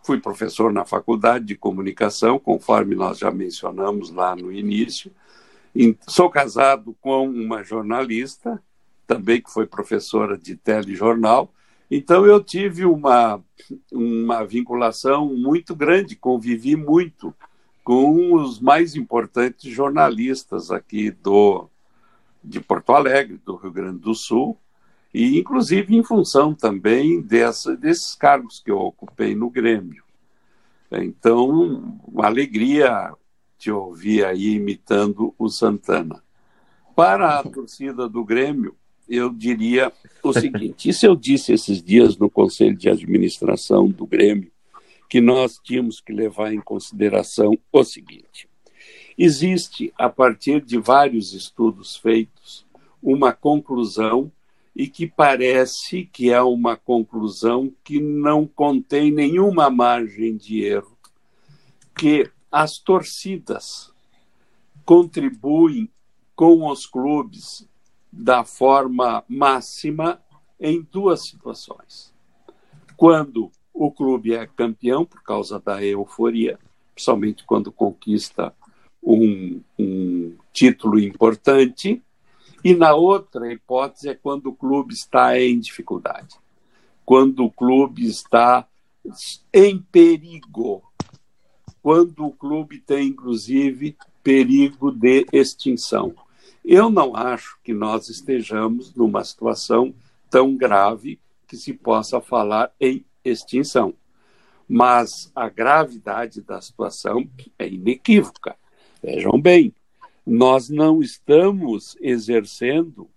Fui 0.00 0.20
professor 0.20 0.72
na 0.72 0.84
faculdade 0.84 1.44
de 1.44 1.56
comunicação, 1.56 2.38
conforme 2.38 2.94
nós 2.94 3.18
já 3.18 3.32
mencionamos 3.32 4.12
lá 4.12 4.36
no 4.36 4.52
início. 4.52 5.10
Sou 6.06 6.30
casado 6.30 6.96
com 7.00 7.28
uma 7.28 7.64
jornalista, 7.64 8.62
também 9.08 9.42
que 9.42 9.50
foi 9.50 9.66
professora 9.66 10.38
de 10.38 10.54
telejornal. 10.54 11.52
Então 11.90 12.24
eu 12.24 12.40
tive 12.40 12.84
uma, 12.84 13.42
uma 13.90 14.44
vinculação 14.44 15.34
muito 15.34 15.74
grande, 15.74 16.14
convivi 16.14 16.76
muito 16.76 17.34
com 17.86 18.34
os 18.34 18.58
mais 18.58 18.96
importantes 18.96 19.72
jornalistas 19.72 20.72
aqui 20.72 21.08
do 21.08 21.68
de 22.42 22.60
Porto 22.60 22.92
Alegre, 22.92 23.40
do 23.46 23.54
Rio 23.54 23.70
Grande 23.70 24.00
do 24.00 24.12
Sul, 24.12 24.58
e 25.14 25.38
inclusive 25.38 25.94
em 25.94 26.02
função 26.02 26.52
também 26.52 27.20
dessa, 27.20 27.76
desses 27.76 28.16
cargos 28.16 28.58
que 28.58 28.72
eu 28.72 28.78
ocupei 28.78 29.36
no 29.36 29.48
Grêmio. 29.48 30.02
Então, 30.90 31.96
uma 32.08 32.26
alegria 32.26 33.14
te 33.56 33.70
ouvir 33.70 34.24
aí 34.24 34.54
imitando 34.54 35.32
o 35.38 35.48
Santana. 35.48 36.20
Para 36.96 37.38
a 37.38 37.44
torcida 37.44 38.08
do 38.08 38.24
Grêmio, 38.24 38.74
eu 39.08 39.32
diria 39.32 39.92
o 40.24 40.32
seguinte: 40.32 40.88
isso 40.88 41.06
eu 41.06 41.14
disse 41.14 41.52
esses 41.52 41.80
dias 41.80 42.16
no 42.16 42.28
Conselho 42.28 42.76
de 42.76 42.88
Administração 42.88 43.88
do 43.88 44.04
Grêmio, 44.04 44.50
que 45.08 45.20
nós 45.20 45.58
tínhamos 45.62 46.00
que 46.00 46.12
levar 46.12 46.52
em 46.52 46.60
consideração 46.60 47.58
o 47.72 47.84
seguinte: 47.84 48.48
existe, 49.16 49.92
a 49.96 50.08
partir 50.08 50.64
de 50.64 50.78
vários 50.78 51.32
estudos 51.32 51.96
feitos, 51.96 52.66
uma 53.02 53.32
conclusão 53.32 54.30
e 54.74 54.88
que 54.88 55.06
parece 55.06 56.04
que 56.04 56.30
é 56.30 56.42
uma 56.42 56.76
conclusão 56.76 57.72
que 57.82 57.98
não 57.98 58.46
contém 58.46 59.10
nenhuma 59.10 59.70
margem 59.70 60.36
de 60.36 60.62
erro, 60.62 60.96
que 61.96 62.30
as 62.52 62.78
torcidas 62.78 63.92
contribuem 64.84 65.90
com 66.34 66.70
os 66.70 66.86
clubes 66.86 67.66
da 68.12 68.44
forma 68.44 69.24
máxima 69.26 70.20
em 70.60 70.82
duas 70.82 71.26
situações. 71.26 72.14
Quando 72.96 73.50
o 73.76 73.90
clube 73.90 74.32
é 74.32 74.46
campeão 74.46 75.04
por 75.04 75.22
causa 75.22 75.60
da 75.60 75.84
euforia, 75.84 76.58
principalmente 76.94 77.44
quando 77.44 77.70
conquista 77.70 78.54
um, 79.02 79.60
um 79.78 80.34
título 80.50 80.98
importante. 80.98 82.02
E 82.64 82.74
na 82.74 82.94
outra 82.94 83.52
hipótese 83.52 84.08
é 84.08 84.14
quando 84.14 84.46
o 84.46 84.54
clube 84.54 84.94
está 84.94 85.38
em 85.38 85.60
dificuldade, 85.60 86.36
quando 87.04 87.44
o 87.44 87.50
clube 87.50 88.06
está 88.06 88.66
em 89.52 89.78
perigo, 89.78 90.82
quando 91.82 92.24
o 92.26 92.32
clube 92.32 92.80
tem, 92.80 93.08
inclusive, 93.08 93.94
perigo 94.22 94.90
de 94.90 95.26
extinção. 95.32 96.14
Eu 96.64 96.90
não 96.90 97.14
acho 97.14 97.58
que 97.62 97.74
nós 97.74 98.08
estejamos 98.08 98.92
numa 98.94 99.22
situação 99.22 99.94
tão 100.30 100.56
grave 100.56 101.20
que 101.46 101.56
se 101.56 101.72
possa 101.74 102.20
falar 102.20 102.72
em 102.80 103.04
extinção. 103.30 103.94
Mas 104.68 105.30
a 105.34 105.48
gravidade 105.48 106.40
da 106.40 106.60
situação 106.60 107.28
é 107.58 107.68
inequívoca. 107.68 108.56
Vejam 109.02 109.40
bem, 109.40 109.72
nós 110.26 110.68
não 110.68 111.00
estamos 111.00 111.96
exercendo 112.00 113.08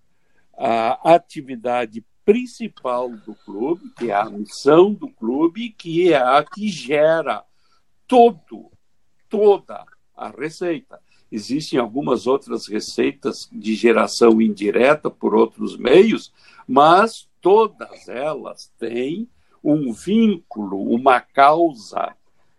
a 0.56 1.16
atividade 1.16 2.06
principal 2.24 3.10
do 3.10 3.34
clube, 3.34 3.90
que 3.98 4.12
é 4.12 4.14
a 4.14 4.30
missão 4.30 4.94
do 4.94 5.10
clube, 5.10 5.70
que 5.70 6.14
é 6.14 6.18
a 6.18 6.44
que 6.44 6.68
gera 6.68 7.44
todo, 8.08 8.72
toda 9.28 9.84
a 10.16 10.30
receita. 10.30 11.02
Existem 11.32 11.80
algumas 11.80 12.28
outras 12.28 12.68
receitas 12.68 13.50
de 13.52 13.74
geração 13.74 14.42
indireta 14.42 15.10
por 15.10 15.34
outros 15.34 15.78
meios, 15.78 16.32
mas 16.68 17.28
todas 17.42 18.08
elas 18.08 18.72
têm 18.78 19.28
um 19.64 19.92
vínculo, 19.92 20.82
uma 20.82 21.20
causa 21.20 22.16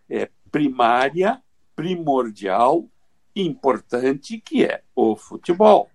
é, 0.09 0.29
primária, 0.51 1.43
primordial, 1.75 2.87
importante, 3.35 4.39
que 4.39 4.65
é 4.65 4.83
o 4.95 5.17
futebol. 5.17 5.89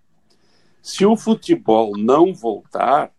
Se 0.82 1.06
o 1.06 1.18
futebol 1.18 1.98
não 1.98 2.34
voltar, 2.34 3.12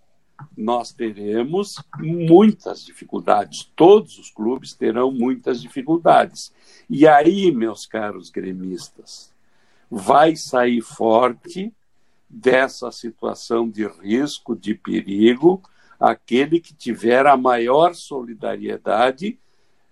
nós 0.57 0.93
teremos 0.93 1.77
muitas 1.99 2.85
dificuldades, 2.85 3.71
todos 3.75 4.19
os 4.19 4.31
clubes 4.31 4.75
terão 4.75 5.11
muitas 5.11 5.61
dificuldades. 5.61 6.53
E 6.89 7.07
aí, 7.07 7.51
meus 7.51 7.87
caros 7.87 8.31
gremistas, 8.31 9.33
vai 9.91 10.37
sair 10.37 10.81
forte 10.81 11.73
dessa 12.29 12.91
situação 12.91 13.69
de 13.69 13.87
risco, 13.87 14.57
de 14.57 14.75
perigo, 14.75 15.63
aquele 15.99 16.61
que 16.61 16.75
tiver 16.75 17.27
a 17.27 17.37
maior 17.37 17.95
solidariedade 17.95 19.39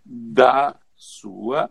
da 0.05 0.77
sua 0.97 1.71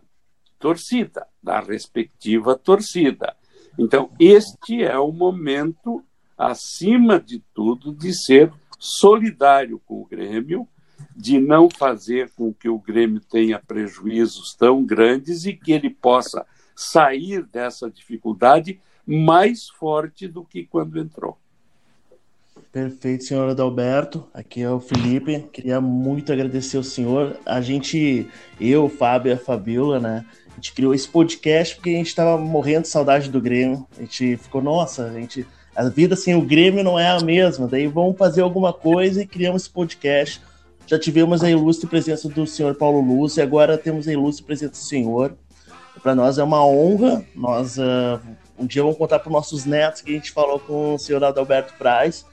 torcida, 0.60 1.28
da 1.42 1.60
respectiva 1.60 2.56
torcida. 2.56 3.36
Então, 3.78 4.12
este 4.20 4.84
é 4.84 4.98
o 4.98 5.12
momento, 5.12 6.04
acima 6.38 7.20
de 7.20 7.44
tudo, 7.54 7.94
de 7.94 8.14
ser 8.14 8.52
solidário 8.80 9.80
com 9.86 10.02
o 10.02 10.06
Grêmio, 10.06 10.68
de 11.16 11.40
não 11.40 11.70
fazer 11.70 12.32
com 12.32 12.54
que 12.54 12.70
o 12.70 12.80
Grêmio 12.80 13.20
tenha 13.20 13.60
prejuízos 13.60 14.56
tão 14.56 14.84
grandes 14.84 15.46
e 15.46 15.54
que 15.54 15.72
ele 15.72 15.90
possa 15.90 16.46
sair 16.76 17.46
dessa 17.46 17.90
dificuldade 17.90 18.80
mais 19.06 19.68
forte 19.70 20.28
do 20.28 20.44
que 20.44 20.66
quando 20.66 21.00
entrou. 21.00 21.38
Perfeito, 22.74 23.26
senhor 23.26 23.48
Adalberto. 23.48 24.28
Aqui 24.34 24.64
é 24.64 24.70
o 24.70 24.80
Felipe. 24.80 25.48
Queria 25.54 25.80
muito 25.80 26.34
agradecer 26.34 26.76
ao 26.76 26.82
senhor. 26.82 27.38
A 27.46 27.62
gente, 27.62 28.28
eu, 28.60 28.90
Fábio 28.90 29.30
e 29.30 29.34
a 29.34 29.38
Fabiola, 29.38 30.00
né? 30.00 30.26
A 30.52 30.56
gente 30.56 30.74
criou 30.74 30.92
esse 30.92 31.08
podcast 31.08 31.76
porque 31.76 31.92
a 31.92 31.98
gente 31.98 32.08
estava 32.08 32.36
morrendo 32.36 32.82
de 32.82 32.88
saudade 32.88 33.30
do 33.30 33.40
Grêmio. 33.40 33.86
A 33.96 34.02
gente 34.02 34.38
ficou, 34.38 34.60
nossa, 34.60 35.06
a 35.06 35.14
gente 35.14 35.46
A 35.76 35.88
vida 35.88 36.16
sem 36.16 36.34
o 36.34 36.42
Grêmio 36.42 36.84
não 36.84 36.98
é 36.98 37.10
a 37.10 37.20
mesma. 37.20 37.68
Daí 37.68 37.86
vamos 37.86 38.18
fazer 38.18 38.42
alguma 38.42 38.74
coisa 38.74 39.22
e 39.22 39.28
criamos 39.28 39.62
esse 39.62 39.70
podcast. 39.70 40.42
Já 40.88 40.98
tivemos 40.98 41.44
a 41.44 41.52
ilustre 41.52 41.88
presença 41.88 42.28
do 42.28 42.48
senhor 42.48 42.74
Paulo 42.74 43.02
Lúcio 43.02 43.40
e 43.40 43.44
agora 43.44 43.78
temos 43.78 44.08
a 44.08 44.14
ilustre 44.14 44.44
presença 44.44 44.72
do 44.72 44.78
senhor. 44.78 45.38
Para 46.02 46.16
nós 46.16 46.40
é 46.40 46.44
uma 46.44 46.66
honra. 46.66 47.24
Nós 47.36 47.78
uh, 47.78 48.20
um 48.58 48.66
dia 48.66 48.82
vamos 48.82 48.98
contar 48.98 49.20
para 49.20 49.30
os 49.30 49.34
nossos 49.34 49.64
netos 49.64 50.02
que 50.02 50.10
a 50.10 50.16
gente 50.16 50.32
falou 50.32 50.60
com 50.60 50.96
o 50.96 50.98
senhor 50.98 51.24
Adalberto 51.24 51.76
Praz. 51.78 52.26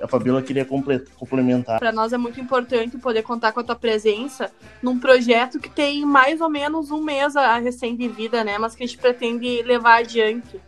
A 0.00 0.06
Fabíola 0.06 0.42
queria 0.42 0.64
complementar. 0.64 1.78
Para 1.78 1.92
nós 1.92 2.12
é 2.12 2.18
muito 2.18 2.40
importante 2.40 2.98
poder 2.98 3.22
contar 3.22 3.52
com 3.52 3.60
a 3.60 3.64
tua 3.64 3.76
presença 3.76 4.52
num 4.82 4.98
projeto 4.98 5.58
que 5.58 5.70
tem 5.70 6.04
mais 6.04 6.40
ou 6.40 6.50
menos 6.50 6.90
um 6.90 7.02
mês 7.02 7.34
a 7.36 7.58
recém 7.58 7.96
de 7.96 8.08
vida, 8.08 8.44
né? 8.44 8.58
Mas 8.58 8.74
que 8.74 8.84
a 8.84 8.86
gente 8.86 8.98
pretende 8.98 9.62
levar 9.62 10.00
adiante. 10.00 10.60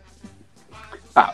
Ah, 1.15 1.33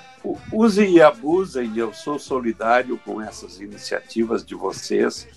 use 0.52 0.86
e 0.86 1.02
abusem, 1.02 1.72
eu 1.76 1.94
sou 1.94 2.20
solidário 2.20 3.00
com 3.04 3.22
essas 3.22 3.60
iniciativas 3.60 4.46
de 4.46 4.56
vocês. 4.56 5.28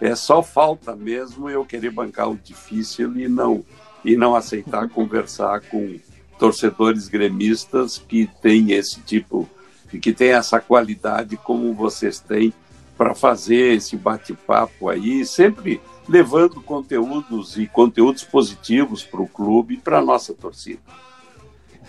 É 0.00 0.14
só 0.14 0.42
falta 0.42 0.94
mesmo 0.94 1.48
eu 1.48 1.64
querer 1.64 1.90
bancar 1.90 2.30
o 2.30 2.36
difícil 2.36 3.16
e 3.16 3.28
não 3.28 3.64
e 4.04 4.16
não 4.16 4.34
aceitar 4.34 4.88
conversar 4.90 5.60
com 5.62 5.98
torcedores 6.38 7.08
gremistas 7.08 7.98
que 7.98 8.28
têm 8.40 8.72
esse 8.72 9.00
tipo 9.00 9.48
e 9.92 9.98
que 9.98 10.12
têm 10.12 10.30
essa 10.30 10.60
qualidade 10.60 11.36
como 11.36 11.72
vocês 11.74 12.20
têm 12.20 12.52
para 12.96 13.14
fazer 13.14 13.76
esse 13.76 13.96
bate-papo 13.96 14.88
aí, 14.88 15.24
sempre 15.24 15.80
levando 16.08 16.62
conteúdos 16.62 17.56
e 17.58 17.66
conteúdos 17.66 18.24
positivos 18.24 19.04
para 19.04 19.20
o 19.20 19.28
clube 19.28 19.74
e 19.74 19.78
para 19.78 19.98
a 19.98 20.04
nossa 20.04 20.32
torcida. 20.32 20.80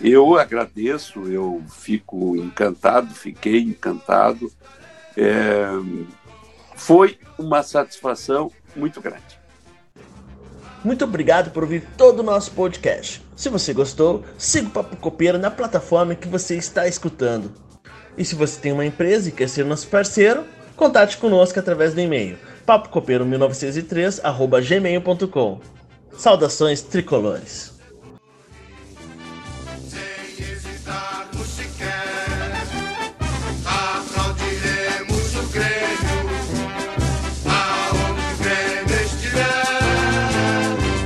Eu 0.00 0.38
agradeço, 0.38 1.20
eu 1.28 1.62
fico 1.68 2.36
encantado, 2.36 3.12
fiquei 3.14 3.60
encantado. 3.60 4.52
É, 5.16 5.66
foi 6.76 7.18
uma 7.36 7.62
satisfação 7.62 8.52
muito 8.76 9.00
grande. 9.00 9.38
Muito 10.84 11.04
obrigado 11.04 11.50
por 11.50 11.64
ouvir 11.64 11.84
todo 11.96 12.20
o 12.20 12.22
nosso 12.22 12.52
podcast. 12.52 13.20
Se 13.34 13.48
você 13.48 13.72
gostou, 13.72 14.24
siga 14.36 14.68
o 14.68 14.70
Papo 14.70 14.96
Copeiro 14.96 15.36
na 15.36 15.50
plataforma 15.50 16.14
que 16.14 16.28
você 16.28 16.56
está 16.56 16.86
escutando. 16.86 17.52
E 18.18 18.24
se 18.24 18.34
você 18.34 18.60
tem 18.60 18.72
uma 18.72 18.84
empresa 18.84 19.28
e 19.28 19.32
quer 19.32 19.48
ser 19.48 19.64
nosso 19.64 19.86
parceiro, 19.86 20.44
contate 20.76 21.16
conosco 21.16 21.56
através 21.58 21.94
do 21.94 22.00
e-mail 22.00 22.36
papocopeiro1903@gmail.com. 22.66 25.60
Saudações 26.12 26.82
tricolores. 26.82 27.77